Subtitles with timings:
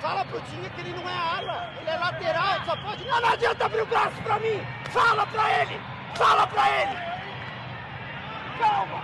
[0.00, 3.04] Fala pro Tinha que ele não é ala, ele é lateral, só pode.
[3.04, 4.64] Não, não adianta abrir o braço pra mim!
[4.90, 5.80] Fala pra ele!
[6.14, 6.96] Fala pra ele!
[8.58, 9.02] Calma!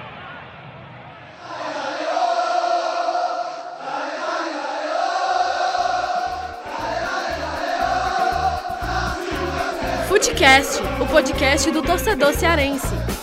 [10.08, 13.21] Futecast, o podcast do torcedor cearense.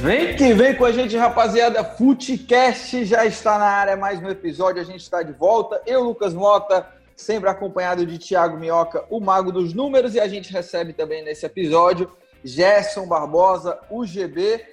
[0.00, 1.82] Vem que vem com a gente, rapaziada.
[1.82, 4.80] Futecast já está na área, mais um episódio.
[4.80, 5.82] A gente está de volta.
[5.84, 6.86] Eu, Lucas Mota,
[7.16, 10.14] sempre acompanhado de Thiago Minhoca, o mago dos números.
[10.14, 12.12] E a gente recebe também nesse episódio
[12.44, 14.64] Gerson Barbosa, UGB.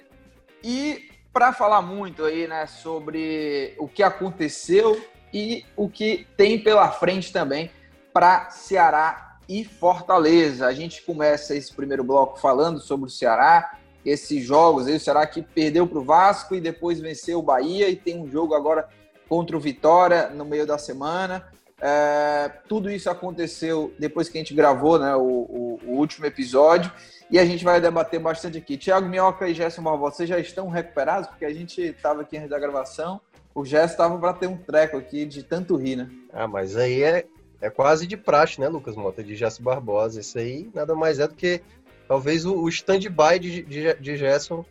[0.62, 5.04] E para falar muito aí, né, sobre o que aconteceu
[5.34, 7.68] e o que tem pela frente também
[8.12, 10.68] para Ceará e Fortaleza.
[10.68, 14.86] A gente começa esse primeiro bloco falando sobre o Ceará, esses jogos.
[14.86, 18.18] Aí o Ceará que perdeu para o Vasco e depois venceu o Bahia e tem
[18.18, 18.88] um jogo agora
[19.28, 21.44] contra o Vitória no meio da semana.
[21.78, 26.90] É, tudo isso aconteceu depois que a gente gravou né, o, o, o, último episódio
[27.30, 28.78] e a gente vai debater bastante aqui.
[28.78, 31.28] Tiago Minhoca e Gerson Barbosa, vocês já estão recuperados?
[31.28, 33.20] Porque a gente estava aqui antes da gravação,
[33.54, 36.10] o Gerson estava para ter um treco aqui de tanto rir, né?
[36.32, 37.26] Ah, mas aí é,
[37.60, 40.20] é quase de praxe, né, Lucas Mota, de Gerson Barbosa.
[40.20, 41.60] Isso aí nada mais é do que
[42.08, 44.64] talvez o, o stand-by de, de, de Gerson,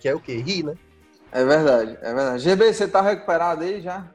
[0.00, 0.36] que é o quê?
[0.36, 0.74] Rir, né?
[1.30, 2.42] É verdade, é verdade.
[2.42, 4.06] GB, você tá recuperado aí já?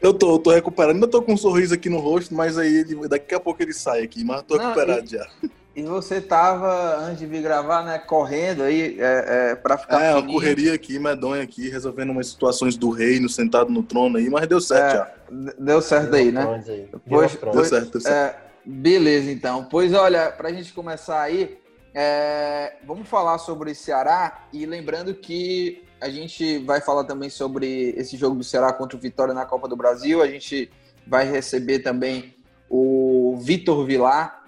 [0.00, 2.78] Eu tô, eu tô recuperando, ainda tô com um sorriso aqui no rosto, mas aí
[2.78, 5.26] ele, daqui a pouco ele sai aqui, mas eu tô Não, recuperado e, já.
[5.74, 10.02] E você tava, antes de vir gravar, né, correndo aí é, é, pra ficar.
[10.02, 14.28] É, uma correria aqui, medonha aqui, resolvendo umas situações do reino, sentado no trono aí,
[14.28, 15.10] mas deu certo é, já.
[15.58, 16.62] Deu certo aí, né?
[17.08, 18.06] Pois, deu certo, deu certo.
[18.06, 19.64] É, beleza, então.
[19.64, 21.58] Pois olha, pra gente começar aí,
[21.94, 28.16] é, vamos falar sobre Ceará e lembrando que a gente vai falar também sobre esse
[28.16, 30.22] jogo do Ceará contra o Vitória na Copa do Brasil.
[30.22, 30.70] A gente
[31.06, 32.34] vai receber também
[32.68, 34.44] o Vitor Vilar,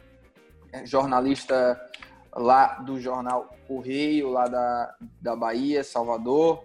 [0.72, 1.80] é, jornalista
[2.34, 6.64] lá do jornal Correio, lá da, da Bahia, Salvador.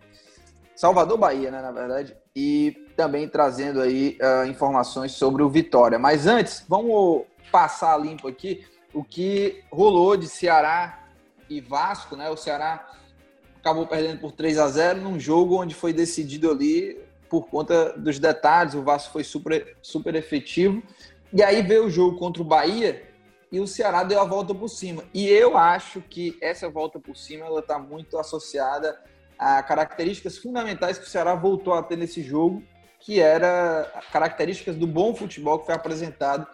[0.76, 2.16] Salvador, Bahia, né, na verdade.
[2.34, 6.00] E também trazendo aí uh, informações sobre o Vitória.
[6.00, 11.08] Mas antes, vamos passar limpo aqui o que rolou de Ceará
[11.50, 12.30] e Vasco, né?
[12.30, 12.92] O Ceará
[13.58, 16.98] acabou perdendo por 3 a 0 num jogo onde foi decidido ali
[17.30, 20.82] por conta dos detalhes, o Vasco foi super, super efetivo.
[21.32, 23.08] E aí veio o jogo contra o Bahia
[23.52, 25.04] e o Ceará deu a volta por cima.
[25.14, 29.00] E eu acho que essa volta por cima ela está muito associada
[29.38, 32.64] a características fundamentais que o Ceará voltou a ter nesse jogo,
[33.00, 36.48] que era características do bom futebol que foi apresentado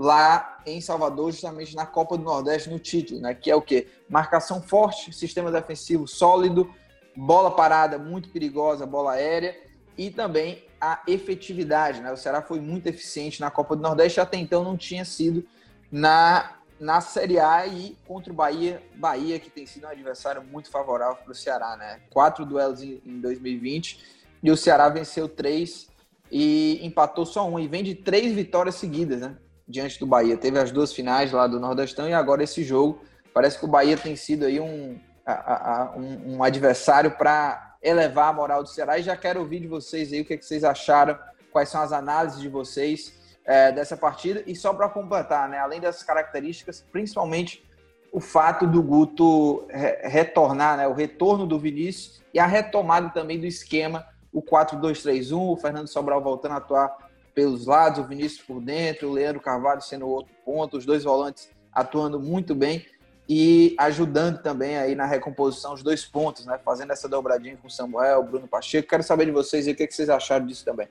[0.00, 3.34] lá em Salvador, justamente na Copa do Nordeste, no título, né?
[3.34, 3.86] Que é o quê?
[4.08, 6.74] Marcação forte, sistema defensivo sólido,
[7.14, 9.54] bola parada muito perigosa, bola aérea
[9.98, 12.10] e também a efetividade, né?
[12.10, 15.46] O Ceará foi muito eficiente na Copa do Nordeste, até então não tinha sido
[15.92, 20.70] na, na Série A e contra o Bahia, Bahia que tem sido um adversário muito
[20.70, 22.00] favorável para o Ceará, né?
[22.08, 24.02] Quatro duelos em, em 2020
[24.42, 25.90] e o Ceará venceu três
[26.32, 29.36] e empatou só um e vem de três vitórias seguidas, né?
[29.70, 30.36] Diante do Bahia.
[30.36, 33.00] Teve as duas finais lá do Nordestão e agora esse jogo.
[33.32, 38.30] Parece que o Bahia tem sido aí um, a, a, um, um, adversário para elevar
[38.30, 38.98] a moral do Ceará.
[38.98, 41.16] E já quero ouvir de vocês aí o que, é que vocês acharam,
[41.52, 43.14] quais são as análises de vocês
[43.44, 44.42] é, dessa partida.
[44.46, 47.64] E só para completar, né, além dessas características, principalmente
[48.12, 53.38] o fato do Guto re retornar, né, o retorno do Vinícius e a retomada também
[53.38, 58.60] do esquema, o 4-2-3-1, o Fernando Sobral voltando a atuar pelos lados, o Vinícius por
[58.60, 62.84] dentro, o Leandro Carvalho sendo o outro ponto, os dois volantes atuando muito bem
[63.28, 66.58] e ajudando também aí na recomposição os dois pontos, né?
[66.64, 68.88] Fazendo essa dobradinha com o Samuel, Bruno Pacheco.
[68.88, 70.88] Quero saber de vocês aí o que, que vocês acharam disso também.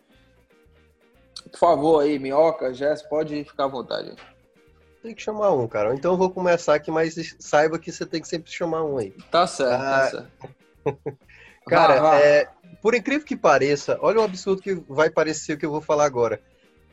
[1.52, 4.16] Por favor aí, Minhoca, Jess, pode ficar à vontade.
[5.02, 5.94] Tem que chamar um, cara.
[5.94, 9.12] Então eu vou começar aqui, mas saiba que você tem que sempre chamar um aí.
[9.32, 10.00] Tá certo, tá ah...
[10.00, 11.18] tá certo.
[11.68, 12.20] cara, vá, vá.
[12.20, 12.50] É,
[12.82, 16.06] por incrível que pareça, olha o absurdo que vai parecer o que eu vou falar
[16.06, 16.42] agora.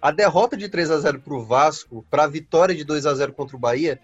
[0.00, 3.14] A derrota de 3 a 0 para o Vasco, para a vitória de 2 a
[3.14, 4.00] 0 contra o Bahia,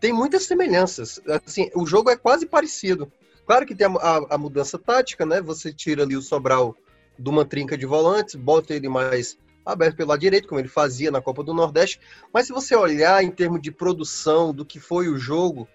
[0.00, 1.20] tem muitas semelhanças.
[1.46, 3.10] Assim, o jogo é quase parecido.
[3.46, 5.40] Claro que tem a, a, a mudança tática, né?
[5.40, 6.76] Você tira ali o Sobral
[7.18, 11.10] de uma trinca de volantes, bota ele mais aberto pelo lado direito, como ele fazia
[11.10, 12.00] na Copa do Nordeste.
[12.32, 15.68] Mas se você olhar em termos de produção do que foi o jogo,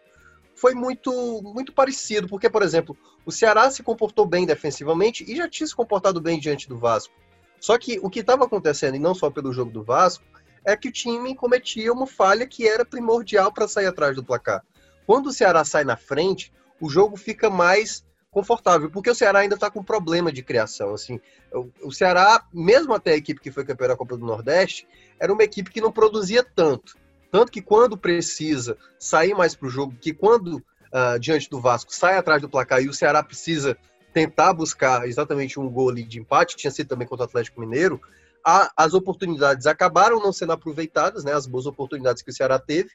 [0.59, 5.47] foi muito, muito parecido, porque, por exemplo, o Ceará se comportou bem defensivamente e já
[5.47, 7.13] tinha se comportado bem diante do Vasco.
[7.59, 10.23] Só que o que estava acontecendo, e não só pelo jogo do Vasco,
[10.65, 14.63] é que o time cometia uma falha que era primordial para sair atrás do placar.
[15.05, 19.55] Quando o Ceará sai na frente, o jogo fica mais confortável, porque o Ceará ainda
[19.55, 20.93] está com problema de criação.
[20.93, 21.19] Assim,
[21.83, 24.87] o, Ceará, mesmo até a equipe que foi campeã da Copa do Nordeste,
[25.19, 26.95] era uma equipe que não produzia tanto.
[27.31, 31.93] Tanto que quando precisa sair mais para o jogo, que quando uh, diante do Vasco
[31.93, 33.77] sai atrás do placar e o Ceará precisa
[34.13, 38.01] tentar buscar exatamente um gol de empate, tinha sido também contra o Atlético Mineiro,
[38.43, 42.89] a, as oportunidades acabaram não sendo aproveitadas, né, as boas oportunidades que o Ceará teve,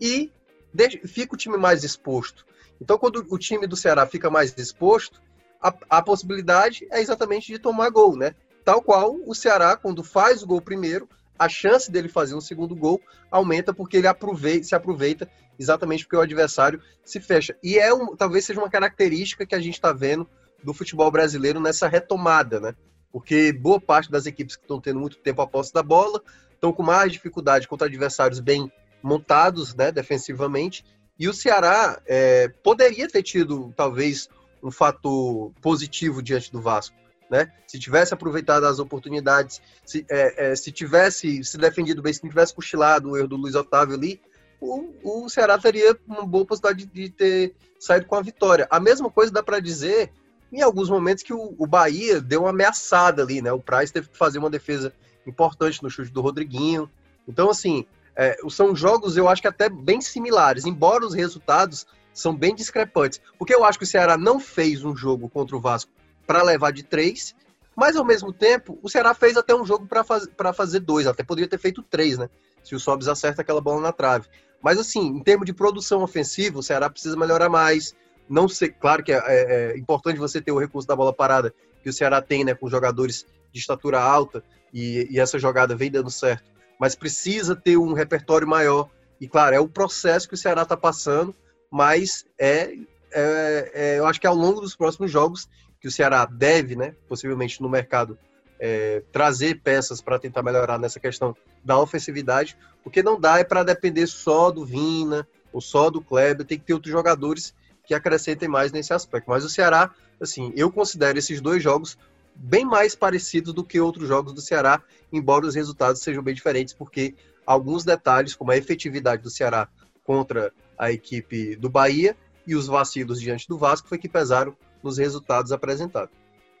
[0.00, 0.30] e
[0.72, 2.46] deixa, fica o time mais exposto.
[2.80, 5.20] Então, quando o time do Ceará fica mais exposto,
[5.60, 8.34] a, a possibilidade é exatamente de tomar gol, né?
[8.64, 11.08] Tal qual o Ceará, quando faz o gol primeiro,
[11.40, 13.00] a chance dele fazer um segundo gol
[13.30, 15.26] aumenta porque ele aproveita, se aproveita
[15.58, 17.56] exatamente porque o adversário se fecha.
[17.62, 20.28] E é um, talvez seja uma característica que a gente está vendo
[20.62, 22.74] do futebol brasileiro nessa retomada, né?
[23.10, 26.22] Porque boa parte das equipes que estão tendo muito tempo a posse da bola
[26.52, 28.70] estão com mais dificuldade contra adversários bem
[29.02, 30.84] montados, né, defensivamente.
[31.18, 34.28] E o Ceará é, poderia ter tido, talvez,
[34.62, 36.94] um fator positivo diante do Vasco.
[37.30, 37.50] Né?
[37.66, 42.28] Se tivesse aproveitado as oportunidades, se, é, é, se tivesse se defendido bem, se não
[42.28, 44.20] tivesse cochilado o erro do Luiz Otávio ali,
[44.60, 48.66] o, o Ceará teria uma boa possibilidade de, de ter saído com a vitória.
[48.68, 50.10] A mesma coisa dá para dizer
[50.52, 53.52] em alguns momentos que o, o, Bahia deu uma ameaçada ali, né?
[53.52, 54.92] O Price teve que fazer uma defesa
[55.24, 56.90] importante no chute do Rodriguinho.
[57.28, 57.86] Então, assim,
[58.16, 63.20] é, são jogos, eu acho que até bem similares, embora os resultados são bem discrepantes.
[63.38, 65.92] Porque eu acho que o Ceará não fez um jogo contra o Vasco
[66.30, 67.34] para levar de três,
[67.74, 71.24] mas ao mesmo tempo, o Ceará fez até um jogo para faz, fazer dois, até
[71.24, 72.30] poderia ter feito três, né?
[72.62, 74.28] Se o Sobs acerta aquela bola na trave.
[74.62, 77.96] Mas assim, em termos de produção ofensiva, o Ceará precisa melhorar mais.
[78.28, 81.52] Não sei, claro que é, é, é importante você ter o recurso da bola parada
[81.82, 85.90] que o Ceará tem, né, com jogadores de estatura alta e, e essa jogada vem
[85.90, 86.50] dando certo
[86.80, 88.88] mas precisa ter um repertório maior.
[89.20, 91.36] E claro, é o processo que o Ceará está passando,
[91.70, 92.72] mas é,
[93.12, 95.46] é, é, eu acho que ao longo dos próximos jogos
[95.80, 98.18] que o Ceará deve, né, possivelmente no mercado,
[98.58, 101.34] é, trazer peças para tentar melhorar nessa questão
[101.64, 106.46] da ofensividade, porque não dá é para depender só do Vina ou só do Kleber,
[106.46, 107.54] tem que ter outros jogadores
[107.86, 109.28] que acrescentem mais nesse aspecto.
[109.28, 109.90] Mas o Ceará,
[110.20, 111.98] assim, eu considero esses dois jogos
[112.36, 114.80] bem mais parecidos do que outros jogos do Ceará,
[115.12, 119.68] embora os resultados sejam bem diferentes, porque alguns detalhes, como a efetividade do Ceará
[120.04, 122.16] contra a equipe do Bahia
[122.46, 126.10] e os vacilos diante do Vasco, foi que pesaram nos resultados apresentados.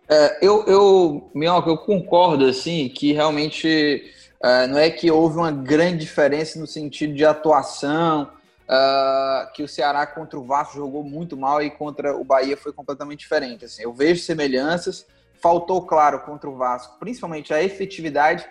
[0.08, 4.12] É, eu, eu, eu concordo, assim, que realmente
[4.42, 8.30] é, não é que houve uma grande diferença no sentido de atuação,
[8.70, 12.72] uh, que o Ceará contra o Vasco jogou muito mal e contra o Bahia foi
[12.72, 13.66] completamente diferente.
[13.66, 15.06] Assim, eu vejo semelhanças,
[15.42, 18.48] faltou, claro, contra o Vasco, principalmente a efetividade,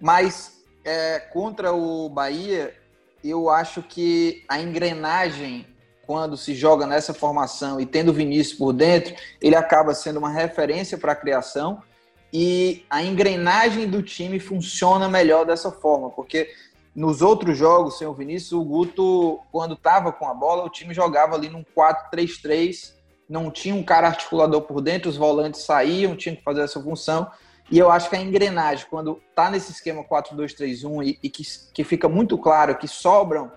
[0.00, 2.74] mas é, contra o Bahia,
[3.24, 5.66] eu acho que a engrenagem,
[6.06, 10.30] quando se joga nessa formação e tendo o Vinícius por dentro, ele acaba sendo uma
[10.30, 11.82] referência para a criação
[12.32, 16.50] e a engrenagem do time funciona melhor dessa forma, porque
[16.94, 20.92] nos outros jogos, sem o Vinícius, o Guto, quando estava com a bola, o time
[20.92, 23.02] jogava ali num 4-3-3
[23.32, 27.30] não tinha um cara articulador por dentro, os volantes saíam, tinham que fazer essa função.
[27.70, 31.82] E eu acho que a engrenagem, quando tá nesse esquema 4-2-3-1 e, e que, que
[31.82, 33.50] fica muito claro que sobram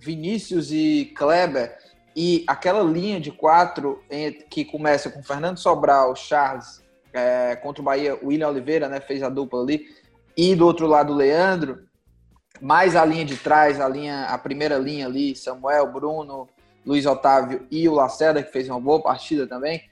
[0.00, 1.76] Vinícius e Kleber
[2.16, 4.02] e aquela linha de quatro
[4.48, 6.82] que começa com Fernando Sobral, Charles,
[7.12, 9.86] é, contra o Bahia, William Oliveira, né, fez a dupla ali,
[10.36, 11.84] e do outro lado o Leandro,
[12.60, 16.48] mais a linha de trás, a linha, a primeira linha ali, Samuel, Bruno,
[16.84, 19.82] Luiz Otávio e o Lacerda, que fez uma boa partida também,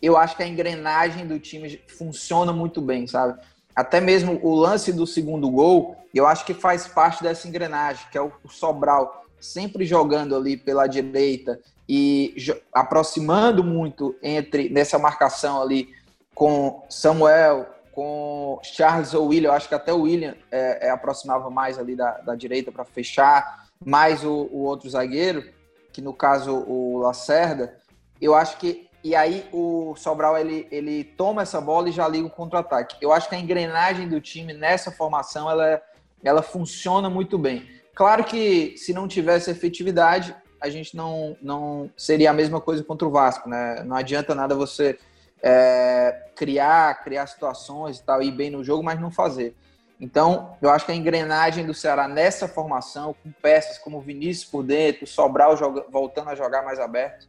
[0.00, 3.40] eu acho que a engrenagem do time funciona muito bem, sabe?
[3.74, 8.18] Até mesmo o lance do segundo gol, eu acho que faz parte dessa engrenagem, que
[8.18, 12.34] é o Sobral sempre jogando ali pela direita e
[12.72, 15.90] aproximando muito entre nessa marcação ali
[16.34, 19.50] com Samuel, com Charles ou William.
[19.50, 22.84] Eu acho que até o William é, é aproximava mais ali da, da direita para
[22.84, 25.44] fechar, mais o, o outro zagueiro
[25.92, 27.76] que no caso o Lacerda,
[28.20, 32.26] eu acho que e aí o Sobral ele, ele toma essa bola e já liga
[32.26, 32.96] o contra-ataque.
[33.00, 35.82] Eu acho que a engrenagem do time nessa formação ela,
[36.22, 37.68] ela funciona muito bem.
[37.94, 43.06] Claro que se não tivesse efetividade, a gente não, não seria a mesma coisa contra
[43.06, 43.82] o Vasco, né?
[43.84, 44.98] Não adianta nada você
[45.42, 49.56] é, criar, criar situações e tal, ir bem no jogo, mas não fazer.
[50.00, 54.62] Então, eu acho que a engrenagem do Ceará nessa formação, com peças como Vinícius por
[54.62, 57.28] dentro, Sobral joga, voltando a jogar mais aberto,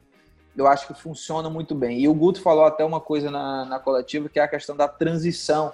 [0.56, 2.00] eu acho que funciona muito bem.
[2.00, 4.88] E o Guto falou até uma coisa na, na coletiva, que é a questão da
[4.88, 5.74] transição,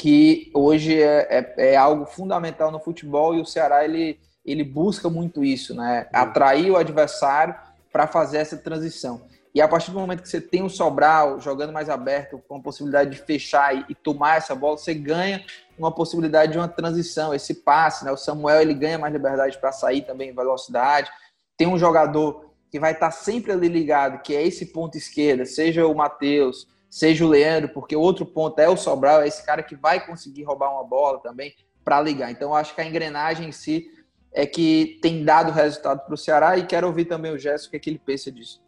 [0.00, 5.10] que hoje é, é, é, algo fundamental no futebol e o Ceará ele, ele busca
[5.10, 6.08] muito isso, né?
[6.10, 7.54] Atrair o adversário
[7.92, 9.20] para fazer essa transição.
[9.54, 12.62] E a partir do momento que você tem o Sobral jogando mais aberto, com a
[12.62, 15.44] possibilidade de fechar e, e tomar essa bola, você ganha
[15.78, 18.10] uma possibilidade de uma transição, esse passe, né?
[18.10, 21.10] O Samuel ele ganha mais liberdade para sair também, velocidade.
[21.58, 25.86] Tem um jogador que vai estar sempre ali ligado, que é esse ponto esquerda, seja
[25.86, 29.62] o Matheus, seja o Leandro, porque o outro ponto é o Sobral, é esse cara
[29.62, 31.54] que vai conseguir roubar uma bola também
[31.84, 32.30] para ligar.
[32.30, 33.88] Então, acho que a engrenagem em si
[34.32, 37.70] é que tem dado resultado para o Ceará e quero ouvir também o Gerson o
[37.70, 38.60] que, é que ele pensa disso.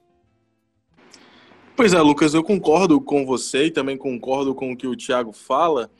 [1.74, 5.32] Pois é, Lucas, eu concordo com você e também concordo com o que o Thiago
[5.32, 5.90] fala,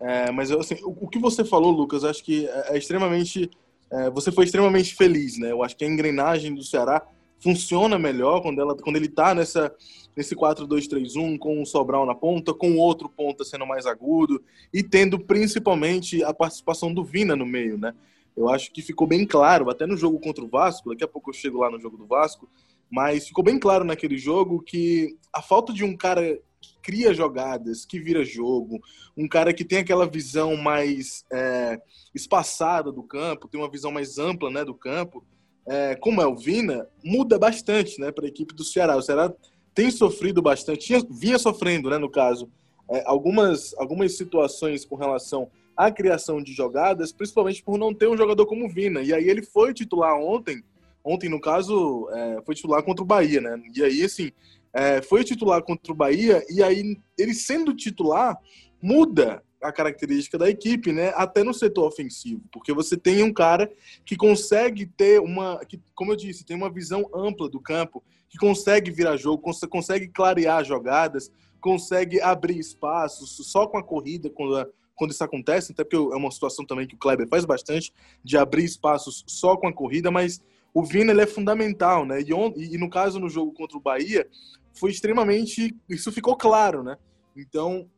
[0.00, 3.50] é, mas assim, o, o, que você falou, Lucas, acho que é, é extremamente.
[3.92, 5.50] É, você foi extremamente feliz, né?
[5.52, 7.06] Eu acho que a engrenagem do Ceará
[7.38, 9.74] funciona melhor quando, ela, quando ele está nessa,
[10.20, 14.82] nesse 4-2-3-1, com o Sobral na ponta, com o outro ponta sendo mais agudo e
[14.82, 17.94] tendo principalmente a participação do Vina no meio, né?
[18.36, 21.30] Eu acho que ficou bem claro, até no jogo contra o Vasco, daqui a pouco
[21.30, 22.50] eu chego lá no jogo do Vasco,
[22.90, 27.86] mas ficou bem claro naquele jogo que a falta de um cara que cria jogadas,
[27.86, 28.78] que vira jogo,
[29.16, 31.80] um cara que tem aquela visão mais é,
[32.14, 35.24] espaçada do campo, tem uma visão mais ampla né, do campo,
[35.66, 38.96] é, como é o Vina, muda bastante né, para a equipe do Ceará.
[38.96, 39.32] O Ceará
[39.80, 42.50] tem sofrido bastante, tinha, vinha sofrendo, né, no caso,
[42.90, 48.16] é, algumas, algumas situações com relação à criação de jogadas, principalmente por não ter um
[48.16, 49.00] jogador como Vina.
[49.00, 50.62] E aí ele foi titular ontem,
[51.02, 53.58] ontem no caso, é, foi titular contra o Bahia, né?
[53.74, 54.30] E aí, assim,
[54.70, 58.36] é, foi titular contra o Bahia, e aí ele sendo titular,
[58.82, 61.10] muda a característica da equipe, né?
[61.16, 63.72] Até no setor ofensivo, porque você tem um cara
[64.04, 68.38] que consegue ter uma, que, como eu disse, tem uma visão ampla do campo, que
[68.38, 74.72] consegue virar jogo, cons consegue clarear jogadas, consegue abrir espaços só com a corrida quando,
[74.94, 77.92] quando isso acontece, até porque é uma situação também que o Kleber faz bastante
[78.24, 80.40] de abrir espaços só com a corrida, mas
[80.72, 82.22] o Vina ele é fundamental, né?
[82.22, 84.26] E, on, e no caso no jogo contra o Bahia
[84.72, 86.96] foi extremamente, isso ficou claro, né?
[87.36, 87.90] Então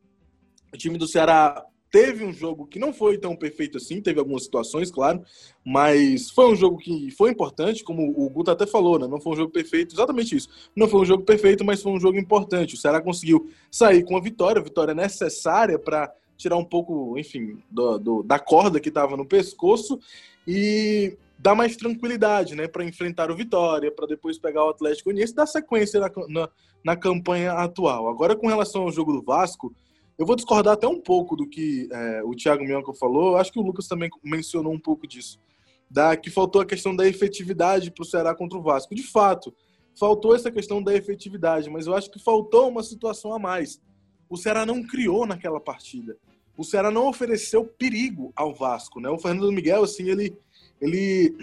[0.73, 1.63] o time do Ceará
[1.93, 5.23] teve um jogo que não foi tão perfeito assim, teve algumas situações, claro,
[5.63, 9.07] mas foi um jogo que foi importante, como o Guto até falou, né?
[9.07, 10.49] Não foi um jogo perfeito, exatamente isso.
[10.75, 12.75] Não foi um jogo perfeito, mas foi um jogo importante.
[12.75, 17.99] O Ceará conseguiu sair com a vitória, vitória necessária para tirar um pouco, enfim, do,
[17.99, 20.01] do, da corda que estava no pescoço
[20.49, 25.33] e dar mais tranquilidade, né, para enfrentar o Vitória, para depois pegar o Atlético Goianiense
[25.33, 26.49] e dar sequência na, na,
[26.85, 28.09] na campanha atual.
[28.09, 29.75] Agora, com relação ao jogo do Vasco,
[30.23, 33.37] eu vou discordar até um pouco do que é, o Thiago Minhoca falou.
[33.37, 35.41] Acho que o Lucas também mencionou um pouco disso.
[35.91, 38.95] Da, que faltou a questão da efetividade para o Ceará contra o Vasco.
[38.95, 39.53] De fato,
[39.99, 43.83] faltou essa questão da efetividade, mas eu acho que faltou uma situação a mais.
[44.31, 46.17] O Ceará não criou naquela partida.
[46.57, 49.01] O Ceará não ofereceu perigo ao Vasco.
[49.01, 49.11] Né?
[49.11, 50.39] O Fernando Miguel, assim, ele.
[50.81, 51.37] ele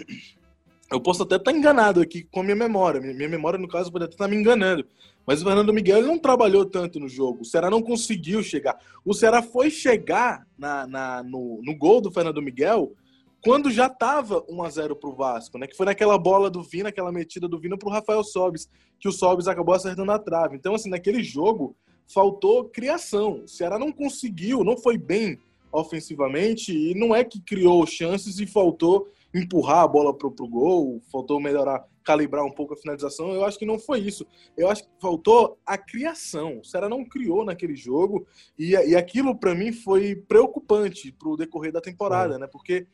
[0.90, 2.98] eu posso até estar enganado aqui com a minha memória.
[2.98, 4.86] Minha memória, no caso, pode até estar me enganando.
[5.30, 7.42] Mas o Fernando Miguel não trabalhou tanto no jogo.
[7.42, 8.76] O Ceará não conseguiu chegar.
[9.04, 12.92] O Ceará foi chegar na, na no, no gol do Fernando Miguel
[13.40, 15.68] quando já estava 1 a 0 para o Vasco, né?
[15.68, 18.68] Que foi naquela bola do Vina, aquela metida do Vina para o Rafael Sobis,
[18.98, 20.56] que o Sobis acabou acertando a trave.
[20.56, 21.76] Então, assim, naquele jogo
[22.12, 23.44] faltou criação.
[23.44, 25.38] O Ceará não conseguiu, não foi bem
[25.70, 31.00] ofensivamente e não é que criou chances e faltou empurrar a bola para o gol,
[31.08, 33.32] faltou melhorar calibrar um pouco a finalização.
[33.32, 34.26] Eu acho que não foi isso.
[34.56, 36.60] Eu acho que faltou a criação.
[36.60, 38.26] O Ceará não criou naquele jogo
[38.58, 42.38] e, e aquilo para mim foi preocupante para o decorrer da temporada, é.
[42.38, 42.46] né?
[42.46, 42.86] Porque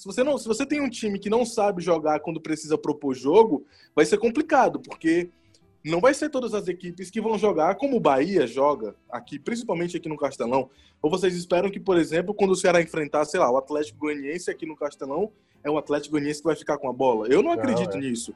[0.00, 3.14] se você não, se você tem um time que não sabe jogar quando precisa propor
[3.14, 5.30] jogo, vai ser complicado, porque
[5.84, 9.96] não vai ser todas as equipes que vão jogar como o Bahia joga aqui, principalmente
[9.96, 10.70] aqui no Castelão.
[11.00, 14.50] Ou vocês esperam que, por exemplo, quando o Ceará enfrentar, sei lá, o Atlético Goianiense
[14.50, 15.32] aqui no Castelão,
[15.64, 17.28] é o Atlético Goianiense que vai ficar com a bola?
[17.28, 18.10] Eu não acredito não, é.
[18.10, 18.34] nisso.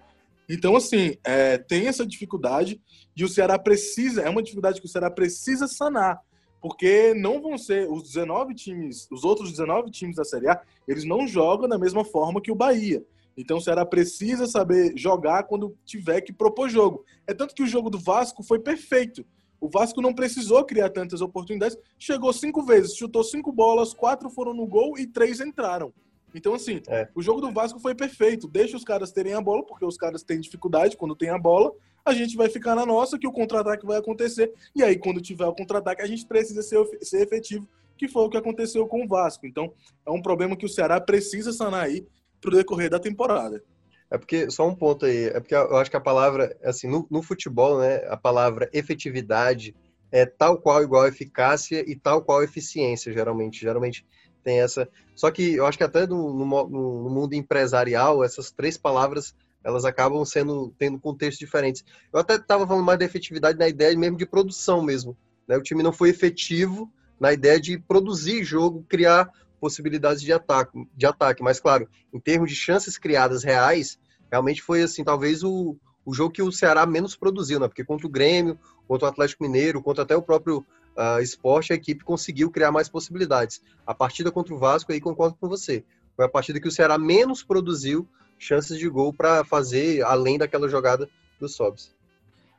[0.49, 2.81] Então, assim, é, tem essa dificuldade
[3.17, 6.21] e o Ceará precisa, é uma dificuldade que o Ceará precisa sanar,
[6.61, 11.05] porque não vão ser os 19 times, os outros 19 times da Série A, eles
[11.05, 13.03] não jogam da mesma forma que o Bahia.
[13.37, 17.05] Então o Ceará precisa saber jogar quando tiver que propor jogo.
[17.27, 19.25] É tanto que o jogo do Vasco foi perfeito.
[19.61, 24.53] O Vasco não precisou criar tantas oportunidades, chegou cinco vezes, chutou cinco bolas, quatro foram
[24.53, 25.93] no gol e três entraram.
[26.35, 27.09] Então, assim, é.
[27.15, 28.49] o jogo do Vasco foi perfeito.
[28.49, 31.73] Deixa os caras terem a bola, porque os caras têm dificuldade quando tem a bola.
[32.05, 34.53] A gente vai ficar na nossa, que o contra-ataque vai acontecer.
[34.75, 38.29] E aí, quando tiver o contra-ataque, a gente precisa ser, ser efetivo, que foi o
[38.29, 39.47] que aconteceu com o Vasco.
[39.47, 39.73] Então,
[40.05, 42.05] é um problema que o Ceará precisa sanar aí
[42.45, 43.63] para o decorrer da temporada.
[44.11, 47.07] É porque, só um ponto aí, é porque eu acho que a palavra, assim, no,
[47.11, 49.75] no futebol, né, a palavra efetividade
[50.13, 53.61] é tal qual igual eficácia e tal qual eficiência, geralmente.
[53.61, 54.07] Geralmente
[54.45, 54.89] tem essa.
[55.17, 59.35] Só que eu acho que até no, no, no mundo empresarial, essas três palavras
[59.65, 61.83] elas acabam sendo tendo contextos diferentes.
[62.13, 65.17] Eu até estava falando mais da efetividade na ideia mesmo de produção mesmo.
[65.49, 65.57] Né?
[65.57, 69.31] O time não foi efetivo na ideia de produzir jogo, criar
[69.65, 71.43] possibilidades de ataque, de ataque.
[71.43, 73.99] Mas, claro, em termos de chances criadas reais,
[74.31, 77.67] realmente foi, assim, talvez o, o jogo que o Ceará menos produziu, né?
[77.67, 81.77] Porque contra o Grêmio, contra o Atlético Mineiro, contra até o próprio uh, esporte, a
[81.77, 83.63] equipe conseguiu criar mais possibilidades.
[83.87, 85.83] A partida contra o Vasco, aí concordo com você.
[86.15, 88.07] Foi a partida que o Ceará menos produziu
[88.39, 91.09] chances de gol para fazer além daquela jogada
[91.41, 91.91] do Sobs.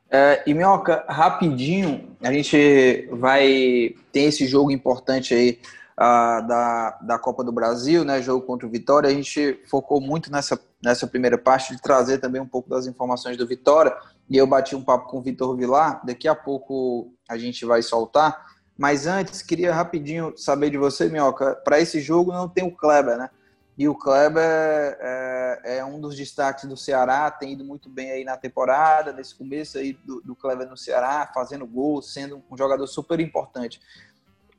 [0.09, 5.59] É, e Minhoca, rapidinho, a gente vai ter esse jogo importante aí
[5.97, 8.21] da, da Copa do Brasil, né?
[8.21, 9.09] Jogo contra o Vitória.
[9.09, 13.37] A gente focou muito nessa, nessa primeira parte de trazer também um pouco das informações
[13.37, 13.95] do Vitória.
[14.29, 16.05] E eu bati um papo com o Vitor Vilar.
[16.05, 18.45] Daqui a pouco a gente vai soltar.
[18.77, 21.55] Mas antes, queria rapidinho saber de você, Minhoca.
[21.63, 23.29] Para esse jogo não tem o Kleber, né?
[23.77, 28.23] E o Kleber é, é, um dos destaques do Ceará, tem ido muito bem aí
[28.23, 32.87] na temporada, nesse começo aí do, do Kleber no Ceará, fazendo gol, sendo um jogador
[32.87, 33.81] super importante.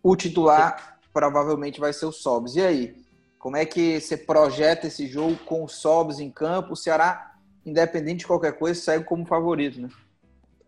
[0.02, 2.56] O titular provavelmente vai ser o Sobs.
[2.56, 2.94] E aí,
[3.38, 6.74] como é que você projeta esse jogo com o Sobs em campo?
[6.74, 9.88] O Ceará, independente de qualquer coisa, segue como favorito, né?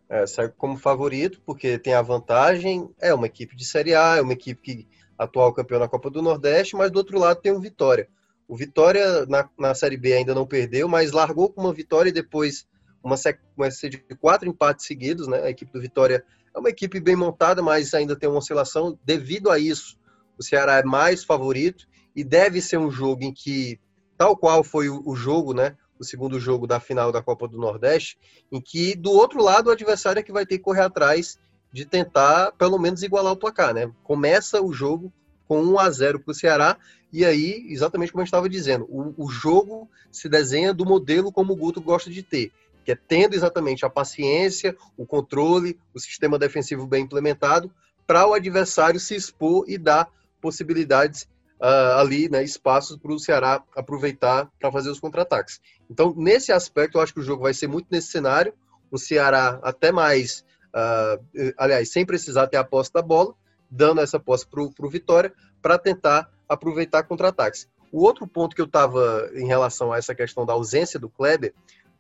[0.09, 4.23] É, segue como favorito, porque tem a vantagem, é uma equipe de Série A, é
[4.23, 4.89] uma equipe que
[5.19, 8.09] atual campeão na Copa do Nordeste, mas do outro lado tem o Vitória
[8.49, 12.13] o Vitória na, na Série B ainda não perdeu, mas largou com uma vitória e
[12.13, 12.67] depois
[13.05, 15.43] uma sequência de quatro empates seguidos, né?
[15.43, 16.25] A equipe do Vitória
[16.55, 18.99] é uma equipe bem montada, mas ainda tem uma oscilação.
[19.05, 19.98] Devido a isso,
[20.39, 23.79] o Ceará é mais favorito e deve ser um jogo em que,
[24.17, 25.77] tal qual foi o, jogo, né?
[25.99, 28.19] O segundo jogo da final da Copa do Nordeste,
[28.53, 31.39] em que do outro lado o adversário é que vai ter que correr atrás
[31.73, 33.91] de tentar pelo menos igualar o placar, né?
[34.03, 35.13] Começa o jogo
[35.47, 36.79] com 1 a 0 para o Ceará
[37.13, 41.55] e aí, exatamente como gente estava dizendo, o, o, jogo se desenha do modelo como
[41.55, 42.53] o Guto gosta de ter,
[42.85, 47.73] que é tendo exatamente a paciência, o controle, o sistema defensivo bem implementado,
[48.07, 51.29] para o adversário se expor e dar possibilidades
[51.61, 55.61] uh, ali, né, espaços para o Ceará aproveitar para fazer os contra-ataques.
[55.91, 58.53] Então, nesse aspecto, eu acho que o jogo vai ser muito nesse cenário,
[58.91, 63.35] o Ceará até mais, uh, aliás, sem precisar ter a posse da bola,
[63.71, 67.69] dando essa posse para o Vitória, para tentar aproveitar contra-ataques.
[67.93, 71.55] O outro ponto que eu estava em relação a essa questão da ausência do Kleber,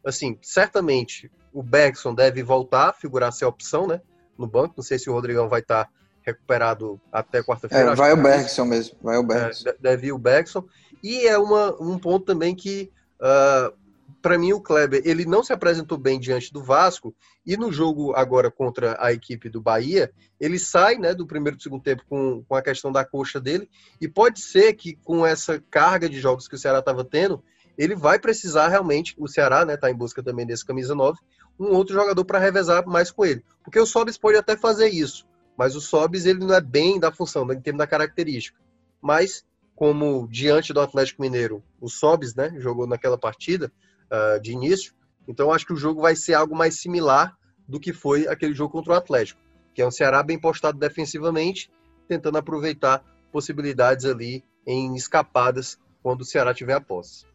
[0.04, 4.00] assim, certamente o Bergson deve voltar a figurar ser opção, né,
[4.36, 4.74] no banco.
[4.76, 5.90] Não sei se o Rodrigão vai estar tá
[6.28, 7.92] recuperado até quarta-feira.
[7.92, 9.68] É, vai o Bergson mesmo, vai o Bergson.
[9.68, 10.64] É, deve ir o Bergson.
[11.02, 13.72] E é uma, um ponto também que uh,
[14.20, 17.14] para mim, o Kleber, ele não se apresentou bem diante do Vasco,
[17.46, 20.10] e no jogo agora contra a equipe do Bahia,
[20.40, 23.68] ele sai né, do primeiro e segundo tempo com, com a questão da coxa dele,
[24.00, 27.42] e pode ser que com essa carga de jogos que o Ceará estava tendo,
[27.76, 31.18] ele vai precisar realmente, o Ceará está né, tá em busca também desse camisa 9,
[31.58, 33.44] um outro jogador para revezar mais com ele.
[33.62, 35.26] Porque o Sobis pode até fazer isso,
[35.58, 38.56] mas o Sobis ele não é bem da função, em termos da característica.
[39.02, 39.44] Mas,
[39.74, 43.72] como diante do Atlético Mineiro, o Sobis né, jogou naquela partida,
[44.08, 44.94] uh, de início.
[45.26, 48.72] Então, acho que o jogo vai ser algo mais similar do que foi aquele jogo
[48.72, 49.40] contra o Atlético,
[49.74, 51.70] que é um Ceará bem postado defensivamente,
[52.06, 57.26] tentando aproveitar possibilidades ali em escapadas quando o Ceará tiver a posse.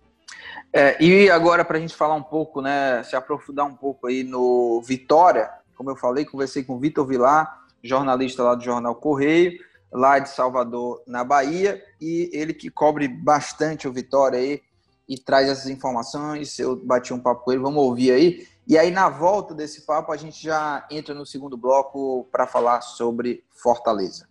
[0.71, 4.23] É, e agora, para a gente falar um pouco, né, se aprofundar um pouco aí
[4.23, 9.59] no Vitória, como eu falei, conversei com o Vitor Vilar, jornalista lá do Jornal Correio,
[9.91, 14.61] lá de Salvador, na Bahia, e ele que cobre bastante o Vitória aí,
[15.07, 16.57] e traz essas informações.
[16.57, 18.47] Eu bati um papo com ele, vamos ouvir aí.
[18.65, 22.81] E aí, na volta desse papo, a gente já entra no segundo bloco para falar
[22.81, 24.27] sobre Fortaleza.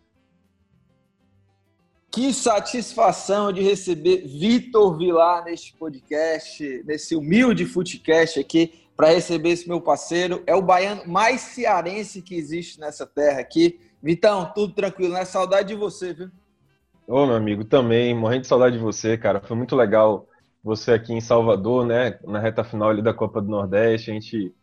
[2.10, 9.68] Que satisfação de receber Vitor Vilar neste podcast, nesse humilde futecast aqui, para receber esse
[9.68, 10.42] meu parceiro.
[10.46, 13.80] É o baiano mais cearense que existe nessa terra aqui.
[14.02, 15.24] Vitão, tudo tranquilo, né?
[15.24, 16.30] Saudade de você, viu?
[17.06, 19.40] Ô, meu amigo, também, morrendo de saudade de você, cara.
[19.40, 20.28] Foi muito legal
[20.62, 24.54] você aqui em Salvador, né, na reta final ali da Copa do Nordeste, a gente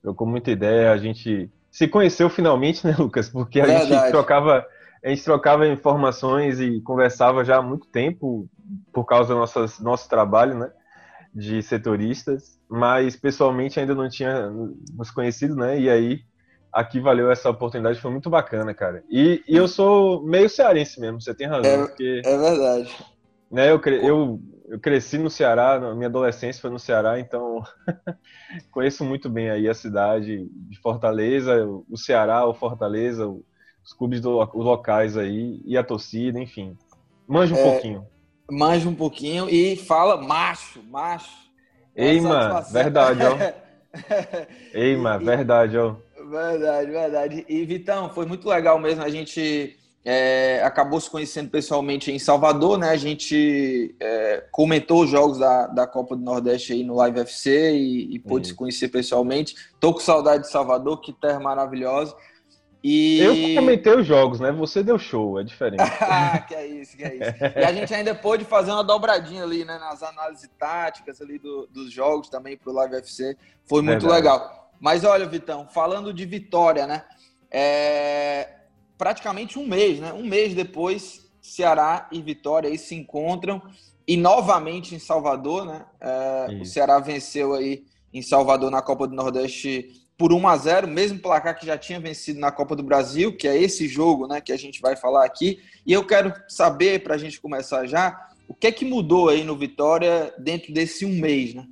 [0.00, 3.28] trocou muita ideia, a gente se conheceu finalmente, né, Lucas?
[3.28, 3.90] Porque a Verdade.
[3.90, 4.66] gente trocava
[5.04, 8.48] a gente trocava informações e conversava já há muito tempo
[8.92, 10.70] por causa do nosso, nosso trabalho, né,
[11.34, 14.50] de setoristas, mas pessoalmente ainda não tinha
[14.96, 15.78] nos conhecido, né?
[15.78, 16.20] E aí
[16.72, 19.04] aqui valeu essa oportunidade, foi muito bacana, cara.
[19.10, 21.70] E, e eu sou meio cearense mesmo, você tem razão.
[21.70, 22.96] É, porque, é verdade.
[23.50, 24.40] Né, eu, eu
[24.72, 27.62] eu cresci no Ceará, minha adolescência foi no Ceará, então
[28.72, 34.40] conheço muito bem aí a cidade de Fortaleza, o Ceará, o Fortaleza, os clubes do,
[34.40, 36.74] os locais aí e a torcida, enfim.
[37.28, 38.06] Manja um é, pouquinho.
[38.50, 41.51] Manja um pouquinho e fala macho, macho.
[41.94, 43.36] Ei, mano, verdade, ó.
[44.72, 45.96] Ei, mano, verdade, ó.
[46.30, 47.44] Verdade, verdade.
[47.48, 49.02] E Vitão, foi muito legal mesmo.
[49.02, 52.88] A gente é, acabou se conhecendo pessoalmente em Salvador, né?
[52.88, 57.72] A gente é, comentou os jogos da, da Copa do Nordeste aí no Live FC
[57.72, 59.54] e, e pôde se conhecer pessoalmente.
[59.78, 62.16] Tô com saudade de Salvador, que terra maravilhosa.
[62.82, 63.20] E...
[63.20, 64.50] Eu comentei os jogos, né?
[64.50, 65.82] Você deu show, é diferente.
[66.02, 67.44] ah, que é isso, que é isso.
[67.56, 69.78] E a gente ainda pôde fazer uma dobradinha ali, né?
[69.78, 73.36] Nas análises táticas ali do, dos jogos também pro Live FC.
[73.64, 74.22] Foi muito Verdade.
[74.22, 74.70] legal.
[74.80, 77.04] Mas olha, Vitão, falando de vitória, né?
[77.48, 78.48] É...
[78.98, 80.12] Praticamente um mês, né?
[80.12, 83.62] Um mês depois, Ceará e Vitória aí se encontram
[84.08, 85.86] e novamente em Salvador, né?
[86.00, 86.58] É...
[86.60, 91.18] O Ceará venceu aí em Salvador na Copa do Nordeste por 1 a 0 mesmo
[91.18, 94.52] placar que já tinha vencido na Copa do Brasil, que é esse jogo né, que
[94.52, 95.58] a gente vai falar aqui.
[95.84, 99.42] E eu quero saber, para a gente começar já, o que é que mudou aí
[99.42, 101.66] no Vitória dentro desse um mês, né?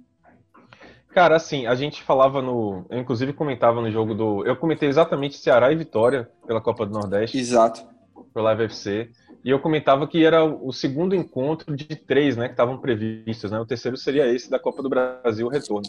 [1.10, 2.84] Cara, assim, a gente falava no.
[2.90, 4.44] Eu, inclusive, comentava no jogo do.
[4.44, 7.38] Eu comentei exatamente Ceará e Vitória pela Copa do Nordeste.
[7.38, 7.86] Exato.
[8.34, 9.10] Pelo Live FC.
[9.44, 13.60] E eu comentava que era o segundo encontro de três, né, que estavam previstos, né?
[13.60, 15.88] O terceiro seria esse da Copa do Brasil, o retorno.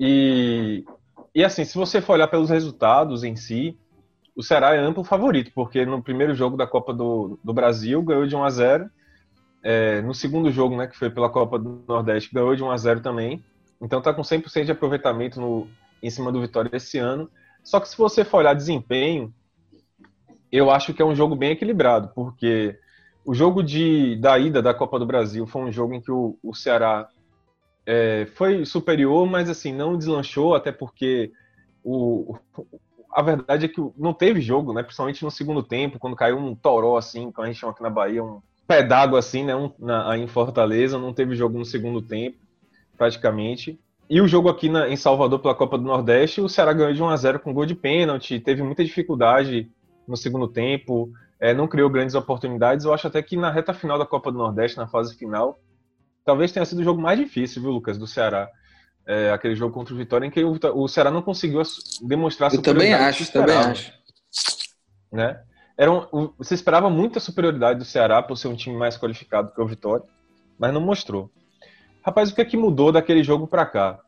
[0.00, 0.82] E
[1.34, 3.78] e assim, se você for olhar pelos resultados em si,
[4.36, 8.26] o Ceará é amplo favorito, porque no primeiro jogo da Copa do, do Brasil ganhou
[8.26, 8.90] de 1 a 0
[9.62, 12.76] é, no segundo jogo, né, que foi pela Copa do Nordeste, ganhou de 1 a
[12.76, 13.42] 0 também.
[13.80, 15.68] Então tá com 100% de aproveitamento no,
[16.02, 17.30] em cima do Vitória esse ano.
[17.62, 19.32] Só que se você for olhar desempenho,
[20.52, 22.78] eu acho que é um jogo bem equilibrado, porque
[23.24, 26.38] o jogo de, da ida da Copa do Brasil foi um jogo em que o,
[26.42, 27.08] o Ceará
[27.86, 31.32] é, foi superior, mas assim, não deslanchou, até porque
[31.82, 32.36] o,
[33.12, 34.82] a verdade é que não teve jogo, né?
[34.82, 37.90] Principalmente no segundo tempo, quando caiu um toró assim, como a gente chama aqui na
[37.90, 39.54] Bahia, um pé d'água assim, né?
[39.54, 42.38] Um, na, aí em Fortaleza, não teve jogo no segundo tempo,
[42.96, 43.78] praticamente.
[44.08, 47.02] E o jogo aqui na, em Salvador pela Copa do Nordeste, o Ceará ganhou de
[47.02, 49.70] 1 a 0 com gol de pênalti, teve muita dificuldade
[50.06, 52.84] no segundo tempo, é, não criou grandes oportunidades.
[52.84, 55.58] Eu acho até que na reta final da Copa do Nordeste, na fase final,
[56.24, 58.48] talvez tenha sido o jogo mais difícil, viu, Lucas, do Ceará.
[59.06, 61.60] É, aquele jogo contra o Vitória, em que o, o Ceará não conseguiu
[62.02, 63.92] demonstrar Eu também acho, também acho.
[65.12, 65.38] Né?
[65.76, 69.60] Era um, você esperava muita superioridade do Ceará por ser um time mais qualificado que
[69.60, 70.06] o Vitória,
[70.58, 71.30] mas não mostrou.
[72.02, 74.00] Rapaz, o que é que mudou daquele jogo para cá?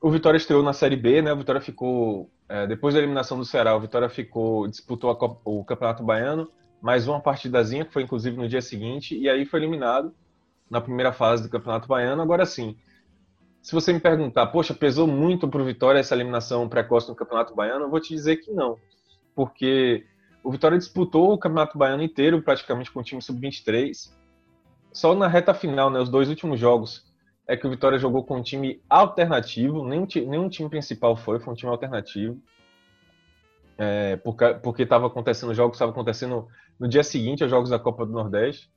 [0.00, 1.32] O Vitória estreou na Série B, né?
[1.32, 5.64] O Vitória ficou é, depois da eliminação do Ceará, o Vitória ficou disputou Copa, o
[5.64, 10.14] Campeonato Baiano, mais uma partidazinha que foi inclusive no dia seguinte e aí foi eliminado
[10.70, 12.22] na primeira fase do Campeonato Baiano.
[12.22, 12.76] Agora sim,
[13.62, 17.54] se você me perguntar, poxa, pesou muito para o Vitória essa eliminação precoce no Campeonato
[17.54, 18.76] Baiano, eu vou te dizer que não.
[19.34, 20.06] Porque
[20.42, 24.10] o Vitória disputou o Campeonato Baiano inteiro praticamente com o time sub-23.
[24.92, 27.06] Só na reta final, né, os dois últimos jogos,
[27.46, 31.52] é que o Vitória jogou com um time alternativo, nenhum, nenhum time principal foi, foi
[31.52, 32.40] um time alternativo.
[33.76, 34.16] É,
[34.62, 38.70] porque estava acontecendo jogos, estava acontecendo no dia seguinte aos jogos da Copa do Nordeste.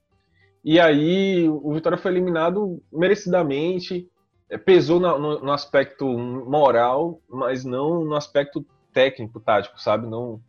[0.63, 4.07] E aí o Vitória foi eliminado merecidamente,
[4.49, 10.07] é, pesou no, no, aspecto moral, mas não no aspecto técnico, tático, sabe?
[10.07, 10.39] Não,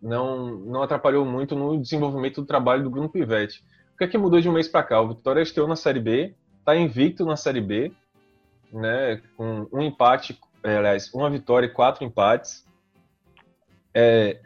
[0.00, 3.64] não, não atrapalhou muito no desenvolvimento do trabalho do Bruno Pivetti.
[3.94, 5.00] O que é que mudou de um mês para cá?
[5.00, 7.92] O Vitória estreou na Série B, está invicto na Série B,
[8.72, 9.20] né?
[9.36, 12.64] Com um empate, é, aliás, uma vitória e quatro empates.
[13.92, 14.40] É,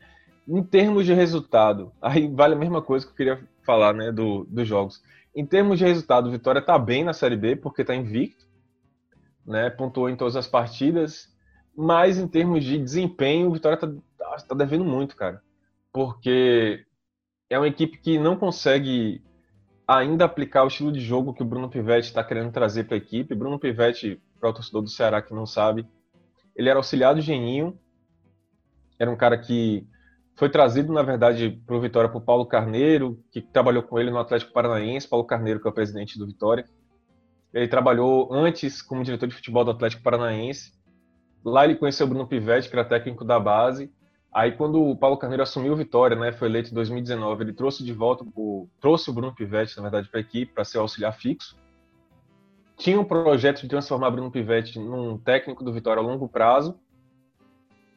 [0.48, 4.44] em termos de resultado, aí vale a mesma coisa que eu queria falar né, do,
[4.44, 5.03] dos jogos.
[5.35, 8.46] Em termos de resultado, Vitória está bem na Série B, porque está invicto,
[9.46, 11.33] né, pontuou em todas as partidas,
[11.75, 15.42] mas em termos de desempenho, o Vitória está tá, tá devendo muito, cara.
[15.92, 16.85] Porque
[17.48, 19.22] é uma equipe que não consegue
[19.87, 22.98] ainda aplicar o estilo de jogo que o Bruno Pivetti está querendo trazer para a
[22.98, 23.35] equipe.
[23.35, 25.87] Bruno Pivetti, para o torcedor do Ceará que não sabe,
[26.55, 27.79] ele era auxiliar do Geninho,
[28.98, 29.87] era um cara que
[30.35, 34.18] foi trazido, na verdade, para o Vitória por Paulo Carneiro, que trabalhou com ele no
[34.18, 35.09] Atlético Paranaense.
[35.09, 36.64] Paulo Carneiro, que é o presidente do Vitória.
[37.53, 40.73] Ele trabalhou antes como diretor de futebol do Atlético Paranaense.
[41.45, 43.92] Lá ele conheceu o Bruno Pivetti, que era técnico da base.
[44.33, 47.85] Aí, quando o Paulo Carneiro assumiu o Vitória, né, foi eleito em 2019, ele trouxe
[47.85, 51.12] de volta, o, trouxe o Bruno Pivetti, na verdade, para a equipe, para ser auxiliar
[51.12, 51.55] fixo.
[52.79, 56.81] Tinha um projeto de transformar Bruno Pivetti num técnico do Vitória a longo prazo.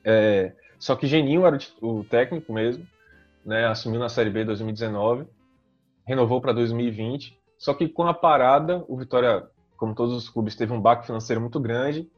[0.04, 2.86] É, só que Geninho era o técnico mesmo,
[3.46, 3.66] né?
[3.68, 5.26] Assumiu na Série B 2019,
[6.06, 7.40] renovou para 2020.
[7.58, 11.42] Só que com a parada, o Vitória, como todos os clubes, teve um baque financeiro
[11.42, 12.10] muito grande.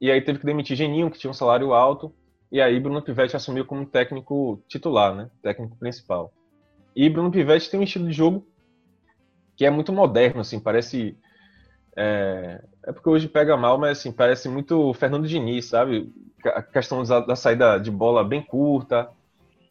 [0.00, 2.12] E aí teve que demitir Geninho, que tinha um salário alto.
[2.50, 5.30] E aí Bruno Pivetti assumiu como técnico titular, né?
[5.42, 6.32] Técnico principal.
[6.96, 8.46] E Bruno Pivetti tem um estilo de jogo
[9.56, 11.16] que é muito moderno, assim, parece
[11.96, 16.12] É, é porque hoje pega mal, mas assim, parece muito Fernando Diniz, sabe?
[16.48, 19.08] A questão da, da saída de bola bem curta,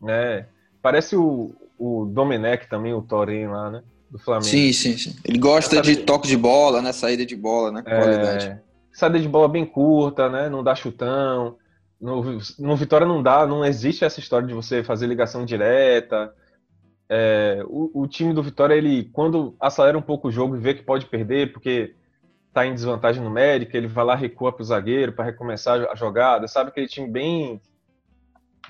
[0.02, 0.48] né?
[0.82, 3.84] Parece o, o Domenech também, o Torém lá, né?
[4.10, 4.46] Do Flamengo.
[4.46, 5.16] Sim, sim, sim.
[5.24, 6.92] Ele gosta de toque de bola, né?
[6.92, 7.82] Saída de bola, né?
[7.82, 8.48] Qualidade.
[8.48, 8.60] É,
[8.92, 10.50] saída de bola bem curta, né?
[10.50, 11.58] Não dá chutão.
[12.00, 16.34] No, no Vitória não dá, não existe essa história de você fazer ligação direta.
[17.10, 20.74] É, o, o, time do Vitória, ele, quando acelera um pouco o jogo e vê
[20.74, 21.96] que pode perder, porque
[22.60, 26.70] tá em desvantagem numérica, ele vai lá, recua pro zagueiro para recomeçar a jogada, sabe?
[26.70, 27.62] Aquele time bem,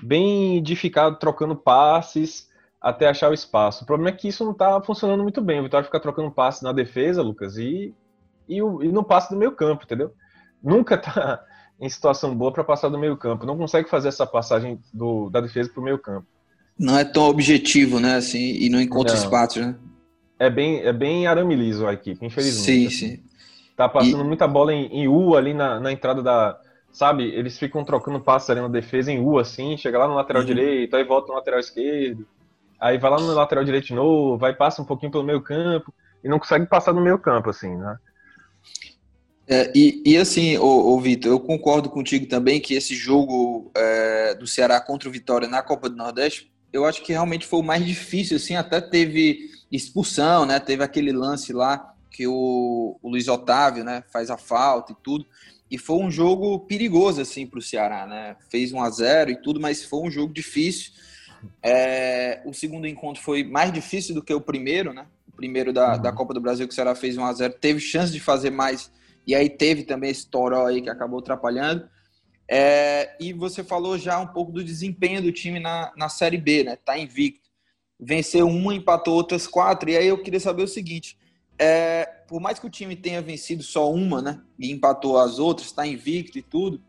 [0.00, 2.48] bem edificado, trocando passes
[2.80, 3.82] até achar o espaço.
[3.82, 5.60] O problema é que isso não tá funcionando muito bem.
[5.60, 7.92] O Vitória fica trocando passes na defesa, Lucas, e,
[8.48, 10.14] e, o, e no passe do meio campo, entendeu?
[10.62, 11.44] Nunca tá
[11.80, 13.44] em situação boa para passar do meio campo.
[13.44, 16.26] Não consegue fazer essa passagem do, da defesa para o meio campo.
[16.78, 18.14] Não é tão objetivo, né?
[18.14, 19.22] Assim, e não encontra não.
[19.22, 19.74] espaço, né?
[20.38, 22.90] É bem, é bem arame liso a equipe, infelizmente.
[22.90, 23.29] Sim, sim.
[23.80, 24.26] Tá passando e...
[24.26, 26.60] muita bola em, em, U ali na, na entrada da.
[26.92, 27.24] Sabe?
[27.24, 30.46] Eles ficam trocando passes ali na defesa em U, assim, chega lá no lateral uhum.
[30.46, 32.28] direito, aí volta no lateral esquerdo,
[32.78, 35.94] aí vai lá no lateral direito de novo, vai passa um pouquinho pelo meio campo,
[36.22, 37.96] e não consegue passar no meio campo, assim, né?
[39.48, 44.34] É, e, e, assim, ô, ô Vitor, eu concordo contigo também que esse jogo é,
[44.34, 47.64] do Ceará contra o Vitória na Copa do Nordeste, eu acho que realmente foi o
[47.64, 50.60] mais difícil, assim, até teve expulsão, né?
[50.60, 55.26] Teve aquele lance lá que o, o Luiz Otávio, né, faz a falta e tudo.
[55.70, 58.36] E foi um jogo perigoso, assim, para o Ceará, né?
[58.50, 60.92] Fez 1 a 0 e tudo, mas foi um jogo difícil.
[61.62, 65.06] É, o segundo encontro foi mais difícil do que o primeiro, né?
[65.28, 66.02] O primeiro da, uhum.
[66.02, 68.50] da Copa do Brasil que o Ceará fez 1 a 0 teve chance de fazer
[68.50, 68.90] mais
[69.26, 71.88] e aí teve também esse toró aí que acabou atrapalhando.
[72.48, 76.64] É, e você falou já um pouco do desempenho do time na, na Série B,
[76.64, 76.76] né?
[76.76, 77.48] Tá invicto.
[77.98, 79.88] Venceu uma, empatou outras quatro.
[79.88, 81.16] E aí eu queria saber o seguinte:
[81.62, 84.40] é, por mais que o time tenha vencido só uma, né?
[84.58, 86.82] E empatou as outras, está invicto e tudo,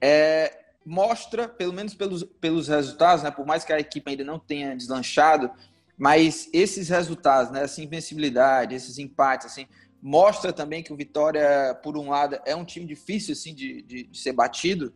[0.00, 3.32] é, mostra, pelo menos pelos, pelos resultados, né?
[3.32, 5.50] Por mais que a equipe ainda não tenha deslanchado,
[5.98, 7.64] mas esses resultados, né?
[7.64, 9.66] Essa invencibilidade, esses empates, assim,
[10.00, 14.04] mostra também que o Vitória, por um lado, é um time difícil assim de, de,
[14.04, 14.94] de ser batido.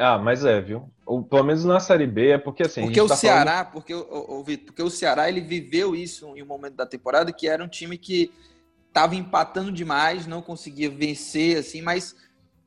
[0.00, 0.90] Ah, mas é, viu?
[1.04, 2.82] Ou, pelo menos na Série B é porque assim.
[2.82, 3.72] Porque o tá Ceará, falando...
[3.72, 7.62] porque, o, porque o Ceará ele viveu isso em um momento da temporada que era
[7.62, 8.32] um time que
[8.88, 12.16] estava empatando demais, não conseguia vencer, assim, mas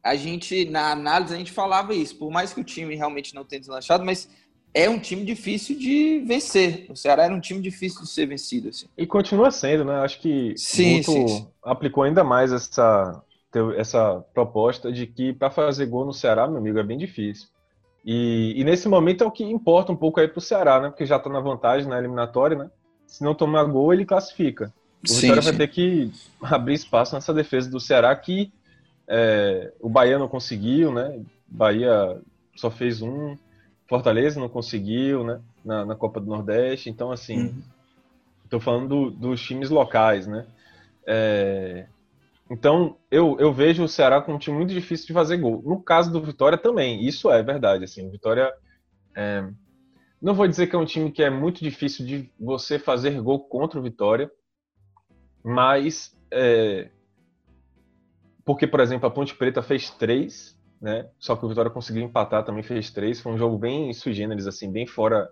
[0.04, 2.16] a gente, na análise, a gente falava isso.
[2.18, 4.30] Por mais que o time realmente não tenha deslanchado, mas
[4.74, 6.86] é um time difícil de vencer.
[6.90, 8.70] O Ceará era um time difícil de ser vencido.
[8.70, 8.88] Assim.
[8.98, 9.96] E continua sendo, né?
[10.02, 11.48] Acho que sim, sim, sim.
[11.64, 13.22] aplicou ainda mais essa,
[13.78, 17.48] essa proposta de que para fazer gol no Ceará, meu amigo, é bem difícil.
[18.06, 20.90] E, e nesse momento é o que importa um pouco aí para o Ceará, né?
[20.90, 22.70] Porque já está na vantagem na eliminatória, né?
[23.08, 24.74] Se não tomar gol, ele classifica.
[25.08, 26.12] O Vitória vai ter que
[26.42, 28.52] abrir espaço nessa defesa do Ceará que
[29.08, 31.22] é, o Bahia não conseguiu, né?
[31.48, 32.20] Bahia
[32.56, 33.38] só fez um,
[33.88, 35.40] Fortaleza não conseguiu, né?
[35.64, 36.90] Na, na Copa do Nordeste.
[36.90, 37.54] Então, assim,
[38.44, 38.64] estou uhum.
[38.64, 40.46] falando do, dos times locais, né?
[41.06, 41.86] É,
[42.50, 45.62] então, eu, eu vejo o Ceará como um time muito difícil de fazer gol.
[45.66, 47.84] No caso do Vitória também, isso é verdade.
[47.84, 48.52] Assim, Vitória.
[49.16, 49.48] É,
[50.22, 53.48] não vou dizer que é um time que é muito difícil de você fazer gol
[53.48, 54.30] contra o Vitória,
[55.44, 56.18] mas.
[56.32, 56.90] É,
[58.46, 61.10] porque, por exemplo, a Ponte Preta fez três né?
[61.18, 63.22] Só que o Vitória conseguiu empatar, também fez três.
[63.22, 65.30] Foi um jogo bem sui generis, assim, bem fora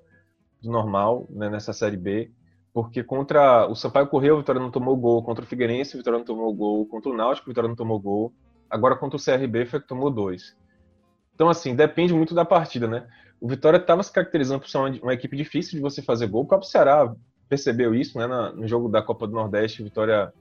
[0.62, 2.32] do normal né, nessa Série B.
[2.74, 5.24] Porque contra o Sampaio Correia, o Vitória não tomou gol.
[5.24, 6.86] Contra o Figueirense, o Vitória não tomou gol.
[6.86, 8.34] Contra o Náutico, o Vitória não tomou gol.
[8.70, 10.56] Agora contra o CRB, foi que tomou dois.
[11.36, 13.08] Então, assim, depende muito da partida, né?
[13.42, 16.44] O Vitória estava se caracterizando por ser uma, uma, equipe difícil de você fazer gol.
[16.44, 17.14] O próprio Ceará
[17.50, 18.28] percebeu isso, né?
[18.28, 20.32] No jogo da Copa do Nordeste, o Vitória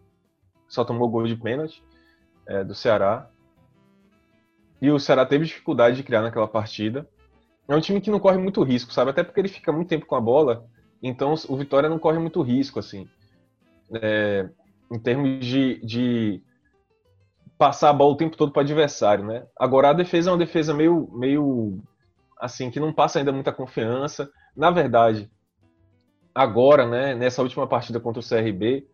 [0.69, 1.83] só tomou gol de pênalti
[2.47, 3.29] é, do Ceará.
[4.81, 7.09] E o Ceará teve dificuldade de criar naquela partida.
[7.67, 9.11] É um time que não corre muito risco, sabe?
[9.11, 10.67] Até porque ele fica muito tempo com a bola.
[11.03, 13.09] Então o Vitória não corre muito risco, assim.
[13.93, 14.49] É,
[14.91, 16.43] em termos de, de,
[17.59, 19.47] passar a bola o tempo todo para o adversário, né?
[19.59, 21.79] Agora a defesa é uma defesa meio, meio
[22.39, 24.31] assim que não passa ainda muita confiança.
[24.57, 25.31] Na verdade,
[26.35, 27.15] agora, né?
[27.15, 28.87] Nessa última partida contra o CRB,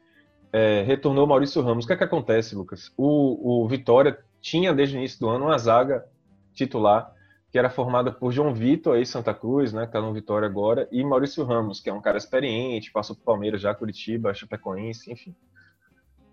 [0.53, 1.85] é, retornou Maurício Ramos.
[1.85, 2.93] O que é que acontece, Lucas?
[2.97, 6.07] O, o Vitória tinha desde o início do ano uma zaga
[6.55, 7.13] titular
[7.51, 10.89] que era formada por João Vitor, aí Santa Cruz, né, que tá no Vitória agora,
[10.91, 15.35] e Maurício Ramos, que é um cara experiente, passou por Palmeiras já, Curitiba, Chapecoense, enfim.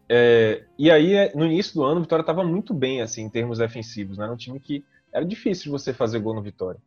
[0.09, 3.29] É, e aí, é, no início do ano, o Vitória estava muito bem, assim, em
[3.29, 6.79] termos defensivos, né, era um time que era difícil de você fazer gol no Vitória.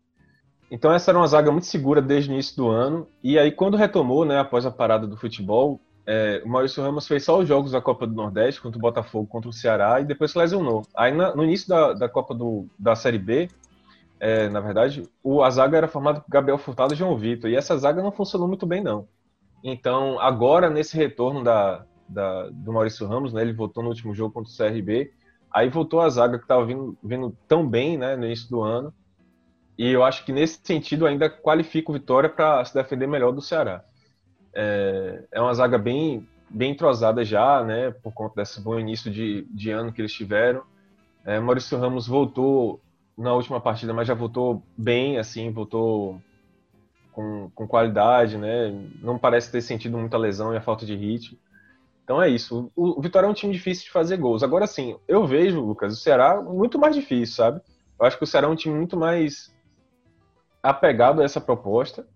[0.71, 3.77] Então essa era uma zaga muito segura desde o início do ano, e aí quando
[3.77, 7.73] retomou, né, após a parada do futebol, é, o Maurício Ramos fez só os jogos
[7.73, 10.83] da Copa do Nordeste, contra o Botafogo, contra o Ceará, e depois se lesionou.
[10.95, 13.49] Aí na, no início da, da Copa do, da Série B,
[14.19, 17.57] é, na verdade, o, a zaga era formada por Gabriel Furtado e João Vitor, e
[17.57, 19.07] essa zaga não funcionou muito bem, não.
[19.63, 24.33] Então, agora, nesse retorno da, da, do Maurício Ramos, né, ele voltou no último jogo
[24.33, 25.13] contra o CRB,
[25.51, 28.93] aí voltou a zaga que estava vindo, vindo tão bem né, no início do ano,
[29.79, 33.43] e eu acho que nesse sentido ainda qualifica o Vitória para se defender melhor do
[33.43, 33.85] Ceará.
[34.55, 39.47] É, é uma zaga bem, bem entrosada já, né, por conta desse bom início de,
[39.51, 40.63] de ano que eles tiveram.
[41.27, 42.81] É, Maurício Ramos voltou
[43.17, 46.21] na última partida, mas já voltou bem, assim, voltou
[47.13, 48.71] com, com qualidade, né?
[49.01, 51.39] Não parece ter sentido muita lesão e a falta de ritmo.
[52.05, 52.71] Então é isso.
[52.77, 54.43] O, o Vitória é um time difícil de fazer gols.
[54.43, 57.61] Agora sim, eu vejo, Lucas, o Ceará muito mais difícil, sabe?
[57.99, 59.53] Eu acho que o Ceará é um time muito mais
[60.63, 62.07] apegado a essa proposta.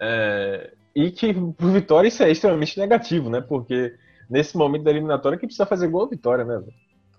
[0.00, 3.40] É, e que pro Vitória isso é extremamente negativo, né?
[3.40, 3.94] Porque
[4.28, 6.62] nesse momento da eliminatória que precisa fazer gol Vitória, né?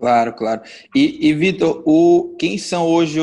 [0.02, 0.62] Claro, claro.
[0.96, 3.20] E, e Vitor, o, quem são hoje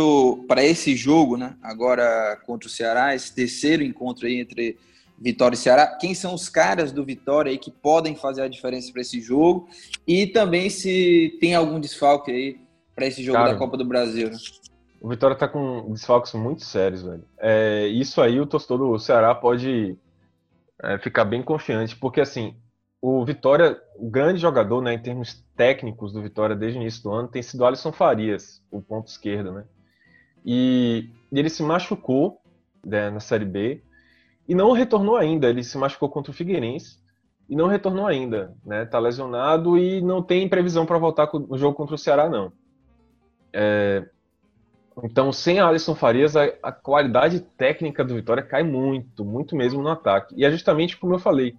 [0.46, 1.56] para esse jogo, né?
[1.60, 4.78] Agora contra o Ceará, esse terceiro encontro aí entre
[5.18, 8.92] Vitória e Ceará, quem são os caras do Vitória aí que podem fazer a diferença
[8.92, 9.68] para esse jogo?
[10.06, 12.60] E também se tem algum desfalque aí
[12.94, 14.36] para esse jogo Cara, da Copa do Brasil, né?
[15.00, 17.24] O Vitória tá com desfalques muito sérios, velho.
[17.38, 19.98] É, isso aí o torcedor do Ceará pode
[20.80, 22.54] é, ficar bem confiante, porque assim,
[23.00, 27.12] o Vitória, o grande jogador, né, em termos técnicos do Vitória desde o início do
[27.12, 29.64] ano, tem sido Alisson Farias, o ponto esquerdo, né?
[30.44, 32.40] E ele se machucou
[32.84, 33.82] né, na Série B
[34.48, 35.48] e não retornou ainda.
[35.48, 36.98] Ele se machucou contra o Figueirense
[37.48, 38.84] e não retornou ainda, né?
[38.84, 42.52] Tá lesionado e não tem previsão para voltar no jogo contra o Ceará, não.
[43.52, 44.08] É...
[45.04, 49.88] Então, sem Alisson Farias, a, a qualidade técnica do Vitória cai muito, muito mesmo no
[49.88, 50.34] ataque.
[50.36, 51.54] E é justamente como eu falei,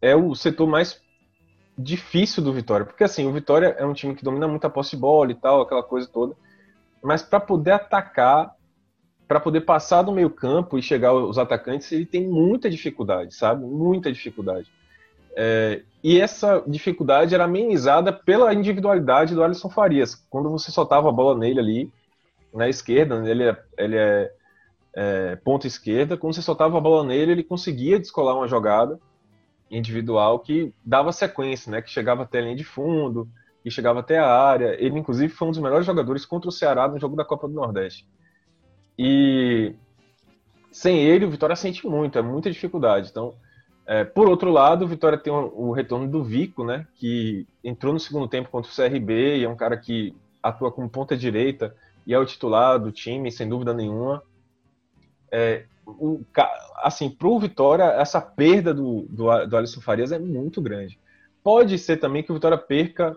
[0.00, 1.00] é o setor mais
[1.78, 4.92] difícil do Vitória, porque assim, o Vitória é um time que domina muito a posse
[4.92, 6.34] de bola e tal, aquela coisa toda,
[7.02, 8.54] mas para poder atacar,
[9.28, 13.64] para poder passar do meio campo e chegar aos atacantes, ele tem muita dificuldade, sabe?
[13.64, 14.70] Muita dificuldade.
[15.36, 20.14] É, e essa dificuldade era amenizada pela individualidade do Alisson Farias.
[20.30, 21.92] Quando você soltava a bola nele ali,
[22.54, 24.32] na esquerda, ele é, ele é,
[24.94, 28.98] é ponta esquerda, quando você soltava a bola nele, ele conseguia descolar uma jogada
[29.70, 31.82] individual que dava sequência, né?
[31.82, 33.28] Que chegava até a linha de fundo,
[33.62, 34.76] que chegava até a área.
[34.80, 37.54] Ele, inclusive, foi um dos melhores jogadores contra o Ceará no jogo da Copa do
[37.54, 38.06] Nordeste.
[38.98, 39.74] E
[40.70, 43.08] sem ele, o Vitória sente muito, é muita dificuldade.
[43.10, 43.34] Então,
[43.86, 46.86] é, por outro lado, o Vitória tem o, retorno do Vico, né?
[46.96, 50.88] Que entrou no segundo tempo contra o CRB e é um cara que atua como
[50.88, 51.74] ponta direita
[52.06, 54.22] e é o titular do time, sem dúvida nenhuma.
[55.30, 56.24] É, o,
[56.82, 60.98] assim, pro Vitória, essa perda do, do, do Alisson Farias é muito grande.
[61.42, 63.16] Pode ser também que o Vitória perca,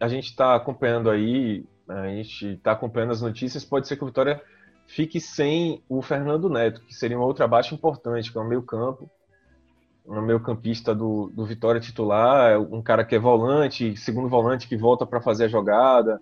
[0.00, 4.06] a gente está acompanhando aí, a gente está acompanhando as notícias, pode ser que o
[4.06, 4.40] Vitória
[4.86, 8.62] fique sem o Fernando Neto, que seria uma outra baixa importante, que é o meio
[8.62, 9.10] campo,
[10.06, 14.76] um meio campista do, do Vitória titular, um cara que é volante, segundo volante que
[14.76, 16.20] volta para fazer a jogada,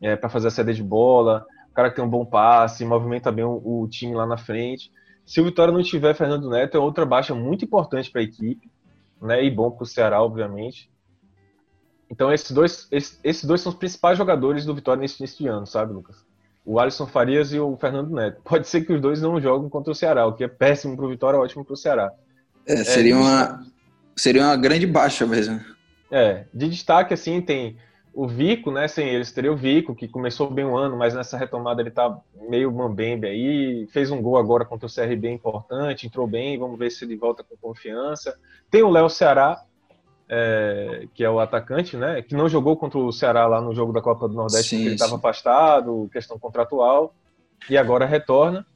[0.00, 3.30] é, para fazer a saída de bola, um cara que tem um bom passe, movimenta
[3.30, 4.90] bem o, o time lá na frente.
[5.24, 8.70] Se o Vitória não tiver Fernando Neto, é outra baixa muito importante para a equipe,
[9.20, 9.44] né?
[9.44, 10.90] E bom para o Ceará, obviamente.
[12.10, 15.48] Então esses dois, esses, esses, dois são os principais jogadores do Vitória nesse início de
[15.48, 16.24] ano, sabe, Lucas?
[16.64, 18.42] O Alisson Farias e o Fernando Neto.
[18.44, 21.06] Pode ser que os dois não jogam contra o Ceará, o que é péssimo para
[21.06, 22.12] o Vitória, ótimo para o Ceará.
[22.66, 23.66] É, seria, é, uma,
[24.14, 25.60] seria uma grande baixa mesmo.
[26.10, 27.78] É, de destaque, assim, tem
[28.14, 31.38] o Vico, né, sem eles, teria o Vico, que começou bem o ano, mas nessa
[31.38, 36.26] retomada ele tá meio mambembe aí, fez um gol agora contra o CRB importante, entrou
[36.26, 38.38] bem, vamos ver se ele volta com confiança.
[38.70, 39.62] Tem o Léo Ceará,
[40.28, 43.92] é, que é o atacante, né, que não jogou contra o Ceará lá no jogo
[43.92, 47.14] da Copa do Nordeste, sim, porque ele estava afastado, questão contratual,
[47.68, 48.66] e agora retorna.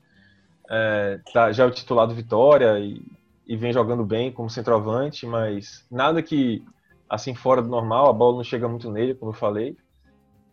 [0.68, 3.01] É, tá, já é o titular do Vitória e,
[3.46, 6.64] e vem jogando bem como centroavante, mas nada que
[7.09, 9.77] assim, fora do normal, a bola não chega muito nele, como eu falei.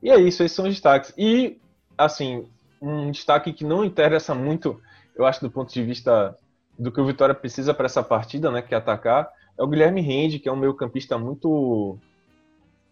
[0.02, 1.14] E é isso, esses são os destaques.
[1.18, 1.60] E,
[1.98, 2.48] assim,
[2.82, 4.80] um destaque que não interessa muito,
[5.16, 6.36] eu acho, do ponto de vista
[6.78, 10.02] do que o Vitória precisa para essa partida, né, que é atacar, é o Guilherme
[10.02, 11.98] Rende, que é um meio campista muito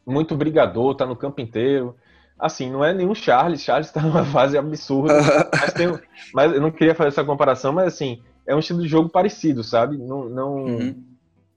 [0.05, 1.95] muito brigador, tá no campo inteiro.
[2.37, 5.13] Assim, não é nenhum Charles, Charles está numa fase absurda,
[5.51, 5.99] mas, tem,
[6.33, 9.63] mas eu não queria fazer essa comparação, mas assim, é um estilo de jogo parecido,
[9.63, 9.97] sabe?
[9.97, 11.03] Não, não, uhum.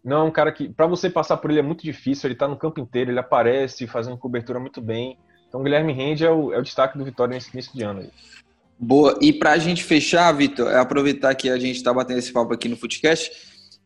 [0.04, 2.46] Não é um cara que, para você passar por ele é muito difícil, ele tá
[2.46, 5.18] no campo inteiro, ele aparece, fazendo cobertura muito bem.
[5.48, 8.00] Então, o Guilherme Rende é o, é o destaque do Vitória nesse início de ano
[8.00, 8.10] aí.
[8.78, 9.18] Boa.
[9.22, 12.52] E para a gente fechar, Vitor, é aproveitar que a gente está batendo esse papo
[12.52, 13.30] aqui no Footcast,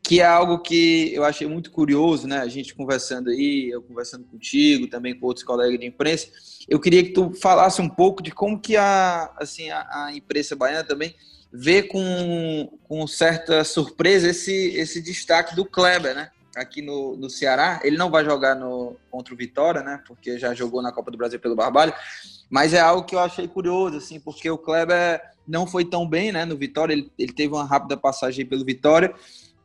[0.02, 2.38] que é algo que eu achei muito curioso, né?
[2.38, 6.28] A gente conversando aí, eu conversando contigo, também com outros colegas de imprensa.
[6.68, 10.56] Eu queria que tu falasse um pouco de como que a, assim, a, a imprensa
[10.56, 11.14] baiana também
[11.52, 16.30] vê com, com certa surpresa esse, esse destaque do Kleber, né?
[16.56, 17.80] Aqui no, no Ceará.
[17.84, 20.02] Ele não vai jogar no, contra o Vitória, né?
[20.06, 21.94] Porque já jogou na Copa do Brasil pelo Barbalho.
[22.50, 26.32] Mas é algo que eu achei curioso, assim, porque o Kleber não foi tão bem,
[26.32, 26.44] né?
[26.44, 29.14] No Vitória, ele, ele teve uma rápida passagem pelo Vitória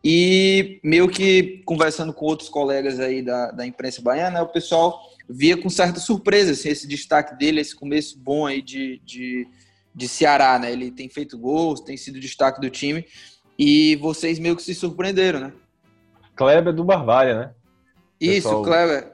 [0.04, 5.56] e meio que conversando com outros colegas aí da, da imprensa baiana, o pessoal via
[5.56, 9.48] com certa surpresa assim, esse destaque dele, esse começo bom aí de, de,
[9.94, 10.72] de Ceará, né?
[10.72, 13.06] Ele tem feito gols, tem sido destaque do time
[13.58, 15.54] e vocês meio que se surpreenderam, né?
[16.36, 17.52] Kleber do Barbalha, né?
[18.20, 18.64] Isso, Pessoal...
[18.64, 19.14] Kleber.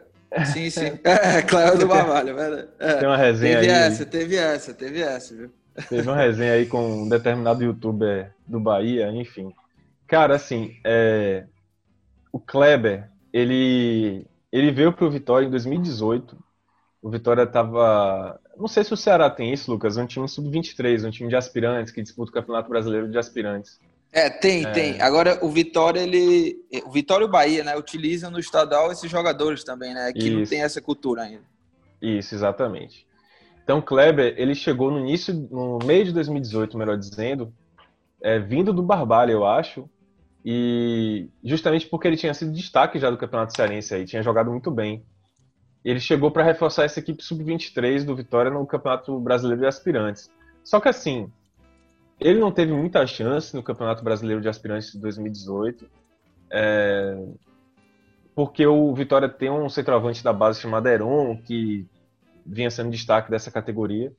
[0.53, 0.99] Sim, sim.
[1.03, 2.67] É, Kleber do Barbalha, velho.
[2.80, 2.93] É.
[2.95, 3.77] Tem uma resenha teve aí.
[3.77, 5.51] Teve essa, teve essa, teve essa, viu?
[5.89, 9.51] Teve uma resenha aí com um determinado youtuber do Bahia, enfim.
[10.07, 11.45] Cara, assim, é...
[12.32, 16.38] o Kleber, ele, ele veio pro Vitória em 2018.
[17.01, 18.39] O Vitória tava.
[18.60, 21.93] Não sei se o Ceará tem isso, Lucas, um time sub-23, um time de aspirantes
[21.93, 23.80] que disputa o Campeonato Brasileiro de Aspirantes.
[24.12, 24.72] É, tem, é...
[24.72, 25.01] tem.
[25.01, 26.57] Agora o Vitória, ele.
[26.86, 27.78] O Vitória e o Bahia, né?
[27.78, 30.12] Utilizam no estadual esses jogadores também, né?
[30.12, 31.43] Que não tem essa cultura ainda.
[32.01, 33.07] Isso, exatamente.
[33.64, 37.53] Então, o Kleber, ele chegou no início, no meio de 2018, melhor dizendo,
[38.22, 39.88] é, vindo do Barbalha, eu acho,
[40.43, 44.72] e justamente porque ele tinha sido destaque já do Campeonato Cearense aí, tinha jogado muito
[44.72, 45.03] bem.
[45.84, 50.30] Ele chegou para reforçar essa equipe sub-23 do Vitória no Campeonato Brasileiro de Aspirantes.
[50.63, 51.32] Só que assim,
[52.19, 55.89] ele não teve muita chance no Campeonato Brasileiro de Aspirantes de 2018,
[56.51, 57.17] é...
[58.36, 61.88] porque o Vitória tem um centroavante da base chamado Heron, que
[62.45, 64.11] vinha sendo destaque dessa categoria.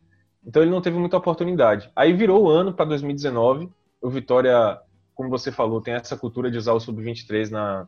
[0.47, 1.91] Então ele não teve muita oportunidade.
[1.95, 3.69] Aí virou o ano para 2019,
[4.01, 4.81] o Vitória
[5.21, 7.87] como você falou, tem essa cultura de usar o sub-23 na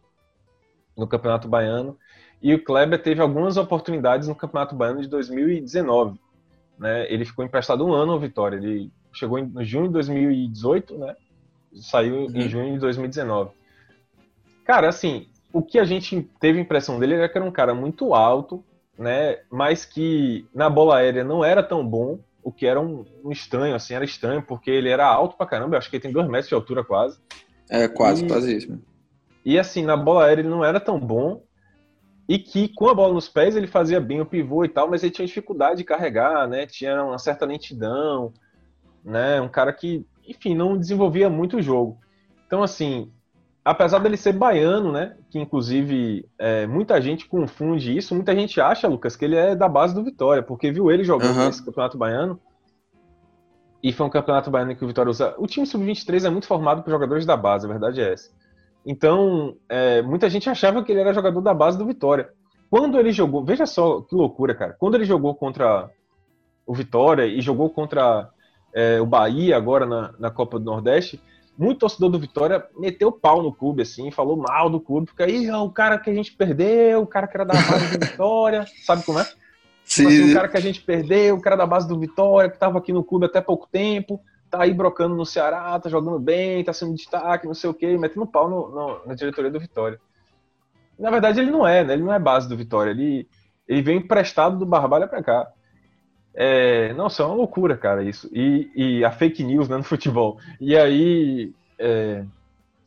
[0.94, 1.96] no Campeonato Baiano.
[2.42, 6.18] E o Kleber teve algumas oportunidades no Campeonato Baiano de 2019.
[6.78, 7.06] Né?
[7.12, 8.56] Ele ficou emprestado um ano ao Vitória.
[8.56, 11.14] Ele chegou em junho de 2018, né?
[11.74, 12.30] Saiu uhum.
[12.34, 13.50] em junho de 2019.
[14.64, 18.14] Cara, assim, o que a gente teve impressão dele era que era um cara muito
[18.14, 18.64] alto,
[18.98, 19.38] né?
[19.50, 23.74] Mas que na bola aérea não era tão bom o que era um, um, estranho,
[23.74, 26.26] assim, era estranho, porque ele era alto pra caramba, eu acho que ele tem dois
[26.26, 27.18] metros de altura quase.
[27.70, 28.78] É, quase, e, quase isso.
[29.44, 31.42] E assim, na bola aérea ele não era tão bom,
[32.28, 35.02] e que com a bola nos pés ele fazia bem o pivô e tal, mas
[35.02, 38.32] ele tinha dificuldade de carregar, né, tinha uma certa lentidão,
[39.04, 41.98] né, um cara que, enfim, não desenvolvia muito o jogo.
[42.46, 43.10] Então, assim,
[43.64, 45.16] apesar dele ser baiano, né?
[45.30, 49.68] Que inclusive é, muita gente confunde isso, muita gente acha, Lucas, que ele é da
[49.68, 51.46] base do Vitória, porque viu ele jogando uhum.
[51.46, 52.40] nesse campeonato baiano.
[53.82, 55.34] E foi um campeonato baiano que o Vitória usa.
[55.38, 58.30] O time sub-23 é muito formado por jogadores da base, a verdade é essa.
[58.84, 62.30] Então, é, muita gente achava que ele era jogador da base do Vitória.
[62.68, 64.74] Quando ele jogou, veja só que loucura, cara.
[64.78, 65.90] Quando ele jogou contra
[66.66, 68.30] o Vitória e jogou contra
[68.74, 71.20] é, o Bahia agora na, na Copa do Nordeste,
[71.56, 75.50] muito torcedor do Vitória meteu pau no clube, assim, falou mal do clube, porque aí
[75.50, 79.04] o cara que a gente perdeu, o cara que era da base do Vitória, sabe
[79.04, 79.24] como é?
[79.84, 80.06] Sim.
[80.06, 82.56] Tipo assim, o cara que a gente perdeu, o cara da base do Vitória, que
[82.56, 84.20] estava aqui no clube até pouco tempo,
[84.52, 87.96] tá aí brocando no Ceará, tá jogando bem, tá sendo destaque, não sei o quê,
[87.96, 89.98] metendo pau no, no, na diretoria do Vitória.
[90.98, 91.94] Na verdade, ele não é, né?
[91.94, 93.26] Ele não é base do Vitória, ele,
[93.66, 95.50] ele vem emprestado do Barbalha para cá.
[96.34, 98.28] É, nossa, é uma loucura, cara, isso.
[98.30, 100.38] E, e a fake news né, no futebol.
[100.60, 101.50] E aí.
[101.78, 102.22] É,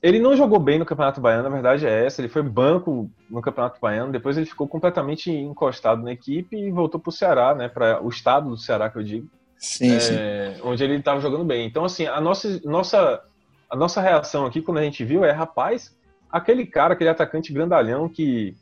[0.03, 2.21] ele não jogou bem no Campeonato Baiano, na verdade é essa.
[2.21, 6.99] Ele foi banco no Campeonato Baiano, depois ele ficou completamente encostado na equipe e voltou
[6.99, 7.67] para o Ceará, né?
[7.67, 9.27] Para o estado do Ceará, que eu digo.
[9.65, 10.61] Sim, é, sim.
[10.63, 11.65] Onde ele estava jogando bem.
[11.65, 13.21] Então, assim, a nossa, nossa,
[13.69, 15.97] a nossa reação aqui, quando a gente viu, é: rapaz,
[16.31, 18.55] aquele cara, aquele atacante grandalhão que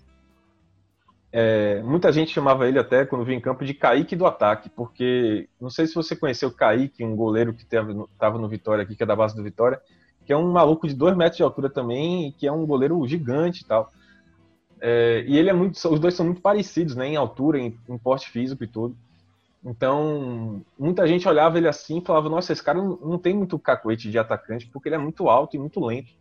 [1.31, 5.49] é, muita gente chamava ele até, quando vinha em campo, de Kaique do ataque, porque
[5.59, 9.03] não sei se você conheceu o Kaique, um goleiro que estava no Vitória aqui, que
[9.03, 9.81] é da base do Vitória,
[10.25, 13.63] que é um maluco de dois metros de altura também, que é um goleiro gigante
[13.63, 13.91] e tal.
[14.79, 17.97] É, e ele é muito, os dois são muito parecidos, né, em altura, em, em
[17.97, 18.95] porte físico e tudo.
[19.65, 23.57] Então, muita gente olhava ele assim e falava: Nossa, esse cara não, não tem muito
[23.57, 26.11] cacuete de atacante porque ele é muito alto e muito lento.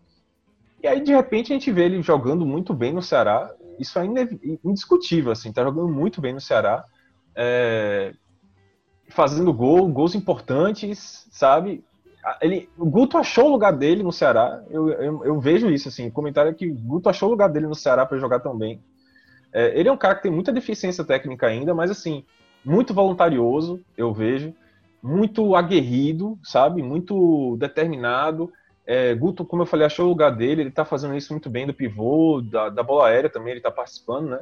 [0.82, 4.05] E aí, de repente, a gente vê ele jogando muito bem no Ceará isso é
[4.64, 6.84] indiscutível, assim, tá jogando muito bem no Ceará,
[7.34, 8.12] é,
[9.09, 11.84] fazendo gol, gols importantes, sabe?
[12.40, 16.09] Ele, o Guto achou o lugar dele no Ceará, eu, eu, eu vejo isso, assim,
[16.09, 18.57] o comentário é que o Guto achou o lugar dele no Ceará para jogar tão
[18.57, 18.80] bem.
[19.53, 22.24] É, ele é um cara que tem muita deficiência técnica ainda, mas assim,
[22.64, 24.54] muito voluntarioso, eu vejo,
[25.02, 26.82] muito aguerrido, sabe?
[26.82, 28.52] Muito determinado,
[28.84, 31.66] É, Guto, como eu falei, achou o lugar dele, ele tá fazendo isso muito bem
[31.66, 34.40] do pivô, da, da bola aérea também, ele tá participando, né?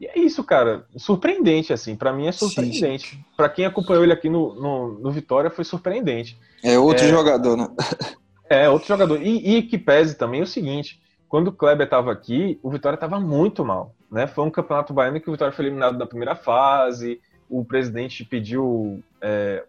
[0.00, 0.86] E é isso, cara.
[0.96, 1.96] Surpreendente, assim.
[1.96, 3.22] para mim é surpreendente.
[3.36, 6.38] Para quem acompanhou ele aqui no, no, no, Vitória, foi surpreendente.
[6.62, 7.68] É outro é, jogador, né?
[8.50, 9.20] É, outro jogador.
[9.20, 10.98] E, e que pese também é o seguinte:
[11.28, 13.94] quando o Kleber estava aqui, o Vitória estava muito mal.
[14.10, 14.26] Né?
[14.26, 19.02] Foi um campeonato baiano que o Vitória foi eliminado na primeira fase, o presidente pediu
[19.20, 19.64] é,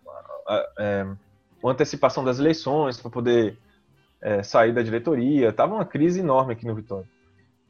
[0.77, 1.07] é,
[1.61, 3.57] uma antecipação das eleições para poder
[4.21, 5.53] é, sair da diretoria.
[5.53, 7.07] Tava uma crise enorme aqui no Vitória.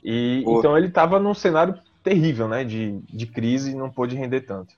[0.04, 2.64] E, então ele estava num cenário terrível, né?
[2.64, 4.74] De, de crise e não pôde render tanto.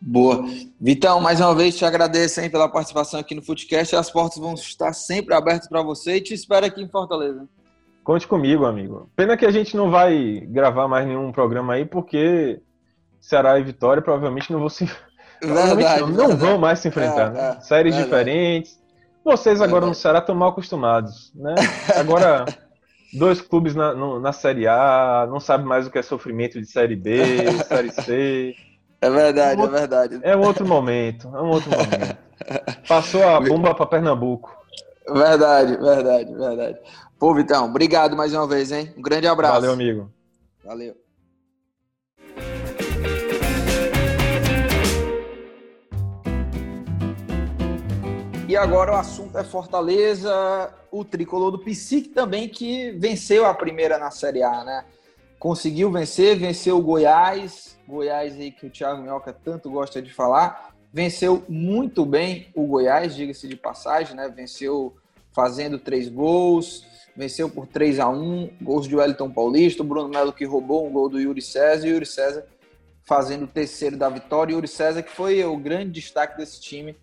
[0.00, 0.44] Boa.
[0.80, 3.96] Vitão, mais uma vez te agradeço hein, pela participação aqui no Footcast.
[3.96, 7.48] As portas vão estar sempre abertas para você e te espero aqui em Fortaleza.
[8.08, 9.10] Conte comigo, amigo.
[9.14, 12.58] Pena que a gente não vai gravar mais nenhum programa aí, porque
[13.20, 14.90] Ceará e Vitória provavelmente não vão se.
[15.44, 17.26] Verdade, não, não vão mais se enfrentar.
[17.26, 17.56] É, né?
[17.58, 18.04] é, Séries verdade.
[18.04, 18.80] diferentes.
[19.22, 19.90] Vocês agora verdade.
[19.90, 21.54] no Ceará estão mal acostumados, né?
[22.00, 22.46] Agora,
[23.12, 26.66] dois clubes na, no, na Série A, não sabe mais o que é sofrimento de
[26.66, 27.20] Série B,
[27.68, 28.54] Série C.
[29.02, 30.20] É verdade, é, um outro, é verdade.
[30.22, 32.16] É um outro momento, é um outro momento.
[32.88, 34.56] Passou a bomba para Pernambuco.
[35.12, 36.78] Verdade, verdade, verdade.
[37.18, 38.94] Pô, Vitão, obrigado mais uma vez, hein?
[38.96, 39.54] Um grande abraço.
[39.54, 40.08] Valeu, amigo.
[40.64, 40.94] Valeu.
[48.46, 53.98] E agora o assunto é Fortaleza, o tricolor do Psique também, que venceu a primeira
[53.98, 54.84] na Série A, né?
[55.40, 60.72] Conseguiu vencer, venceu o Goiás, Goiás aí que o Thiago Minhoca tanto gosta de falar.
[60.92, 64.28] Venceu muito bem o Goiás, diga-se de passagem, né?
[64.28, 64.96] Venceu
[65.32, 66.86] fazendo três gols,
[67.18, 70.92] venceu por 3 a 1 gols de Wellington Paulista, o Bruno Melo que roubou um
[70.92, 72.46] gol do Yuri César e o Yuri César
[73.04, 74.52] fazendo o terceiro da vitória.
[74.52, 76.96] E o Yuri César que foi o grande destaque desse time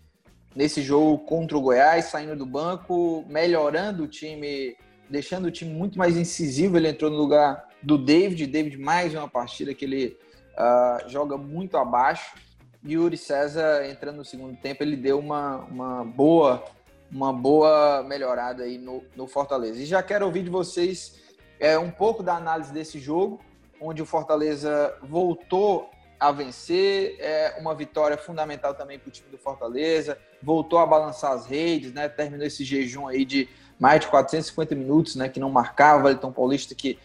[0.54, 4.74] nesse jogo contra o Goiás, saindo do banco, melhorando o time,
[5.10, 6.78] deixando o time muito mais incisivo.
[6.78, 8.46] Ele entrou no lugar do David.
[8.46, 10.16] David, mais uma partida que ele
[10.54, 12.34] uh, joga muito abaixo.
[12.82, 16.64] E o Yuri César, entrando no segundo tempo, ele deu uma, uma boa
[17.10, 19.80] uma boa melhorada aí no, no Fortaleza.
[19.80, 21.20] E já quero ouvir de vocês
[21.58, 23.40] é, um pouco da análise desse jogo,
[23.80, 29.38] onde o Fortaleza voltou a vencer, é uma vitória fundamental também para o time do
[29.38, 32.08] Fortaleza, voltou a balançar as redes, né?
[32.08, 33.48] Terminou esse jejum aí de
[33.78, 35.28] mais de 450 minutos, né?
[35.28, 36.98] Que não marcava, o Wellington Paulista que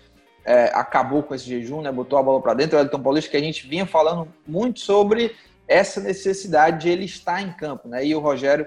[0.45, 1.91] é, acabou com esse jejum, né?
[1.91, 5.35] Botou a bola para dentro, o Wellington Paulista que a gente vinha falando muito sobre
[5.67, 8.05] essa necessidade de ele estar em campo, né?
[8.05, 8.65] E o Rogério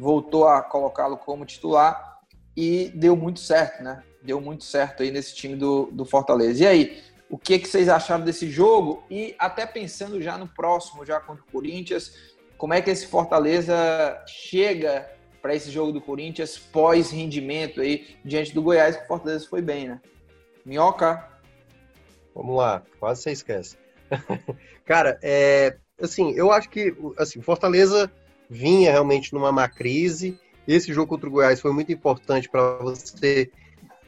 [0.00, 2.18] voltou a colocá-lo como titular
[2.56, 4.02] e deu muito certo, né?
[4.22, 6.64] Deu muito certo aí nesse time do, do Fortaleza.
[6.64, 9.04] E aí, o que, que vocês acharam desse jogo?
[9.10, 12.16] E até pensando já no próximo, já contra o Corinthians,
[12.56, 13.74] como é que esse Fortaleza
[14.26, 15.10] chega
[15.42, 19.88] para esse jogo do Corinthians pós-rendimento aí diante do Goiás, que o Fortaleza foi bem,
[19.88, 20.00] né?
[20.64, 21.28] Minhoca?
[22.34, 23.76] Vamos lá, quase você esquece.
[24.84, 28.10] Cara, é, assim, eu acho que assim, Fortaleza
[28.50, 30.36] vinha realmente numa má crise.
[30.66, 33.50] Esse jogo contra o Goiás foi muito importante para você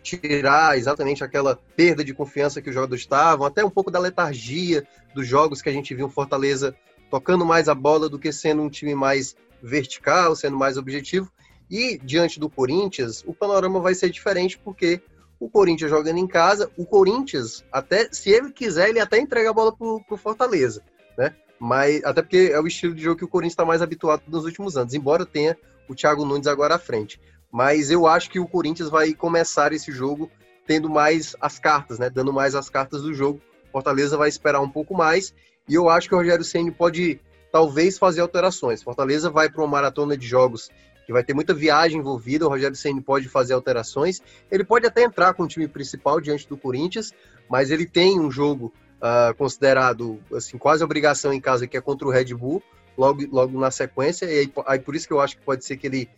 [0.03, 4.85] tirar exatamente aquela perda de confiança que os jogadores estavam, até um pouco da letargia
[5.15, 6.75] dos jogos que a gente viu Fortaleza
[7.09, 11.31] tocando mais a bola do que sendo um time mais vertical, sendo mais objetivo.
[11.71, 15.01] E diante do Corinthians, o panorama vai ser diferente porque
[15.39, 19.53] o Corinthians jogando em casa, o Corinthians, até se ele quiser, ele até entrega a
[19.53, 20.83] bola para o Fortaleza,
[21.17, 21.35] né?
[21.65, 24.45] Mas até porque é o estilo de jogo que o Corinthians está mais habituado nos
[24.45, 25.57] últimos anos, embora tenha
[25.89, 27.21] o Thiago Nunes agora à frente.
[27.53, 30.29] Mas eu acho que o Corinthians vai começar esse jogo
[30.67, 32.11] tendo mais as cartas, né?
[32.11, 33.41] Dando mais as cartas do jogo.
[33.71, 35.33] Fortaleza vai esperar um pouco mais
[35.69, 37.21] e eu acho que o Rogério Ceni pode
[37.53, 38.83] talvez fazer alterações.
[38.83, 40.69] Fortaleza vai para uma maratona de jogos
[41.07, 42.45] que vai ter muita viagem envolvida.
[42.45, 44.21] O Rogério Ceni pode fazer alterações.
[44.51, 47.13] Ele pode até entrar com o time principal diante do Corinthians,
[47.49, 48.73] mas ele tem um jogo
[49.03, 52.63] uh, considerado assim quase obrigação em casa, que é contra o Red Bull,
[52.97, 54.27] logo, logo na sequência.
[54.27, 56.09] E aí, aí, por isso que eu acho que pode ser que ele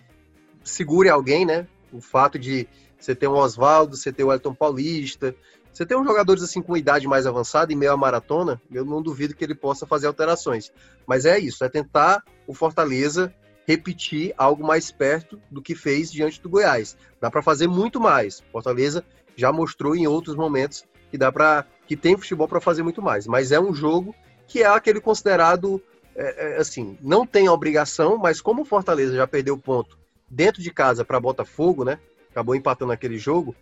[0.62, 1.66] segure alguém, né?
[1.92, 2.68] O fato de
[2.98, 5.34] você ter um Oswaldo, você ter o Elton Paulista,
[5.72, 9.02] você ter uns jogadores assim com idade mais avançada e meio a maratona, eu não
[9.02, 10.72] duvido que ele possa fazer alterações.
[11.06, 13.34] Mas é isso, é tentar o Fortaleza
[13.66, 16.96] repetir algo mais perto do que fez diante do Goiás.
[17.20, 18.42] Dá para fazer muito mais.
[18.52, 19.04] Fortaleza
[19.36, 20.84] já mostrou em outros momentos
[21.14, 23.24] que dá para que tem futebol para fazer muito mais.
[23.24, 24.12] Mas é um jogo
[24.48, 25.80] que é aquele considerado
[26.16, 29.96] é, é, assim, não tem obrigação, mas como o Fortaleza já perdeu ponto
[30.28, 32.00] dentro de casa para Botafogo, né?
[32.32, 33.54] Acabou empatando aquele jogo.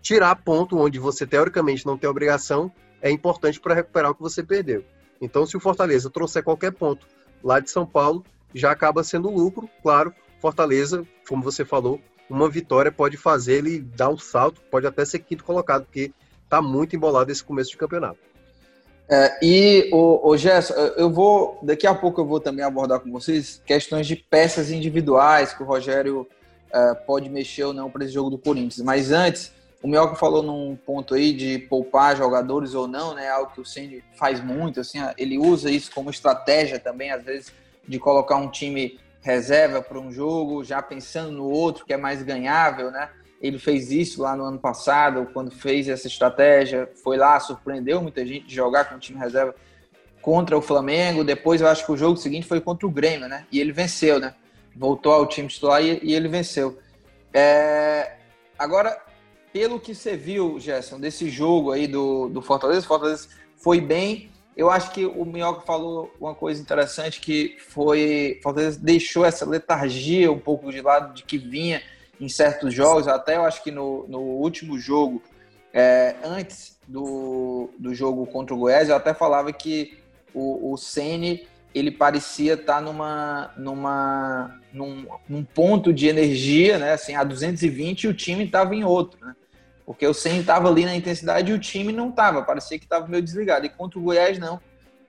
[0.00, 2.70] Tirar ponto onde você teoricamente não tem obrigação
[3.02, 4.84] é importante para recuperar o que você perdeu.
[5.20, 7.08] Então, se o Fortaleza trouxer qualquer ponto
[7.42, 10.14] lá de São Paulo, já acaba sendo lucro, claro.
[10.40, 15.18] Fortaleza, como você falou, uma vitória pode fazer ele dar um salto, pode até ser
[15.18, 16.12] quinto colocado, porque
[16.50, 18.18] tá muito embolado esse começo de campeonato.
[19.08, 23.10] É, e o, o Gerson, eu vou daqui a pouco eu vou também abordar com
[23.10, 26.28] vocês questões de peças individuais que o Rogério
[26.72, 28.84] é, pode mexer ou não para esse jogo do Corinthians.
[28.84, 33.28] Mas antes, o Mioca falou num ponto aí de poupar jogadores ou não, né?
[33.28, 37.52] Algo que o Ceni faz muito, assim, ele usa isso como estratégia também, às vezes,
[37.88, 42.22] de colocar um time reserva para um jogo, já pensando no outro que é mais
[42.22, 43.08] ganhável, né?
[43.40, 48.24] Ele fez isso lá no ano passado, quando fez essa estratégia, foi lá, surpreendeu muita
[48.24, 49.54] gente de jogar com o time reserva
[50.20, 51.24] contra o Flamengo.
[51.24, 53.46] Depois eu acho que o jogo seguinte foi contra o Grêmio, né?
[53.50, 54.34] E ele venceu, né?
[54.76, 56.78] Voltou ao time titular e, e ele venceu.
[57.32, 58.16] É...
[58.58, 59.00] Agora,
[59.52, 64.30] pelo que você viu, Gerson, desse jogo aí do, do Fortaleza, Fortaleza foi bem.
[64.54, 70.30] Eu acho que o Minhoca falou uma coisa interessante que foi Fortaleza deixou essa letargia
[70.30, 71.80] um pouco de lado de que vinha
[72.20, 75.22] em certos jogos, até eu acho que no, no último jogo,
[75.72, 79.98] é, antes do, do jogo contra o Goiás, eu até falava que
[80.34, 87.14] o, o Sene ele parecia estar numa, numa, num, num, ponto de energia, né, assim,
[87.14, 89.34] a 220 e o time estava em outro, né?
[89.86, 93.08] Porque o Senna estava ali na intensidade e o time não estava, parecia que estava
[93.08, 93.66] meio desligado.
[93.66, 94.60] E contra o Goiás, não.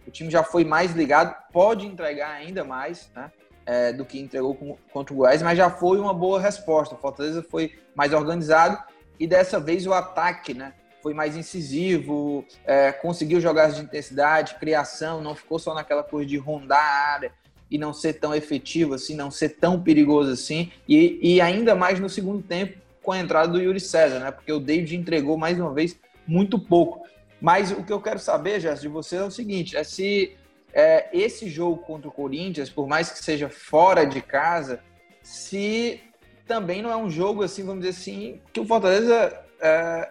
[0.07, 3.31] O time já foi mais ligado, pode entregar ainda mais, né?
[3.65, 6.95] É, do que entregou com, contra o Goiás, mas já foi uma boa resposta.
[6.95, 8.77] O Fortaleza foi mais organizado
[9.19, 10.73] e dessa vez o ataque, né?
[11.01, 16.37] Foi mais incisivo, é, conseguiu jogar de intensidade, criação, não ficou só naquela coisa de
[16.37, 17.31] rondar a área
[17.69, 21.99] e não ser tão efetivo assim, não ser tão perigoso assim, e, e ainda mais
[21.99, 24.31] no segundo tempo com a entrada do Yuri César, né?
[24.31, 25.97] Porque o David entregou mais uma vez
[26.27, 27.07] muito pouco.
[27.39, 30.35] Mas o que eu quero saber, Jéssica, de você é o seguinte: é se
[30.73, 34.81] é, esse jogo contra o Corinthians, por mais que seja fora de casa,
[35.21, 36.01] se
[36.47, 40.09] também não é um jogo, assim, vamos dizer assim, que o Fortaleza é,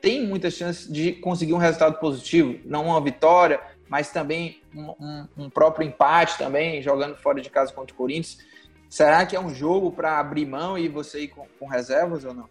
[0.00, 5.28] tem muita chance de conseguir um resultado positivo, não uma vitória, mas também um, um,
[5.44, 8.38] um próprio empate também, jogando fora de casa contra o Corinthians.
[8.88, 12.34] Será que é um jogo para abrir mão e você ir com, com reservas ou
[12.34, 12.48] não?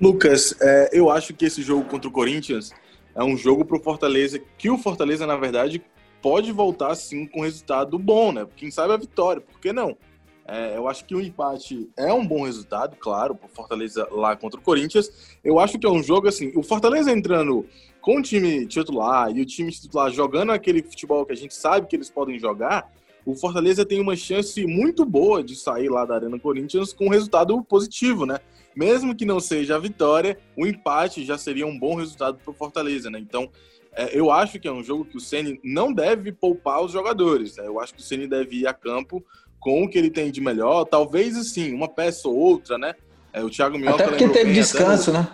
[0.00, 2.72] Lucas, é, eu acho que esse jogo contra o Corinthians
[3.14, 5.82] é um jogo para o Fortaleza, que o Fortaleza, na verdade,
[6.26, 8.44] pode voltar sim com resultado bom, né?
[8.56, 9.96] Quem sabe a vitória, por que não?
[10.44, 14.58] É, eu acho que o empate é um bom resultado, claro, para Fortaleza lá contra
[14.58, 15.38] o Corinthians.
[15.44, 17.64] Eu acho que é um jogo assim, o Fortaleza entrando
[18.00, 21.86] com o time titular e o time titular jogando aquele futebol que a gente sabe
[21.86, 22.92] que eles podem jogar,
[23.24, 27.10] o Fortaleza tem uma chance muito boa de sair lá da Arena Corinthians com um
[27.10, 28.40] resultado positivo, né?
[28.74, 32.54] Mesmo que não seja a vitória, o empate já seria um bom resultado para o
[32.54, 33.20] Fortaleza, né?
[33.20, 33.48] Então,
[33.96, 37.56] é, eu acho que é um jogo que o Ceni não deve poupar os jogadores.
[37.56, 37.66] Né?
[37.66, 39.24] Eu acho que o Ceni deve ir a campo
[39.58, 40.84] com o que ele tem de melhor.
[40.84, 42.94] Talvez, assim, uma peça ou outra, né?
[43.32, 45.20] É, o Thiago Minhoca Até porque teve descanso, até...
[45.20, 45.28] né?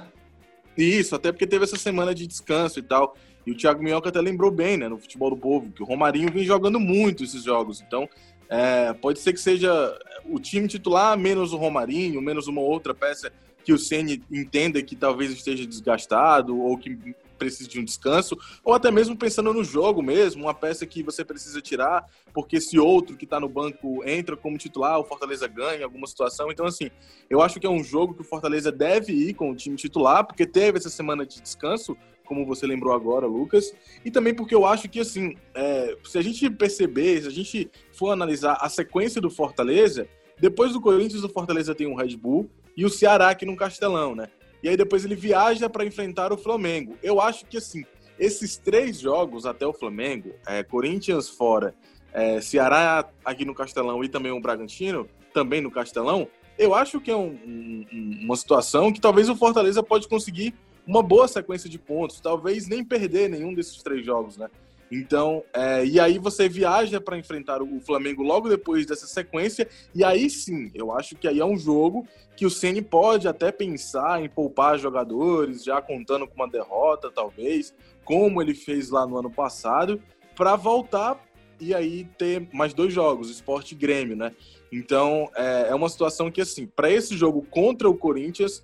[0.76, 3.16] Isso, até porque teve essa semana de descanso e tal.
[3.44, 6.32] E o Thiago Minhoca até lembrou bem, né, no futebol do povo, que o Romarinho
[6.32, 7.82] vem jogando muito esses jogos.
[7.84, 8.08] Então,
[8.48, 13.32] é, pode ser que seja o time titular menos o Romarinho, menos uma outra peça
[13.64, 18.72] que o Ceni entenda que talvez esteja desgastado ou que precisa de um descanso, ou
[18.72, 23.16] até mesmo pensando no jogo mesmo, uma peça que você precisa tirar, porque se outro
[23.16, 26.50] que está no banco entra como titular, o Fortaleza ganha alguma situação.
[26.50, 26.90] Então, assim,
[27.28, 30.24] eu acho que é um jogo que o Fortaleza deve ir com o time titular,
[30.24, 33.74] porque teve essa semana de descanso, como você lembrou agora, Lucas,
[34.04, 37.70] e também porque eu acho que, assim, é, se a gente perceber, se a gente
[37.92, 42.48] for analisar a sequência do Fortaleza, depois do Corinthians, o Fortaleza tem um Red Bull
[42.76, 44.28] e o Ceará aqui no Castelão, né?
[44.62, 46.96] E aí depois ele viaja para enfrentar o Flamengo.
[47.02, 47.84] Eu acho que assim,
[48.18, 51.74] esses três jogos até o Flamengo, é, Corinthians fora,
[52.12, 57.10] é, Ceará aqui no Castelão e também o Bragantino, também no Castelão, eu acho que
[57.10, 60.54] é um, um, uma situação que talvez o Fortaleza pode conseguir
[60.86, 64.48] uma boa sequência de pontos, talvez nem perder nenhum desses três jogos, né?
[64.94, 70.04] Então, é, e aí você viaja para enfrentar o Flamengo logo depois dessa sequência, e
[70.04, 74.22] aí sim, eu acho que aí é um jogo que o Ceni pode até pensar
[74.22, 77.74] em poupar jogadores, já contando com uma derrota, talvez,
[78.04, 79.98] como ele fez lá no ano passado,
[80.36, 81.18] para voltar
[81.58, 84.32] e aí ter mais dois jogos, Esporte e Grêmio, né?
[84.70, 88.62] Então, é, é uma situação que, assim, para esse jogo contra o Corinthians,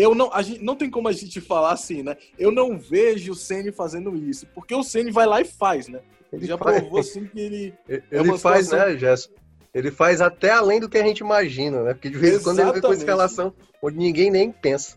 [0.00, 2.16] eu não, a gente, não tem como a gente falar assim, né?
[2.38, 6.00] Eu não vejo o Ceni fazendo isso, porque o Ceni vai lá e faz, né?
[6.32, 6.80] Ele já faz.
[6.80, 7.74] provou assim que ele.
[7.88, 8.78] Ele, é faz, situação...
[8.78, 9.30] né, Gerson?
[9.72, 11.94] Ele faz até além do que a gente imagina, né?
[11.94, 14.96] Porque de vez em quando ele vem com escalação onde ninguém nem pensa.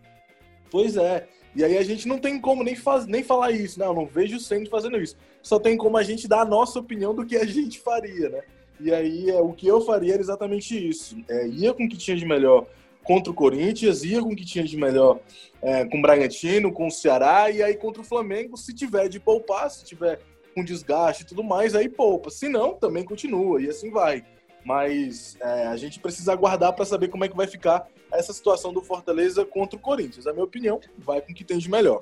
[0.71, 1.27] Pois é.
[1.55, 4.37] E aí a gente não tem como nem, faz, nem falar isso, não, não vejo
[4.37, 5.15] o Ceni fazendo isso.
[5.41, 8.41] Só tem como a gente dar a nossa opinião do que a gente faria, né?
[8.79, 11.15] E aí é, o que eu faria era exatamente isso.
[11.29, 12.65] É, ia com o que tinha de melhor
[13.03, 15.19] contra o Corinthians, ia com o que tinha de melhor
[15.61, 19.19] é, com o Bragantino, com o Ceará, e aí contra o Flamengo, se tiver de
[19.19, 20.19] poupar, se tiver
[20.53, 22.29] com desgaste e tudo mais, aí poupa.
[22.29, 24.23] Se não, também continua, e assim vai.
[24.65, 28.71] Mas é, a gente precisa aguardar para saber como é que vai ficar essa situação
[28.71, 30.27] do Fortaleza contra o Corinthians.
[30.27, 32.01] A minha opinião, vai com o que tem de melhor.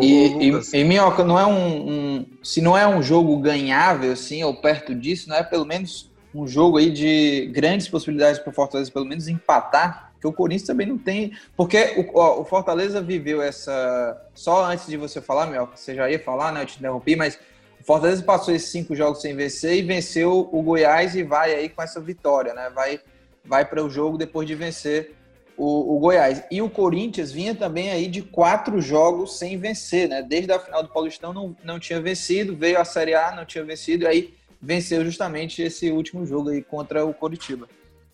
[0.00, 4.42] E, e, e, Minhoca, não é um, um, se não é um jogo ganhável, assim,
[4.42, 8.54] ou perto disso, não é pelo menos um jogo aí de grandes possibilidades para o
[8.54, 11.32] Fortaleza, pelo menos empatar, que o Corinthians também não tem.
[11.56, 14.24] Porque o, ó, o, Fortaleza viveu essa.
[14.32, 16.62] Só antes de você falar, Minhoca, você já ia falar, né?
[16.62, 17.36] Eu te interrompi, mas
[17.80, 21.68] o Fortaleza passou esses cinco jogos sem vencer e venceu o Goiás e vai aí
[21.68, 22.70] com essa vitória, né?
[22.72, 23.00] Vai,
[23.44, 25.16] vai para o jogo depois de vencer
[25.56, 26.44] o, o, Goiás.
[26.52, 30.22] E o Corinthians vinha também aí de quatro jogos sem vencer, né?
[30.22, 33.64] Desde a final do Paulistão não, não tinha vencido, veio a Série A, não tinha
[33.64, 37.68] vencido, e aí venceu justamente esse último jogo aí contra o Coritiba.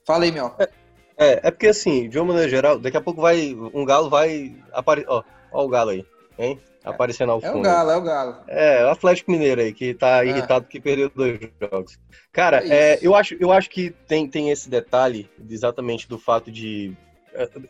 [0.07, 0.55] Fala aí, Mel.
[0.59, 0.71] É,
[1.19, 3.55] é, é, porque assim, de uma maneira geral, daqui a pouco vai.
[3.75, 5.09] Um galo vai aparecer.
[5.11, 6.07] Ó, ó o galo aí,
[6.39, 6.61] hein?
[6.85, 7.57] Aparecendo ao fundo.
[7.57, 8.37] É o Galo, é o Galo.
[8.47, 10.29] É, o Atlético Mineiro aí, que tá é.
[10.29, 11.99] irritado que perdeu dois jogos.
[12.33, 16.51] Cara, é, é eu, acho, eu acho que tem, tem esse detalhe exatamente do fato
[16.51, 16.97] de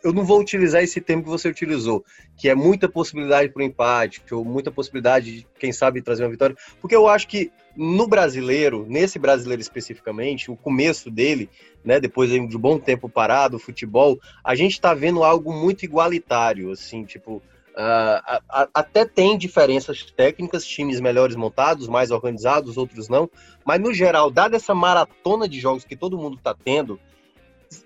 [0.03, 2.03] eu não vou utilizar esse termo que você utilizou,
[2.37, 6.31] que é muita possibilidade para o empate, ou muita possibilidade de, quem sabe, trazer uma
[6.31, 11.49] vitória, porque eu acho que no brasileiro, nesse brasileiro especificamente, o começo dele,
[11.83, 15.83] né, depois de um bom tempo parado, o futebol, a gente está vendo algo muito
[15.83, 17.41] igualitário, assim, tipo,
[17.79, 23.29] Uh, até tem diferenças técnicas, times melhores montados, mais organizados, outros não,
[23.63, 26.99] mas no geral, dada essa maratona de jogos que todo mundo está tendo,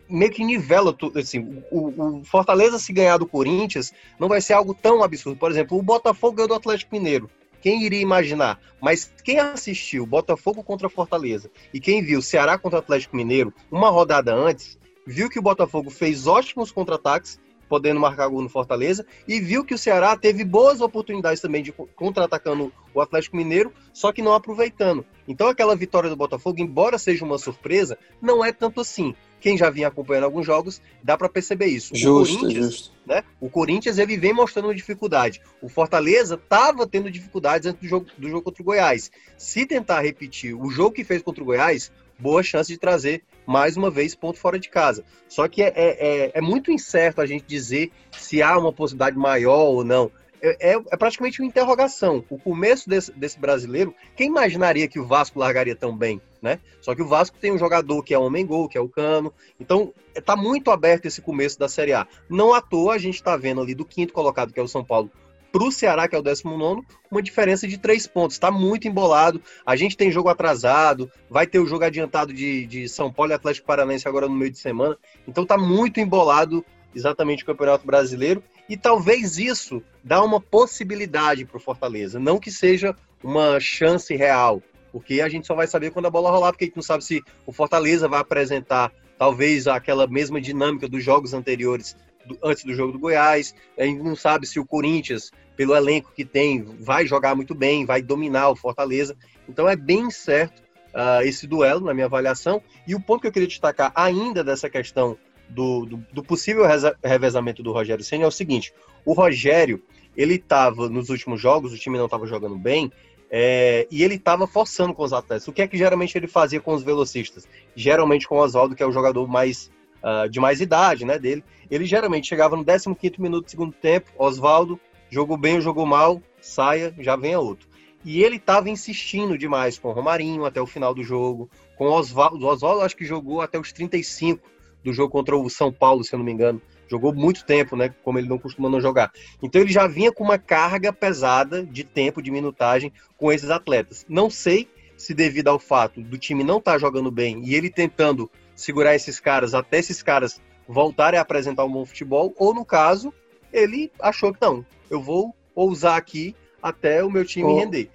[0.09, 1.19] meio que nivela tudo.
[1.19, 5.37] Assim, o, o, Fortaleza, se ganhar do Corinthians, não vai ser algo tão absurdo.
[5.37, 7.29] Por exemplo, o Botafogo ganhou do Atlético Mineiro.
[7.61, 8.59] Quem iria imaginar?
[8.81, 14.35] Mas quem assistiu Botafogo contra Fortaleza e quem viu Ceará contra Atlético Mineiro uma rodada
[14.35, 14.77] antes,
[15.07, 19.73] viu que o Botafogo fez ótimos contra-ataques, podendo marcar gol no Fortaleza, e viu que
[19.73, 25.05] o Ceará teve boas oportunidades também de contra-atacando o Atlético Mineiro, só que não aproveitando.
[25.25, 29.69] Então aquela vitória do Botafogo, embora seja uma surpresa, não é tanto assim quem já
[29.69, 31.93] vinha acompanhando alguns jogos, dá para perceber isso.
[31.93, 32.93] Justo, o Corinthians, justo.
[33.05, 35.41] Né, o Corinthians ele vem mostrando dificuldade.
[35.61, 39.11] O Fortaleza estava tendo dificuldades antes do jogo, do jogo contra o Goiás.
[39.37, 43.75] Se tentar repetir o jogo que fez contra o Goiás, boa chance de trazer mais
[43.75, 45.03] uma vez ponto fora de casa.
[45.27, 49.17] Só que é, é, é, é muito incerto a gente dizer se há uma possibilidade
[49.17, 50.09] maior ou não.
[50.45, 52.21] É, é, é, praticamente uma interrogação.
[52.29, 56.59] O começo desse, desse, brasileiro, quem imaginaria que o Vasco largaria tão bem, né?
[56.81, 59.33] Só que o Vasco tem um jogador que é homem gol, que é o Cano.
[59.57, 62.05] Então, está muito aberto esse começo da Série A.
[62.29, 64.83] Não à toa a gente está vendo ali do quinto colocado, que é o São
[64.83, 65.09] Paulo,
[65.53, 68.35] para o Ceará, que é o 19, uma diferença de três pontos.
[68.35, 69.39] Está muito embolado.
[69.65, 73.35] A gente tem jogo atrasado, vai ter o jogo adiantado de, de São Paulo e
[73.35, 74.97] Atlético Paranaense agora no meio de semana.
[75.25, 76.65] Então está muito embolado
[76.95, 78.43] exatamente o Campeonato Brasileiro.
[78.69, 82.19] E talvez isso dá uma possibilidade para o Fortaleza.
[82.19, 86.31] Não que seja uma chance real, porque a gente só vai saber quando a bola
[86.31, 90.87] rolar, porque a gente não sabe se o Fortaleza vai apresentar talvez aquela mesma dinâmica
[90.87, 93.55] dos jogos anteriores do, antes do jogo do Goiás.
[93.77, 97.85] A gente não sabe se o Corinthians, pelo elenco que tem, vai jogar muito bem,
[97.85, 99.15] vai dominar o Fortaleza.
[99.47, 100.61] Então é bem certo
[100.93, 102.61] uh, esse duelo, na minha avaliação.
[102.87, 105.17] E o ponto que eu queria destacar ainda dessa questão
[105.53, 106.63] do, do, do possível
[107.03, 108.73] revezamento do Rogério Senna é o seguinte:
[109.05, 109.81] o Rogério,
[110.15, 112.91] ele estava nos últimos jogos, o time não estava jogando bem,
[113.29, 115.47] é, e ele estava forçando com os atletas.
[115.47, 117.47] O que é que geralmente ele fazia com os velocistas?
[117.75, 119.71] Geralmente com o Oswaldo, que é o jogador mais
[120.03, 121.43] uh, de mais idade né, dele.
[121.69, 122.89] Ele geralmente chegava no 15
[123.19, 124.79] minuto do segundo tempo, Oswaldo,
[125.09, 127.67] jogou bem ou jogou mal, saia, já venha outro.
[128.05, 131.91] E ele estava insistindo demais com o Romarinho até o final do jogo, com o
[131.91, 132.45] Oswaldo.
[132.45, 134.52] O Oswaldo acho que jogou até os 35
[134.83, 136.61] do jogo contra o São Paulo, se eu não me engano.
[136.87, 137.93] Jogou muito tempo, né?
[138.03, 139.11] Como ele não costuma não jogar.
[139.41, 144.05] Então ele já vinha com uma carga pesada de tempo, de minutagem com esses atletas.
[144.07, 147.69] Não sei se devido ao fato do time não estar tá jogando bem e ele
[147.69, 152.65] tentando segurar esses caras até esses caras voltarem a apresentar um bom futebol, ou no
[152.65, 153.13] caso,
[153.51, 157.89] ele achou que não, eu vou ousar aqui até o meu time ou, render.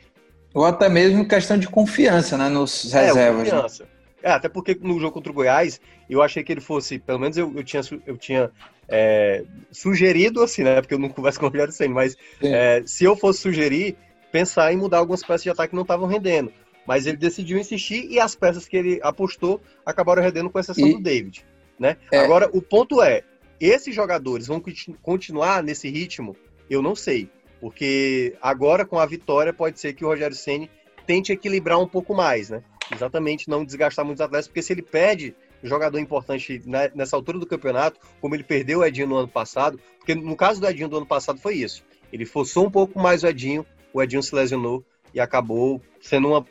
[0.52, 3.48] Ou até mesmo questão de confiança, né, nos é, reservas.
[3.48, 3.84] É, confiança.
[3.84, 3.90] Né?
[4.28, 7.38] É, até porque no jogo contra o Goiás, eu achei que ele fosse, pelo menos
[7.38, 8.50] eu, eu tinha, eu tinha
[8.86, 10.82] é, sugerido, assim, né?
[10.82, 13.96] Porque eu não converso com o Rogério Senna, mas é, se eu fosse sugerir,
[14.30, 16.52] pensar em mudar algumas peças de ataque que não estavam rendendo.
[16.86, 20.92] Mas ele decidiu insistir e as peças que ele apostou acabaram rendendo com exceção e...
[20.92, 21.42] do David.
[21.78, 21.96] Né?
[22.12, 22.18] É...
[22.18, 23.22] Agora, o ponto é,
[23.58, 24.62] esses jogadores vão
[25.00, 26.36] continuar nesse ritmo?
[26.68, 27.30] Eu não sei.
[27.62, 30.70] Porque agora, com a vitória, pode ser que o Rogério Senni
[31.06, 32.62] tente equilibrar um pouco mais, né?
[32.90, 36.62] Exatamente, não desgastar muitos atletas, porque se ele perde jogador importante
[36.94, 40.60] nessa altura do campeonato, como ele perdeu o Edinho no ano passado, porque no caso
[40.60, 41.82] do Edinho do ano passado foi isso.
[42.12, 46.46] Ele forçou um pouco mais o Edinho, o Edinho se lesionou e acabou sendo uma,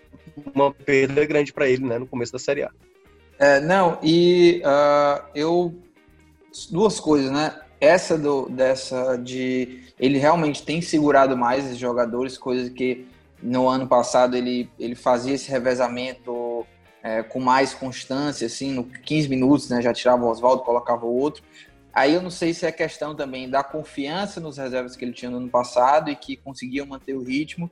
[0.54, 2.72] uma perda grande para ele né, no começo da Série A.
[3.40, 5.74] É, não, e uh, eu.
[6.72, 7.60] Duas coisas, né?
[7.80, 9.84] Essa do, dessa de.
[10.00, 13.06] Ele realmente tem segurado mais os jogadores, coisas que
[13.42, 16.66] no ano passado ele, ele fazia esse revezamento
[17.04, 19.82] é, com mais constância, assim, no 15 minutos, né?
[19.82, 21.44] Já tirava o Oswaldo, colocava o outro.
[21.94, 25.32] Aí eu não sei se é questão também da confiança nos reservas que ele tinha
[25.32, 27.72] no ano passado e que conseguiam manter o ritmo,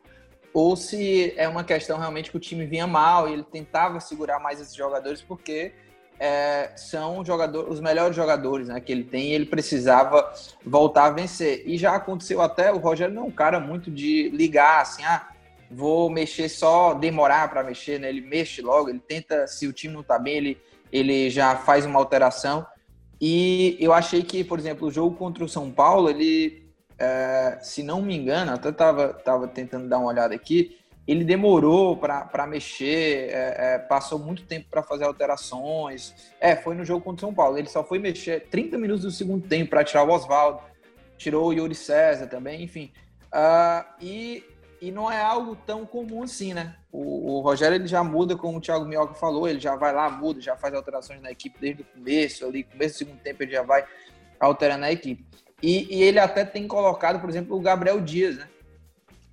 [0.53, 4.39] ou se é uma questão realmente que o time vinha mal e ele tentava segurar
[4.39, 5.73] mais esses jogadores porque
[6.19, 10.33] é, são jogador, os melhores jogadores né, que ele tem e ele precisava
[10.65, 11.63] voltar a vencer.
[11.65, 15.27] E já aconteceu até, o Rogério não é um cara muito de ligar assim, ah,
[15.69, 18.09] vou mexer só, demorar para mexer, né?
[18.09, 20.57] Ele mexe logo, ele tenta, se o time não tá bem, ele,
[20.91, 22.65] ele já faz uma alteração.
[23.19, 27.81] E eu achei que, por exemplo, o jogo contra o São Paulo, ele, é, se
[27.83, 33.29] não me engano, até tava, tava tentando dar uma olhada aqui, ele demorou para mexer,
[33.29, 36.33] é, é, passou muito tempo para fazer alterações.
[36.39, 37.57] É, foi no jogo contra o São Paulo.
[37.57, 40.61] Ele só foi mexer 30 minutos do segundo tempo para tirar o Oswaldo,
[41.15, 42.91] tirou o Yuri César também, enfim.
[43.27, 44.43] Uh, e
[44.81, 46.75] e não é algo tão comum assim, né?
[46.91, 50.09] O, o, Rogério ele já muda, como o Thiago Minhoca falou, ele já vai lá,
[50.09, 53.51] muda, já faz alterações na equipe desde o começo, ali, começo do segundo tempo ele
[53.51, 53.85] já vai
[54.39, 55.25] alterando a equipe.
[55.61, 58.47] E, e ele até tem colocado, por exemplo, o Gabriel Dias, né?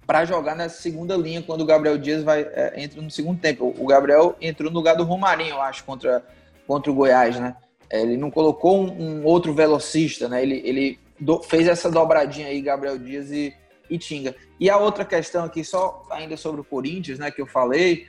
[0.07, 3.75] Para jogar nessa segunda linha quando o Gabriel Dias vai é, entra no segundo tempo.
[3.79, 6.25] O Gabriel entrou no lugar do Romarinho, eu acho, contra,
[6.67, 7.57] contra o Goiás, né?
[7.91, 10.43] É, ele não colocou um, um outro velocista, né?
[10.43, 13.55] Ele, ele do, fez essa dobradinha aí, Gabriel Dias e,
[13.93, 14.35] e Tinga.
[14.59, 18.07] E a outra questão aqui, só ainda sobre o Corinthians, né, que eu falei,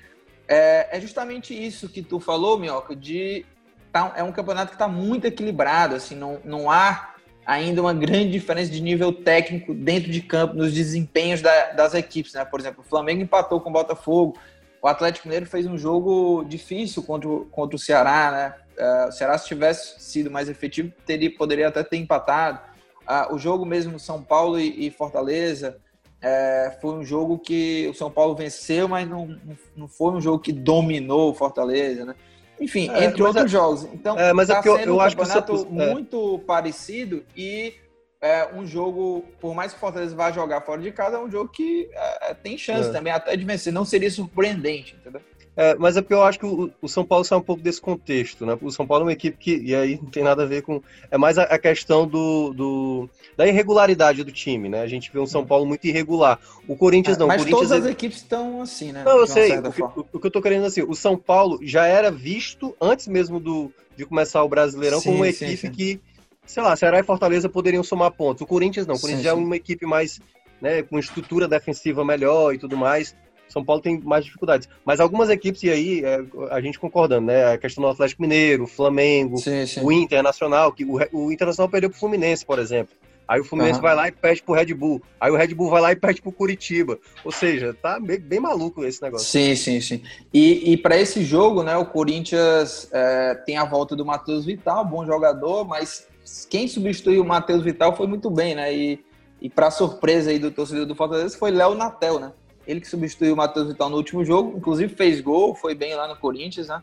[0.47, 3.45] é, é justamente isso que tu falou, Minhoca, de
[3.91, 7.13] tá, é um campeonato que está muito equilibrado, assim, não, não há
[7.45, 12.33] ainda uma grande diferença de nível técnico dentro de campo, nos desempenhos da, das equipes,
[12.33, 12.45] né?
[12.45, 14.37] Por exemplo, o Flamengo empatou com o Botafogo,
[14.81, 18.55] o Atlético Mineiro fez um jogo difícil contra, contra o Ceará, né?
[18.77, 22.59] Uh, o Ceará, se tivesse sido mais efetivo, teria, poderia até ter empatado.
[23.07, 25.77] Uh, o jogo mesmo São Paulo e, e Fortaleza
[26.23, 29.37] é, foi um jogo que o São Paulo venceu, mas não,
[29.75, 32.15] não foi um jogo que dominou o Fortaleza, né?
[32.59, 33.83] Enfim, é, entre outros é, jogos.
[33.93, 35.93] Então, é, mas é tá sendo eu, um acho campeonato que é.
[35.93, 37.73] muito parecido e
[38.21, 41.29] é um jogo, por mais que o Fortaleza vá jogar fora de casa, é um
[41.29, 43.73] jogo que é, tem chance também até de vencer.
[43.73, 45.19] Não seria surpreendente, entendeu?
[45.55, 47.79] É, mas é porque eu acho que o, o, São Paulo sai um pouco desse
[47.79, 48.57] contexto, né?
[48.59, 50.81] O São Paulo é uma equipe que, e aí não tem nada a ver com.
[51.11, 54.81] É mais a, a questão do, do, da irregularidade do time, né?
[54.81, 56.39] A gente vê um São Paulo muito irregular.
[56.67, 57.27] O Corinthians não.
[57.27, 57.87] Mas Corinthians todas é...
[57.87, 59.03] as equipes estão assim, né?
[59.03, 59.59] Não, eu sei.
[59.59, 62.75] O que, o, o que, eu tô querendo assim, o São Paulo já era visto
[62.81, 65.71] antes mesmo do, de começar o Brasileirão sim, como uma sim, equipe sim.
[65.71, 66.01] que,
[66.47, 68.41] sei lá, Ceará e Fortaleza poderiam somar pontos.
[68.41, 68.95] O Corinthians não.
[68.95, 70.19] O Corinthians já é uma equipe mais.
[70.59, 73.13] Né, com estrutura defensiva melhor e tudo mais.
[73.53, 74.67] São Paulo tem mais dificuldades.
[74.83, 77.53] Mas algumas equipes, e aí é, a gente concordando, né?
[77.53, 79.79] A questão do Atlético Mineiro, o Flamengo, sim, sim.
[79.81, 82.95] o Internacional, que o, o Internacional perdeu pro Fluminense, por exemplo.
[83.27, 83.83] Aí o Fluminense uhum.
[83.83, 85.01] vai lá e perde pro Red Bull.
[85.21, 86.97] Aí o Red Bull vai lá e perde pro Curitiba.
[87.23, 89.27] Ou seja, tá bem, bem maluco esse negócio.
[89.27, 90.01] Sim, sim, sim.
[90.33, 94.83] E, e para esse jogo, né, o Corinthians é, tem a volta do Matheus Vital,
[94.83, 96.07] bom jogador, mas
[96.49, 98.75] quem substituiu o Matheus Vital foi muito bem, né?
[98.75, 98.99] E,
[99.41, 102.31] e para surpresa aí do torcedor do Fortaleza foi Léo Natel, né?
[102.65, 106.07] Ele que substituiu o Matheus Vital no último jogo, inclusive fez gol, foi bem lá
[106.07, 106.81] no Corinthians, né?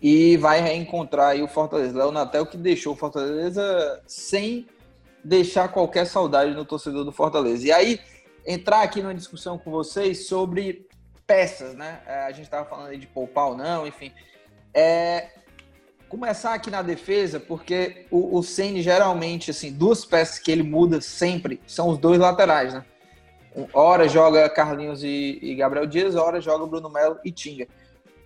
[0.00, 1.96] E vai reencontrar o Fortaleza.
[1.96, 4.66] Léo Natel que deixou o Fortaleza sem
[5.22, 7.66] deixar qualquer saudade no torcedor do Fortaleza.
[7.66, 8.00] E aí,
[8.44, 10.88] entrar aqui numa discussão com vocês sobre
[11.26, 12.00] peças, né?
[12.06, 14.12] É, a gente estava falando de poupar ou não, enfim.
[14.74, 15.28] É,
[16.08, 21.00] começar aqui na defesa, porque o, o Ceni geralmente, assim, duas peças que ele muda
[21.00, 22.84] sempre são os dois laterais, né?
[23.72, 27.66] Hora joga Carlinhos e, e Gabriel Dias, hora joga Bruno Melo e Tinga.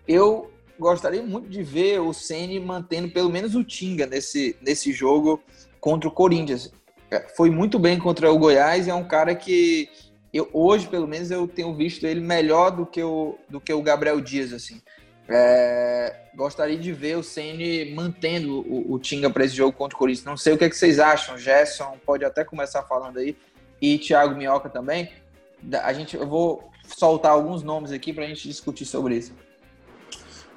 [0.06, 5.42] Eu gostaria muito de ver o Ceni mantendo pelo menos o Tinga nesse, nesse jogo
[5.80, 6.72] contra o Corinthians.
[7.10, 9.88] É, foi muito bem contra o Goiás e é um cara que
[10.32, 13.82] eu, hoje, pelo menos, eu tenho visto ele melhor do que o, do que o
[13.82, 14.82] Gabriel Dias, assim.
[15.28, 19.98] É, gostaria de ver o Ceni mantendo o, o Tinga para esse jogo contra o
[19.98, 20.26] Corinthians.
[20.26, 21.38] Não sei o que, é que vocês acham.
[21.38, 23.36] Gerson pode até começar falando aí
[23.80, 25.10] e Thiago Minhoca também.
[25.82, 29.34] A gente, eu vou soltar alguns nomes aqui para a gente discutir sobre isso.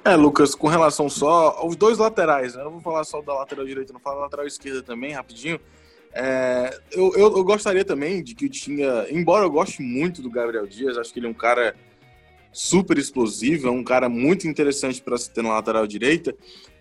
[0.04, 2.62] É, Lucas, com relação só aos dois laterais, né?
[2.62, 5.60] eu vou falar só da lateral direita, não falo da lateral esquerda também, rapidinho.
[6.12, 10.30] É, eu, eu, eu, gostaria também de que o tinha, embora eu goste muito do
[10.30, 11.76] Gabriel Dias, acho que ele é um cara
[12.52, 16.34] super explosivo, é um cara muito interessante para se ter na lateral direita.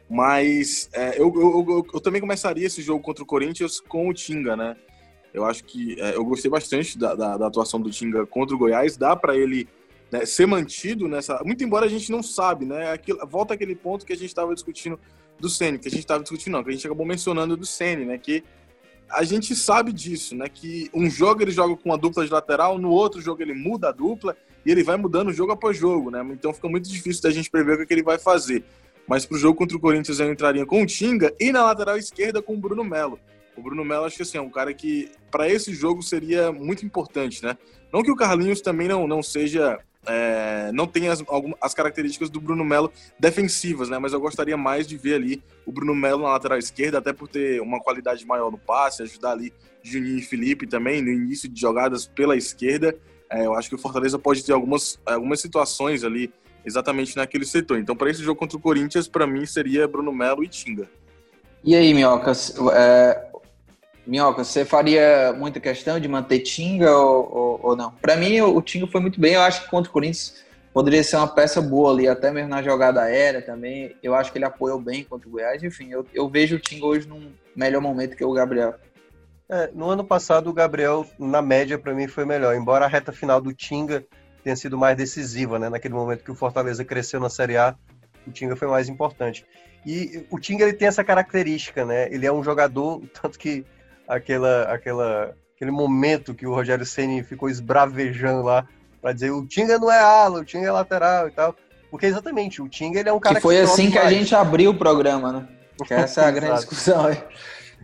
[0.10, 4.58] Mas é, eu, eu, eu, também começaria esse jogo contra o Corinthians com o Tinga,
[4.58, 4.76] né?
[5.34, 8.60] Eu acho que é, eu gostei bastante da, da, da, atuação do Tinga contra o
[8.60, 8.98] Goiás.
[8.98, 9.68] Dá para ele
[10.12, 11.42] né, ser mantido nessa.
[11.44, 12.92] Muito embora a gente não sabe, né?
[12.92, 15.00] Aquilo, volta aquele ponto que a gente estava discutindo
[15.40, 18.06] do Ceni, que a gente estava discutindo, não, que a gente acabou mencionando do Ceni,
[18.06, 18.18] né?
[18.18, 18.44] Que
[19.10, 20.48] a gente sabe disso, né?
[20.50, 23.90] Que um jogo ele joga com uma dupla de lateral, no outro jogo ele muda
[23.90, 26.26] a dupla e ele vai mudando jogo após jogo, né?
[26.32, 28.64] Então fica muito difícil da gente prever o que ele vai fazer.
[29.08, 31.98] Mas para o jogo contra o Corinthians eu entraria com o Tinga e na lateral
[31.98, 33.20] esquerda com o Bruno Melo.
[33.60, 36.86] O Bruno Melo, acho que assim, é um cara que, para esse jogo, seria muito
[36.86, 37.58] importante, né?
[37.92, 39.78] Não que o Carlinhos também não, não seja.
[40.08, 41.22] É, não tenha as,
[41.62, 44.00] as características do Bruno Melo defensivas, né?
[44.00, 47.28] Mas eu gostaria mais de ver ali o Bruno Melo na lateral esquerda, até por
[47.28, 49.54] ter uma qualidade maior no passe, ajudar ali
[49.84, 52.96] Juninho e Felipe também no início de jogadas pela esquerda.
[53.30, 56.34] É, eu acho que o Fortaleza pode ter algumas, algumas situações ali
[56.66, 57.78] exatamente naquele setor.
[57.78, 60.90] Então, para esse jogo contra o Corinthians, para mim seria Bruno Melo e Tinga.
[61.64, 63.29] E aí, Minhocas, é...
[64.06, 67.92] Minhoca, você faria muita questão de manter Tinga ou, ou, ou não?
[67.92, 69.34] Para mim, o, Tinga foi muito bem.
[69.34, 70.44] Eu acho que contra o Corinthians
[70.74, 73.96] poderia ser uma peça boa ali, até mesmo na jogada aérea também.
[74.02, 75.64] Eu acho que ele apoiou bem contra o Goiás.
[75.64, 78.74] Enfim, eu, eu vejo o Tinga hoje num melhor momento que o Gabriel.
[79.48, 82.56] É, no ano passado, o Gabriel, na média, para mim foi melhor.
[82.56, 84.06] Embora a reta final do Tinga
[84.44, 85.70] tenha sido mais decisiva, né?
[85.70, 87.76] Naquele momento que o Fortaleza cresceu na Série A,
[88.26, 89.46] o Tinga foi mais importante.
[89.86, 92.08] E o Tinga ele tem essa característica, né?
[92.14, 93.66] Ele é um jogador, tanto que
[94.10, 98.68] aquela, aquela, aquele momento que o Rogério Ceni ficou esbravejando lá
[99.02, 101.56] para dizer o Tinga não é ala, o Tinga é lateral e tal.
[101.92, 104.36] Porque exatamente, o Tinga ele é um cara que foi que assim que a gente
[104.36, 105.48] abriu o programa, né?
[105.86, 107.24] Que essa é a grande discussão aí.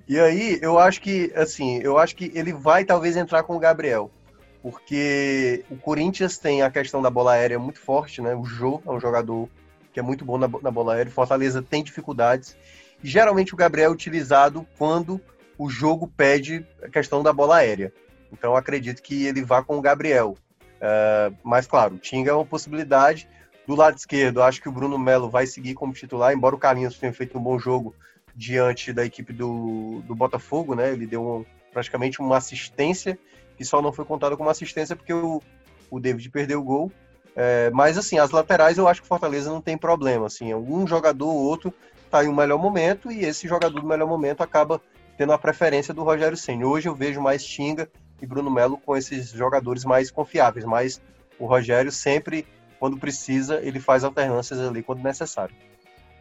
[0.07, 3.59] E aí, eu acho que, assim, eu acho que ele vai talvez entrar com o
[3.59, 4.11] Gabriel
[4.65, 8.33] porque o Corinthians tem a questão da bola aérea muito forte, né?
[8.33, 9.47] O Jô é um jogador
[9.93, 11.11] que é muito bom na, na bola aérea.
[11.11, 12.57] Fortaleza tem dificuldades.
[13.03, 15.21] E geralmente o Gabriel é utilizado quando
[15.57, 17.93] o jogo pede a questão da bola aérea.
[18.31, 20.35] Então acredito que ele vá com o Gabriel.
[20.75, 23.27] Uh, mas claro, o Tinga é uma possibilidade.
[23.65, 26.99] Do lado esquerdo, acho que o Bruno Melo vai seguir como titular, embora o Carlinhos
[26.99, 27.95] tenha feito um bom jogo
[28.35, 30.91] diante da equipe do, do Botafogo, né?
[30.91, 33.17] Ele deu um, praticamente uma assistência
[33.57, 35.41] que só não foi contado como assistência porque o,
[35.89, 36.91] o David perdeu o gol.
[37.35, 40.27] É, mas assim, as laterais eu acho que o Fortaleza não tem problema.
[40.27, 41.73] Assim, um jogador ou outro
[42.05, 44.81] está em um melhor momento e esse jogador do melhor momento acaba
[45.17, 46.67] tendo a preferência do Rogério Senna.
[46.67, 47.89] Hoje eu vejo mais Tinga
[48.21, 51.01] e Bruno Melo com esses jogadores mais confiáveis, mas
[51.39, 52.47] o Rogério sempre,
[52.79, 55.55] quando precisa, ele faz alternâncias ali quando necessário.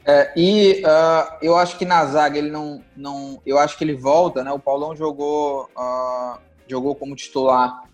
[0.07, 3.41] É, e uh, eu acho que na zaga ele não, não.
[3.47, 4.53] Eu acho que ele volta, né?
[4.53, 7.85] O Paulão jogou uh, jogou como titular.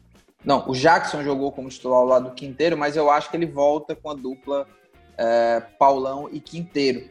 [0.45, 3.47] Não, o Jackson jogou como titular ao lado do Quinteiro, mas eu acho que ele
[3.47, 4.67] volta com a dupla
[5.17, 7.11] é, Paulão e Quinteiro.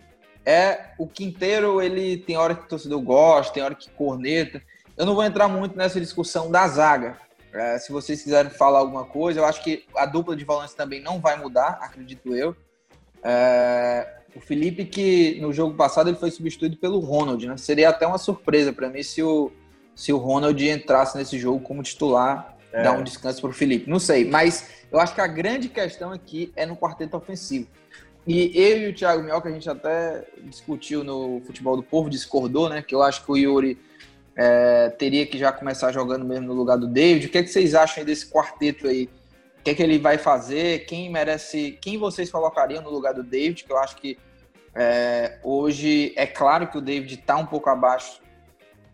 [0.49, 4.59] É, o Quinteiro, ele tem hora que o torcedor gosta, tem hora que corneta.
[4.97, 7.19] Eu não vou entrar muito nessa discussão da zaga.
[7.53, 11.03] É, se vocês quiserem falar alguma coisa, eu acho que a dupla de volantes também
[11.03, 12.55] não vai mudar, acredito eu.
[13.23, 17.55] É, o Felipe, que no jogo passado ele foi substituído pelo Ronald, né?
[17.55, 19.51] Seria até uma surpresa para mim se o,
[19.93, 22.81] se o Ronald entrasse nesse jogo como titular, é.
[22.81, 23.87] dar um descanso para o Felipe.
[23.87, 27.67] Não sei, mas eu acho que a grande questão aqui é no quarteto ofensivo.
[28.27, 32.69] E eu e o Thiago Mioca, a gente até discutiu no Futebol do Povo, discordou,
[32.69, 32.81] né?
[32.81, 33.79] Que eu acho que o Yuri
[34.35, 37.27] é, teria que já começar jogando mesmo no lugar do David.
[37.27, 39.09] O que, é que vocês acham desse quarteto aí?
[39.59, 40.85] O que é que ele vai fazer?
[40.85, 41.77] Quem merece.
[41.81, 43.63] Quem vocês colocariam no lugar do David?
[43.63, 44.17] Que eu acho que
[44.75, 48.21] é, hoje é claro que o David está um pouco abaixo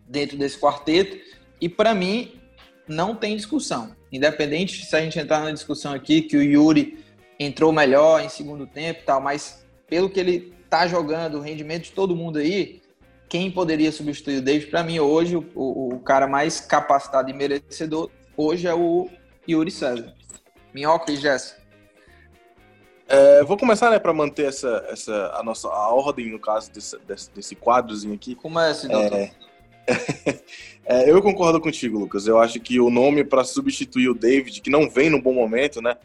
[0.07, 1.17] dentro desse quarteto.
[1.59, 2.39] E para mim,
[2.88, 3.95] não tem discussão.
[4.11, 7.05] Independente se a gente entrar na discussão aqui que o Yuri
[7.39, 11.83] entrou melhor em segundo tempo e tal, mas pelo que ele tá jogando, o rendimento
[11.83, 12.81] de todo mundo aí,
[13.27, 14.67] quem poderia substituir o David?
[14.67, 19.09] Para mim, hoje, o, o, cara mais capacitado e merecedor hoje é o
[19.47, 20.13] Yuri César.
[20.73, 21.63] Minhoca e Jéssica.
[23.07, 26.97] É, vou começar, né, para manter essa, essa a nossa a ordem no caso desse,
[26.99, 28.33] desse, desse quadrozinho aqui.
[28.36, 29.19] Comece, doutor.
[29.19, 29.31] É,
[30.86, 32.27] é, eu concordo contigo, Lucas.
[32.27, 35.81] Eu acho que o nome para substituir o David, que não vem no bom momento,
[35.81, 35.95] né,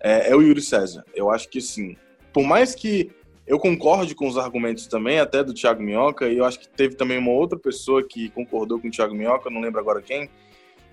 [0.00, 1.04] é, é, o Yuri César.
[1.14, 1.96] Eu acho que sim.
[2.32, 3.10] Por mais que
[3.46, 6.94] eu concorde com os argumentos também, até do Thiago Minhoca, e eu acho que teve
[6.94, 10.28] também uma outra pessoa que concordou com o Thiago Minhoca, não lembro agora quem,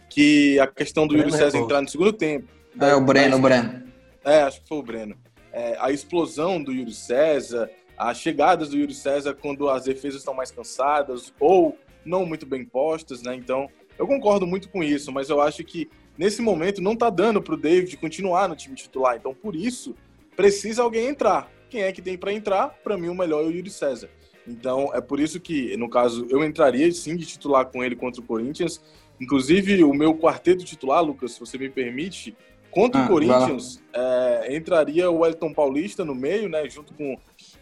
[0.10, 2.48] que a questão do Breno Yuri César entrar no segundo tempo.
[2.80, 3.84] É, o Breno, o Breno.
[4.24, 5.16] É, acho que foi o Breno.
[5.52, 10.34] É, a explosão do Yuri César, as chegadas do Yuri César quando as defesas estão
[10.34, 13.36] mais cansadas, ou não muito bem postas, né?
[13.36, 17.42] Então, eu concordo muito com isso, mas eu acho que nesse momento não tá dando
[17.42, 19.16] pro David continuar no time titular.
[19.16, 19.96] Então, por isso,
[20.36, 21.52] precisa alguém entrar.
[21.70, 22.70] Quem é que tem para entrar?
[22.84, 24.10] Para mim, o melhor é o Yuri César.
[24.48, 28.22] Então, é por isso que, no caso, eu entraria sim de titular com ele contra
[28.22, 28.82] o Corinthians.
[29.20, 32.36] Inclusive, o meu quarteto titular, Lucas, se você me permite,
[32.70, 36.70] contra ah, o Corinthians, é, entraria o Wellington Paulista no meio, né?
[36.70, 37.18] Junto com.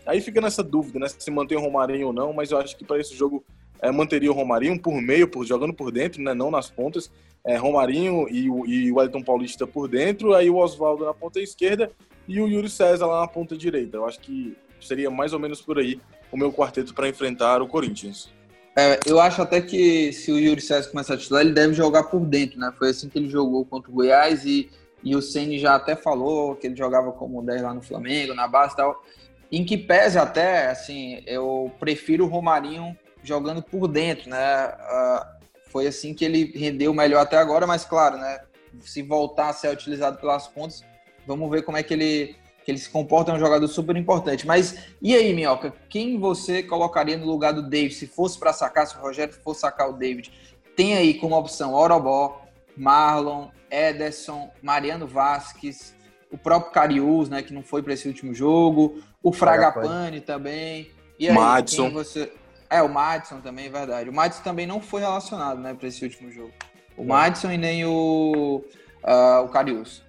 [0.06, 1.08] Aí fica nessa dúvida, né?
[1.08, 3.45] Se mantém o Romarinho ou não, mas eu acho que para esse jogo
[3.80, 6.34] é, manteria o Romarinho por meio, por, jogando por dentro, né?
[6.34, 7.12] Não nas pontas.
[7.45, 11.91] É, Romarinho e, e o Wellington Paulista por dentro, aí o Oswaldo na ponta esquerda
[12.27, 13.97] e o Yuri César lá na ponta direita.
[13.97, 15.99] Eu acho que seria mais ou menos por aí
[16.31, 18.29] o meu quarteto para enfrentar o Corinthians.
[18.75, 22.03] É, eu acho até que se o Yuri César começar a titular, ele deve jogar
[22.03, 22.73] por dentro, né?
[22.77, 24.71] Foi assim que ele jogou contra o Goiás e,
[25.03, 28.47] e o Ceni já até falou que ele jogava como 10 lá no Flamengo, na
[28.47, 29.03] base e tal.
[29.51, 34.67] Em que pese até, assim, eu prefiro o Romarinho jogando por dentro, né?
[34.67, 35.42] Uh,
[35.74, 38.41] foi assim que ele rendeu melhor até agora, mas claro, né?
[38.82, 40.84] Se voltar a ser utilizado pelas pontas,
[41.26, 44.47] vamos ver como é que ele que ele se comporta, é um jogador super importante.
[44.47, 47.93] Mas e aí, Minhoca, quem você colocaria no lugar do David?
[47.93, 50.32] Se fosse para sacar, se o Rogério fosse sacar o David,
[50.74, 52.41] tem aí como opção Orobó,
[52.78, 55.93] Marlon, Ederson, Mariano Vasquez,
[56.32, 60.89] o próprio Carius, né, que não foi para esse último jogo, o Fragapane também.
[61.19, 61.91] E aí, Madison.
[61.91, 62.32] você...
[62.74, 64.09] É, o Madison também, é verdade.
[64.09, 66.51] O Madison também não foi relacionado, né, para esse último jogo.
[66.97, 68.63] O Madison e nem o,
[69.03, 70.03] uh, o Carius.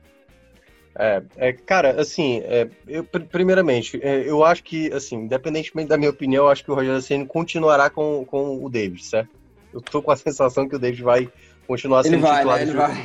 [0.97, 6.11] É, é, cara, assim, é, eu, primeiramente, é, eu acho que, assim, independentemente da minha
[6.11, 9.31] opinião, eu acho que o Rogério Senna continuará com, com o David, certo?
[9.73, 11.29] Eu tô com a sensação que o David vai
[11.67, 12.65] continuar sendo vai, titular né?
[12.65, 13.03] do jogo do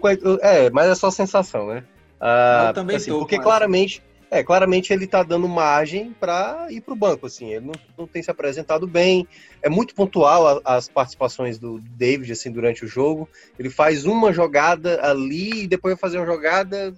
[0.00, 0.40] Corinthians.
[0.40, 1.84] é, mas é só sensação, né?
[2.20, 4.02] Ah, eu também assim, tô, Porque claramente,
[4.32, 8.22] é, claramente ele tá dando margem para ir pro banco, assim, ele não, não tem
[8.22, 9.28] se apresentado bem,
[9.60, 13.28] é muito pontual as participações do David, assim, durante o jogo,
[13.58, 16.94] ele faz uma jogada ali e depois vai fazer uma jogada,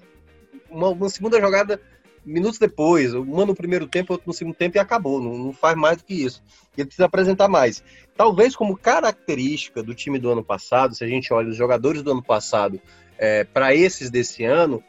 [0.70, 1.80] uma, uma segunda jogada
[2.24, 5.76] minutos depois, uma no primeiro tempo, outra no segundo tempo e acabou, não, não faz
[5.76, 6.40] mais do que isso.
[6.78, 7.82] Ele precisa apresentar mais.
[8.16, 12.12] Talvez como característica do time do ano passado, se a gente olha os jogadores do
[12.12, 12.80] ano passado
[13.18, 14.82] é, para esses desse ano,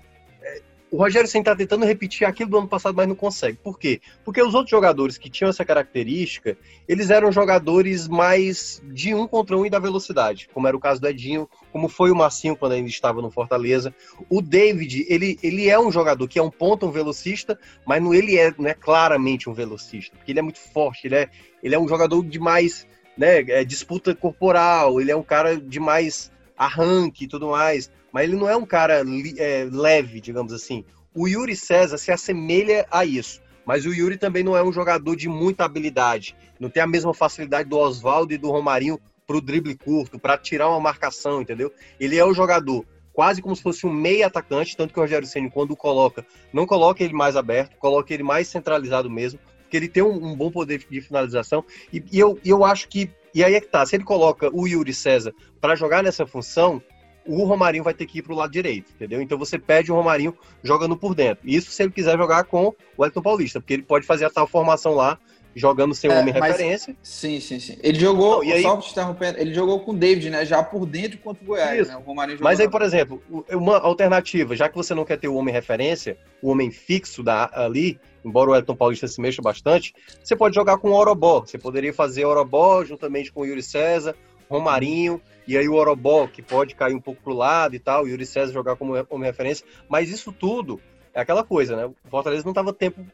[0.92, 3.58] o Rogério Senna está tentando repetir aquilo do ano passado, mas não consegue.
[3.58, 4.00] Por quê?
[4.24, 6.58] Porque os outros jogadores que tinham essa característica,
[6.88, 11.02] eles eram jogadores mais de um contra um e da velocidade, como era o caso
[11.02, 13.94] do Edinho, como foi o Massinho quando ainda estava no Fortaleza.
[14.30, 18.14] O David, ele, ele é um jogador que é um ponto, um velocista, mas não,
[18.14, 21.30] ele é, não é claramente um velocista, porque ele é muito forte, ele é,
[21.64, 25.80] ele é um jogador de mais né, é, disputa corporal, ele é um cara de
[25.80, 29.04] mais arranque e tudo mais mas ele não é um cara
[29.38, 30.86] é, leve, digamos assim.
[31.14, 35.18] O Yuri César se assemelha a isso, mas o Yuri também não é um jogador
[35.18, 36.34] de muita habilidade.
[36.58, 38.98] Não tem a mesma facilidade do Oswaldo e do Romarinho
[39.28, 41.74] para o drible curto, para tirar uma marcação, entendeu?
[42.00, 45.28] Ele é o jogador quase como se fosse um meio atacante, tanto que o Rogério
[45.28, 49.76] Ceni quando o coloca, não coloca ele mais aberto, coloca ele mais centralizado mesmo, porque
[49.76, 51.66] ele tem um, um bom poder de finalização.
[51.92, 54.66] E, e eu, eu acho que e aí é que tá, se ele coloca o
[54.66, 56.82] Yuri César para jogar nessa função,
[57.26, 59.22] o Romarinho vai ter que ir para o lado direito, entendeu?
[59.22, 61.48] Então você pede o Romarinho jogando por dentro.
[61.48, 64.48] Isso se ele quiser jogar com o Elton Paulista, porque ele pode fazer a tal
[64.48, 65.18] formação lá,
[65.56, 66.96] jogando sem é, homem mas, referência.
[67.02, 67.78] Sim, sim, sim.
[67.82, 70.46] Ele jogou, Não, aí, só te interrompendo, ele jogou com o David, né?
[70.46, 71.96] Já por dentro contra o Goiás, né?
[71.96, 75.36] O Romarinho Mas aí, por exemplo, uma alternativa, já que você não quer ter o
[75.36, 80.36] homem referência, o homem fixo da, ali, embora o Elton Paulista se mexa bastante, você
[80.36, 81.40] pode jogar com o Orobó.
[81.40, 84.16] Você poderia fazer Orobó juntamente com o Yuri César,
[84.50, 85.22] Romarinho.
[85.48, 88.26] E aí o Orobó, que pode cair um pouco pro lado e tal, o Yuri
[88.26, 89.66] César jogar como, como referência.
[89.88, 90.82] Mas isso tudo
[91.14, 91.86] é aquela coisa, né?
[91.86, 93.06] O Fortaleza não tava tempo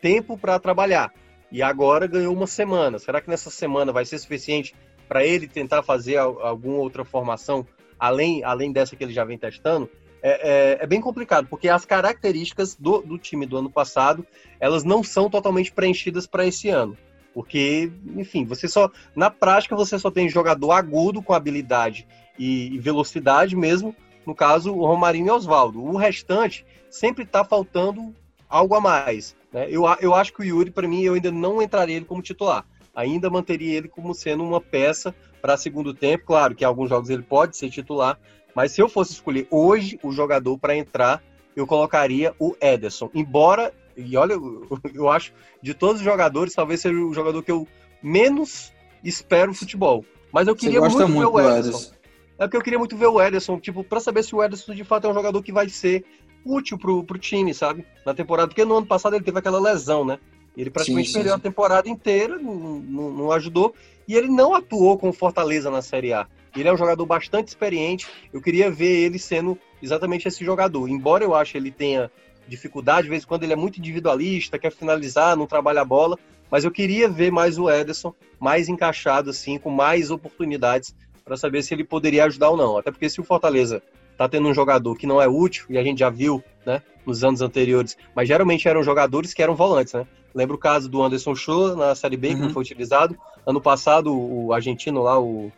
[0.00, 1.12] tempo para trabalhar.
[1.50, 2.98] E agora ganhou uma semana.
[2.98, 4.74] Será que nessa semana vai ser suficiente
[5.08, 7.66] para ele tentar fazer alguma outra formação
[7.98, 9.88] além, além dessa que ele já vem testando?
[10.22, 14.26] É, é, é bem complicado, porque as características do, do time do ano passado
[14.58, 16.96] elas não são totalmente preenchidas para esse ano.
[17.36, 18.90] Porque, enfim, você só.
[19.14, 22.08] Na prática, você só tem jogador agudo com habilidade
[22.38, 23.94] e velocidade mesmo.
[24.24, 25.84] No caso, o Romarinho e Oswaldo.
[25.84, 28.14] O restante sempre está faltando
[28.48, 29.36] algo a mais.
[29.52, 29.66] Né?
[29.68, 32.64] Eu, eu acho que o Yuri, para mim, eu ainda não entraria ele como titular.
[32.94, 36.24] Ainda manteria ele como sendo uma peça para segundo tempo.
[36.24, 38.18] Claro que em alguns jogos ele pode ser titular,
[38.54, 41.22] mas se eu fosse escolher hoje o jogador para entrar,
[41.54, 43.10] eu colocaria o Ederson.
[43.14, 44.34] Embora e olha,
[44.94, 45.32] eu acho,
[45.62, 47.66] de todos os jogadores, talvez seja o jogador que eu
[48.02, 50.04] menos espero futebol.
[50.32, 51.68] Mas eu queria muito, muito, ver o Ederson.
[51.68, 51.96] Ederson.
[52.38, 54.84] É porque eu queria muito ver o Ederson, tipo, para saber se o Ederson de
[54.84, 56.04] fato é um jogador que vai ser
[56.44, 57.84] útil pro, pro time, sabe?
[58.04, 60.18] Na temporada, porque no ano passado ele teve aquela lesão, né?
[60.56, 61.38] Ele praticamente sim, sim, perdeu sim.
[61.38, 63.74] a temporada inteira, não, não, não, ajudou,
[64.08, 66.26] e ele não atuou com Fortaleza na Série A.
[66.56, 70.88] Ele é um jogador bastante experiente, eu queria ver ele sendo exatamente esse jogador.
[70.88, 72.10] Embora eu ache ele tenha
[72.48, 76.18] dificuldade, de vez em quando ele é muito individualista, quer finalizar, não trabalha a bola,
[76.50, 80.94] mas eu queria ver mais o Ederson mais encaixado, assim, com mais oportunidades
[81.24, 82.78] para saber se ele poderia ajudar ou não.
[82.78, 83.82] Até porque se o Fortaleza
[84.16, 87.22] tá tendo um jogador que não é útil, e a gente já viu, né, nos
[87.22, 90.06] anos anteriores, mas geralmente eram jogadores que eram volantes, né?
[90.34, 92.34] Lembra o caso do Anderson Show na Série B, uhum.
[92.34, 93.16] que não foi utilizado.
[93.46, 95.50] Ano passado, o argentino lá, o.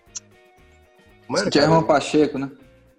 [1.53, 2.51] German Pacheco, né?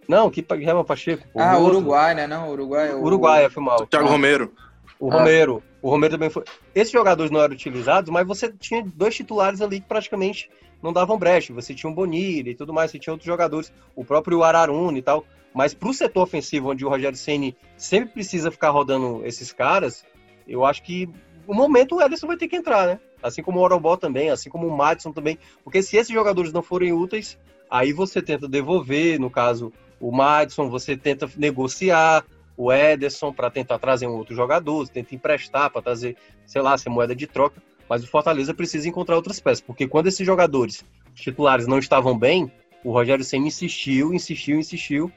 [0.09, 1.23] Não, que German Pacheco.
[1.37, 2.25] Ah, o Uruguai, né?
[2.25, 2.91] Não, Uruguai.
[2.95, 3.03] O...
[3.03, 3.85] Uruguai, foi mal.
[3.85, 4.11] Thiago ah.
[4.11, 4.51] Romero.
[4.99, 5.19] O ah.
[5.19, 5.63] Romero.
[5.83, 6.43] O Romero também foi.
[6.73, 10.49] Esses jogadores não eram utilizados, mas você tinha dois titulares ali que praticamente
[10.81, 11.53] não davam brecha.
[11.53, 15.01] Você tinha o Bonilha e tudo mais, você tinha outros jogadores, o próprio Araruna e
[15.03, 15.23] tal.
[15.53, 20.03] Mas para o setor ofensivo, onde o Rogério Ceni sempre precisa ficar rodando esses caras,
[20.47, 21.07] eu acho que
[21.45, 22.99] o momento o Ederson vai ter que entrar, né?
[23.21, 25.37] Assim como o Orobó também, assim como o Madison também.
[25.63, 27.37] Porque se esses jogadores não forem úteis,
[27.69, 33.79] aí você tenta devolver, no caso, o Madison, você tenta negociar o Ederson para tentar
[33.79, 37.61] trazer um outro jogador, você tenta emprestar para trazer, sei lá, ser moeda de troca.
[37.87, 40.83] Mas o Fortaleza precisa encontrar outras peças, porque quando esses jogadores
[41.15, 42.51] titulares não estavam bem,
[42.83, 45.11] o Rogério Senna insistiu, insistiu, insistiu,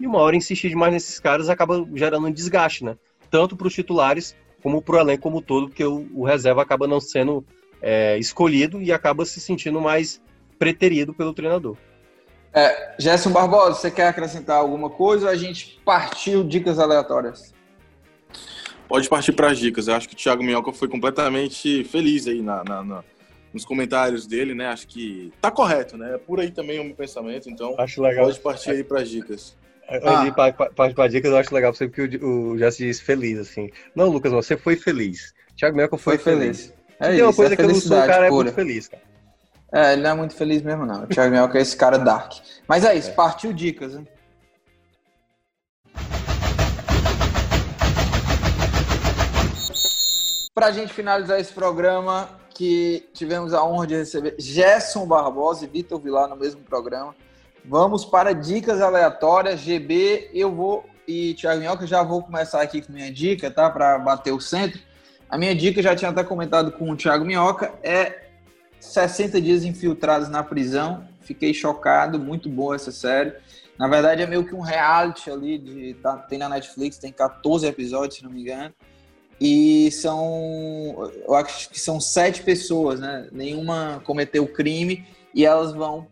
[0.00, 2.96] e uma hora insistir demais nesses caras acaba gerando um desgaste, né?
[3.30, 6.86] Tanto para os titulares como para o elenco como todo, porque o, o reserva acaba
[6.86, 7.44] não sendo
[7.80, 10.20] é, escolhido e acaba se sentindo mais
[10.58, 11.76] preterido pelo treinador.
[12.52, 17.54] É, Gerson Barbosa, você quer acrescentar alguma coisa ou a gente partiu dicas aleatórias?
[18.88, 19.88] Pode partir para as dicas.
[19.88, 23.04] Eu acho que o Thiago Minhoca foi completamente feliz aí na, na, na,
[23.52, 24.68] nos comentários dele, né?
[24.68, 26.14] Acho que tá correto, né?
[26.14, 28.26] É por aí também o meu pensamento, então acho legal.
[28.26, 29.56] pode partir aí para as dicas.
[29.88, 30.52] Ah.
[30.74, 33.70] Parte para dicas, eu acho legal você porque o, o Jesse disse feliz, assim.
[33.94, 35.32] Não, Lucas, você foi feliz.
[35.56, 36.58] Thiago Minhoca foi, foi feliz.
[36.58, 36.76] feliz.
[36.98, 39.02] É isso, uma coisa é que eu não sou, o cara é muito feliz, cara.
[39.72, 41.04] É, ele não é muito feliz mesmo, não.
[41.04, 42.34] O Thiago Minhoca é esse cara dark.
[42.68, 43.12] Mas é isso, é.
[43.12, 44.06] partiu dicas, hein?
[50.54, 55.68] Para a gente finalizar esse programa, que tivemos a honra de receber Gerson Barbosa e
[55.68, 57.14] Vitor Vilar no mesmo programa.
[57.62, 59.60] Vamos para dicas aleatórias.
[59.60, 63.68] GB, eu vou e Thiago Minhoca, já vou começar aqui com minha dica, tá?
[63.68, 64.80] Para bater o centro.
[65.28, 68.25] A minha dica, já tinha até comentado com o Thiago Minhoca, é
[68.80, 71.06] 60 dias infiltrados na prisão.
[71.20, 73.34] Fiquei chocado, muito boa essa série.
[73.78, 77.66] Na verdade, é meio que um reality ali, de, tá, tem na Netflix, tem 14
[77.66, 78.72] episódios, se não me engano.
[79.38, 83.28] E são, eu acho que são sete pessoas, né?
[83.30, 86.08] Nenhuma cometeu crime e elas vão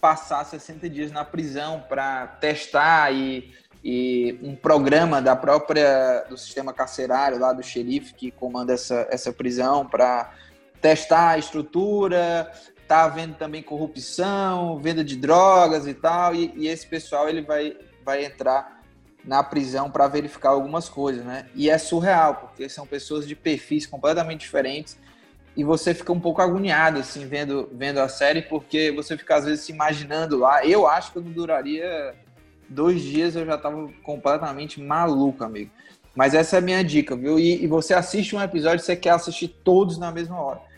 [0.00, 3.52] passar 60 dias na prisão para testar e,
[3.84, 9.32] e, um programa da própria do sistema carcerário lá do xerife que comanda essa, essa
[9.32, 10.32] prisão para
[10.80, 12.50] testar a estrutura,
[12.88, 17.76] tá havendo também corrupção, venda de drogas e tal, e, e esse pessoal ele vai,
[18.04, 18.80] vai entrar
[19.24, 21.46] na prisão para verificar algumas coisas, né?
[21.54, 24.98] E é surreal, porque são pessoas de perfis completamente diferentes
[25.56, 29.44] e você fica um pouco agoniado, assim, vendo, vendo a série, porque você fica, às
[29.44, 30.64] vezes, se imaginando lá.
[30.64, 32.14] Eu acho que eu não duraria
[32.68, 35.70] dois dias, eu já estava completamente maluco, amigo.
[36.14, 37.38] Mas essa é a minha dica, viu?
[37.38, 40.69] E, e você assiste um episódio, você quer assistir todos na mesma hora.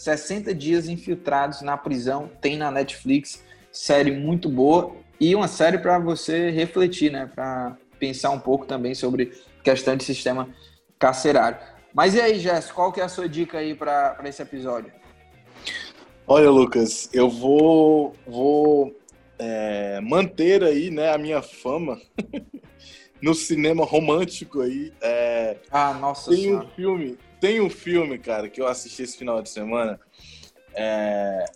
[0.00, 5.98] 60 dias infiltrados na prisão, tem na Netflix, série muito boa e uma série para
[5.98, 7.30] você refletir, né?
[7.34, 9.30] Para pensar um pouco também sobre
[9.62, 10.48] questão de sistema
[10.98, 11.58] carcerário.
[11.92, 14.90] Mas e aí, Jéssica, qual que é a sua dica aí para esse episódio?
[16.26, 18.96] Olha, Lucas, eu vou, vou
[19.38, 22.00] é, manter aí né, a minha fama
[23.20, 24.94] no cinema romântico aí.
[25.02, 26.64] É, ah, nossa Tem senhora.
[26.64, 29.98] um filme, tem um filme, cara, que eu assisti esse final de semana.
[30.74, 31.46] É,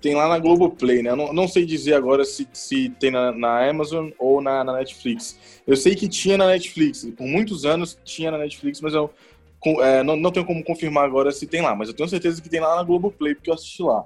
[0.00, 1.10] tem lá na Globoplay, né?
[1.10, 4.74] Eu não, não sei dizer agora se, se tem na, na Amazon ou na, na,
[4.74, 5.38] Netflix.
[5.66, 7.04] Eu sei que tinha na Netflix.
[7.16, 9.10] Por muitos anos tinha na Netflix, mas eu
[9.80, 12.48] é, não, não tenho como confirmar agora se tem lá, mas eu tenho certeza que
[12.48, 14.04] tem lá na Globoplay, porque eu assisti lá.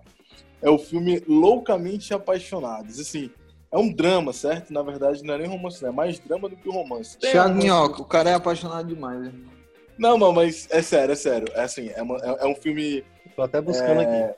[0.63, 2.99] É o filme Loucamente Apaixonados.
[2.99, 3.31] Assim,
[3.71, 4.73] é um drama, certo?
[4.73, 7.19] Na verdade, não é nem romance, é mais drama do que romance.
[7.19, 9.21] Thiago Minhoca, o cara é apaixonado demais.
[9.21, 9.33] Né?
[10.03, 11.47] Não, não, mas é sério, é sério.
[11.55, 13.05] É assim, é, uma, é, é um filme.
[13.37, 14.35] Tô até buscando é, aqui.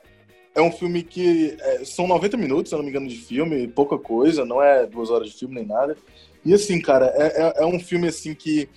[0.53, 3.67] É um filme que é, são 90 minutos, se eu não me engano, de filme,
[3.67, 5.97] pouca coisa, não é duas horas de filme nem nada.
[6.45, 8.69] E assim, cara, é, é, é um filme assim que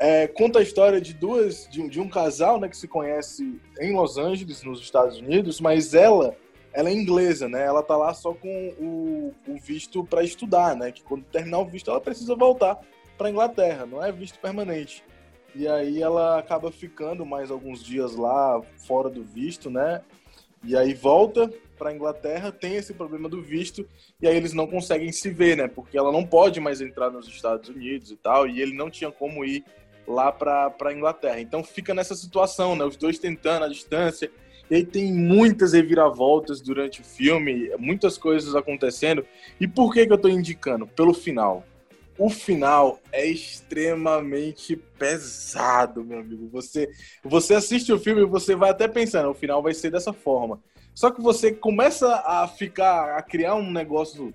[0.00, 3.94] é, conta a história de duas de, de, um casal né, que se conhece em
[3.94, 6.34] Los Angeles, nos Estados Unidos, mas ela
[6.72, 7.64] ela é inglesa, né?
[7.64, 10.90] Ela tá lá só com o, o visto para estudar, né?
[10.90, 12.78] Que quando terminar o visto ela precisa voltar
[13.18, 15.04] para Inglaterra, não é visto permanente.
[15.58, 20.00] E aí ela acaba ficando mais alguns dias lá fora do visto, né?
[20.62, 23.84] E aí volta para Inglaterra, tem esse problema do visto
[24.22, 25.66] e aí eles não conseguem se ver, né?
[25.66, 29.10] Porque ela não pode mais entrar nos Estados Unidos e tal, e ele não tinha
[29.10, 29.64] como ir
[30.06, 31.40] lá para a Inglaterra.
[31.40, 32.84] Então fica nessa situação, né?
[32.84, 34.30] Os dois tentando a distância.
[34.70, 39.26] E aí tem muitas reviravoltas durante o filme, muitas coisas acontecendo.
[39.60, 40.86] E por que, que eu estou indicando?
[40.86, 41.64] Pelo final.
[42.18, 46.48] O final é extremamente pesado, meu amigo.
[46.48, 46.88] Você,
[47.22, 50.60] você assiste o filme e você vai até pensando, o final vai ser dessa forma.
[50.92, 54.34] Só que você começa a ficar, a criar um negócio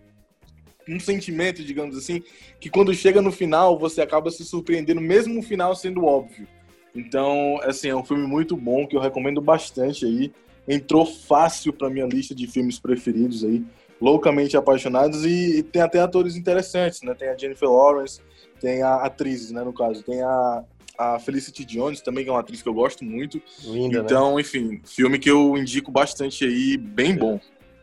[0.87, 2.21] um sentimento, digamos assim,
[2.59, 6.47] que quando chega no final você acaba se surpreendendo, mesmo o final sendo óbvio.
[6.95, 10.31] Então, assim, é um filme muito bom que eu recomendo bastante aí.
[10.67, 13.63] Entrou fácil para minha lista de filmes preferidos aí,
[14.03, 17.13] loucamente apaixonados e, e, tem até atores interessantes, né?
[17.13, 18.19] Tem a Jennifer Lawrence,
[18.59, 20.63] tem a atrizes, né, no caso, tem a
[20.95, 23.41] a Felicity Jones também, que é uma atriz que eu gosto muito.
[23.63, 24.05] Linda, né?
[24.05, 24.41] então, né?
[24.41, 27.39] enfim, filme que eu indico bastante aí, bem bom.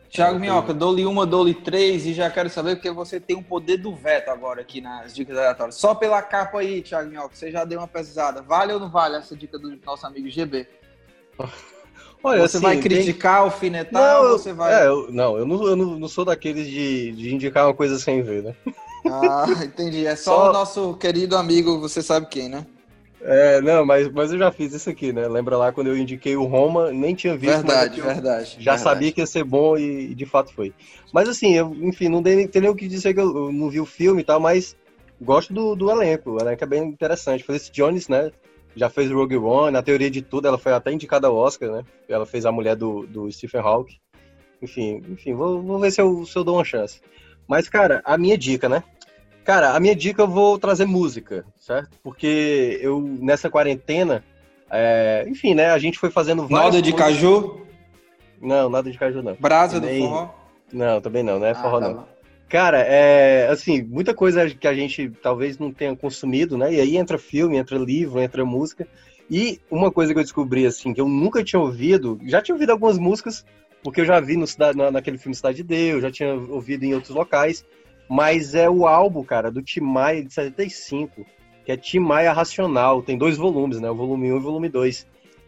[0.09, 3.77] Thiago Minhoca, dou-lhe uma, dou-lhe três e já quero saber porque você tem o poder
[3.77, 5.75] do veto agora aqui nas dicas aleatórias.
[5.75, 8.41] Só pela capa aí, Thiago Minhoca, você já deu uma pesada.
[8.41, 10.67] Vale ou não vale essa dica do nosso amigo GB?
[12.23, 13.43] Olha, você assim, vai criticar, tem...
[13.43, 14.73] alfinetar não, ou você vai.
[14.73, 18.21] É, eu, não, eu, não, eu não sou daqueles de, de indicar uma coisa sem
[18.21, 18.55] ver, né?
[19.07, 20.05] Ah, entendi.
[20.05, 22.65] É só, só, o nosso querido amigo, você sabe quem, né?
[23.23, 25.27] É, não, mas, mas eu já fiz isso aqui, né?
[25.27, 27.53] Lembra lá quando eu indiquei o Roma, nem tinha visto.
[27.53, 28.49] Verdade, verdade.
[28.59, 28.81] Já verdade.
[28.81, 30.73] sabia que ia ser bom e, de fato foi.
[31.13, 33.69] Mas assim, eu, enfim, não tem, tem nem o que dizer que eu, eu, não
[33.69, 34.75] vi o filme e tal, mas
[35.21, 36.31] gosto do, do elenco.
[36.31, 37.43] O elenco é bem interessante.
[37.43, 38.31] Felice Jones, né?
[38.75, 41.83] Já fez Rogue One, na teoria de tudo, ela foi até indicada ao Oscar, né?
[42.07, 43.97] Ela fez a mulher do, do Stephen Hawking.
[44.61, 47.01] Enfim, enfim, vou, vou ver se eu, se eu dou uma chance.
[47.47, 48.83] Mas, cara, a minha dica, né?
[49.43, 51.97] Cara, a minha dica eu vou trazer música, certo?
[52.03, 54.23] Porque eu, nessa quarentena,
[54.69, 55.71] é, enfim, né?
[55.71, 56.73] A gente foi fazendo várias.
[56.75, 57.15] Nada de coisas...
[57.15, 57.61] caju?
[58.39, 59.35] Não, nada de caju, não.
[59.39, 60.01] Brasa também...
[60.01, 60.29] do forró?
[60.71, 61.95] Não, também não, não é ah, forró, tá não.
[61.95, 62.07] Bom.
[62.51, 66.73] Cara, é assim, muita coisa que a gente talvez não tenha consumido, né?
[66.73, 68.85] E aí entra filme, entra livro, entra música.
[69.29, 72.71] E uma coisa que eu descobri, assim, que eu nunca tinha ouvido, já tinha ouvido
[72.71, 73.45] algumas músicas,
[73.81, 74.45] porque eu já vi no,
[74.91, 77.63] naquele filme Cidade de Deus, já tinha ouvido em outros locais,
[78.09, 81.25] mas é o álbum, cara, do Tim Maia de 75,
[81.63, 83.01] que é Tim Maia Racional.
[83.01, 83.89] Tem dois volumes, né?
[83.89, 85.07] O volume 1 e o volume 2.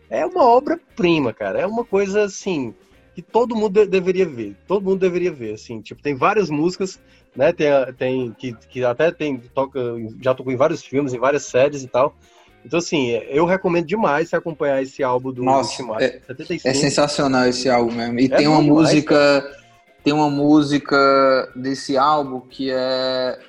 [0.09, 1.59] É uma obra-prima, cara.
[1.59, 2.73] É uma coisa assim
[3.13, 4.55] que todo mundo de deveria ver.
[4.67, 5.81] Todo mundo deveria ver, assim.
[5.81, 6.99] Tipo, tem várias músicas,
[7.35, 7.53] né?
[7.53, 9.79] Tem, tem que, que até tem toca,
[10.21, 12.15] já tocou em vários filmes, em várias séries e tal.
[12.65, 16.21] Então, assim, eu recomendo demais você acompanhar esse álbum do Nossa, Tim Maia.
[16.27, 18.19] É, é sensacional esse álbum mesmo.
[18.19, 19.41] E é tem uma música.
[19.41, 19.63] Cara
[20.03, 23.39] tem uma música desse álbum que é,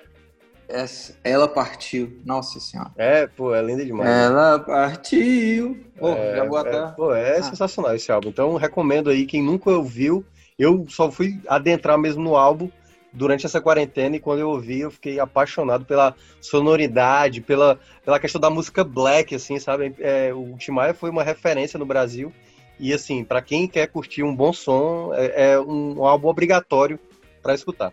[0.68, 0.84] é
[1.22, 2.20] Ela Partiu.
[2.24, 2.90] Nossa Senhora.
[2.96, 4.08] É, pô, é linda demais.
[4.08, 5.84] Ela Partiu.
[5.98, 6.76] Pô, é, já vou até...
[6.76, 7.42] É, pô, é ah.
[7.42, 8.28] sensacional esse álbum.
[8.28, 10.24] Então, recomendo aí, quem nunca ouviu,
[10.58, 12.70] eu só fui adentrar mesmo no álbum
[13.14, 18.40] durante essa quarentena e quando eu ouvi eu fiquei apaixonado pela sonoridade, pela, pela questão
[18.40, 19.94] da música black, assim, sabe?
[20.00, 22.32] É, o Tim Maia foi uma referência no Brasil
[22.78, 26.98] e assim, para quem quer curtir um bom som, é, é um, um, álbum obrigatório
[27.40, 27.92] para escutar.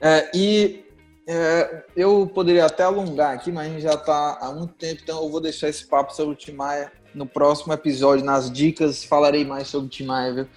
[0.00, 0.84] É, e
[1.32, 5.22] é, eu poderia até alongar aqui, mas a gente já está há muito tempo, então
[5.22, 9.44] eu vou deixar esse papo sobre o Tim Maia no próximo episódio, nas dicas, falarei
[9.44, 10.48] mais sobre o Tim Maia, viu?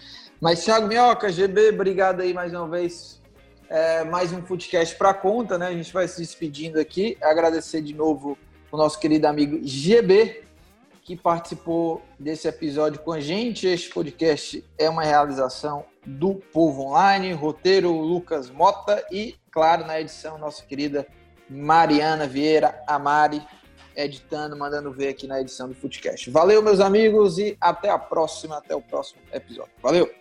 [0.41, 3.21] Mas Thiago Minhoca, GB, obrigado aí mais uma vez.
[3.69, 5.67] É, mais um podcast para conta, né?
[5.67, 7.17] A gente vai se despedindo aqui.
[7.21, 8.35] Agradecer de novo
[8.71, 10.43] o nosso querido amigo GB
[11.03, 13.67] que participou desse episódio com a gente.
[13.67, 20.37] Este podcast é uma realização do Povo Online, roteiro Lucas Mota e, claro, na edição,
[20.37, 21.07] nossa querida
[21.47, 23.45] Mariana Vieira, a Mari,
[23.95, 26.29] editando, mandando ver aqui na edição do futecast.
[26.31, 29.71] Valeu, meus amigos, e até a próxima, até o próximo episódio.
[29.81, 30.11] Valeu!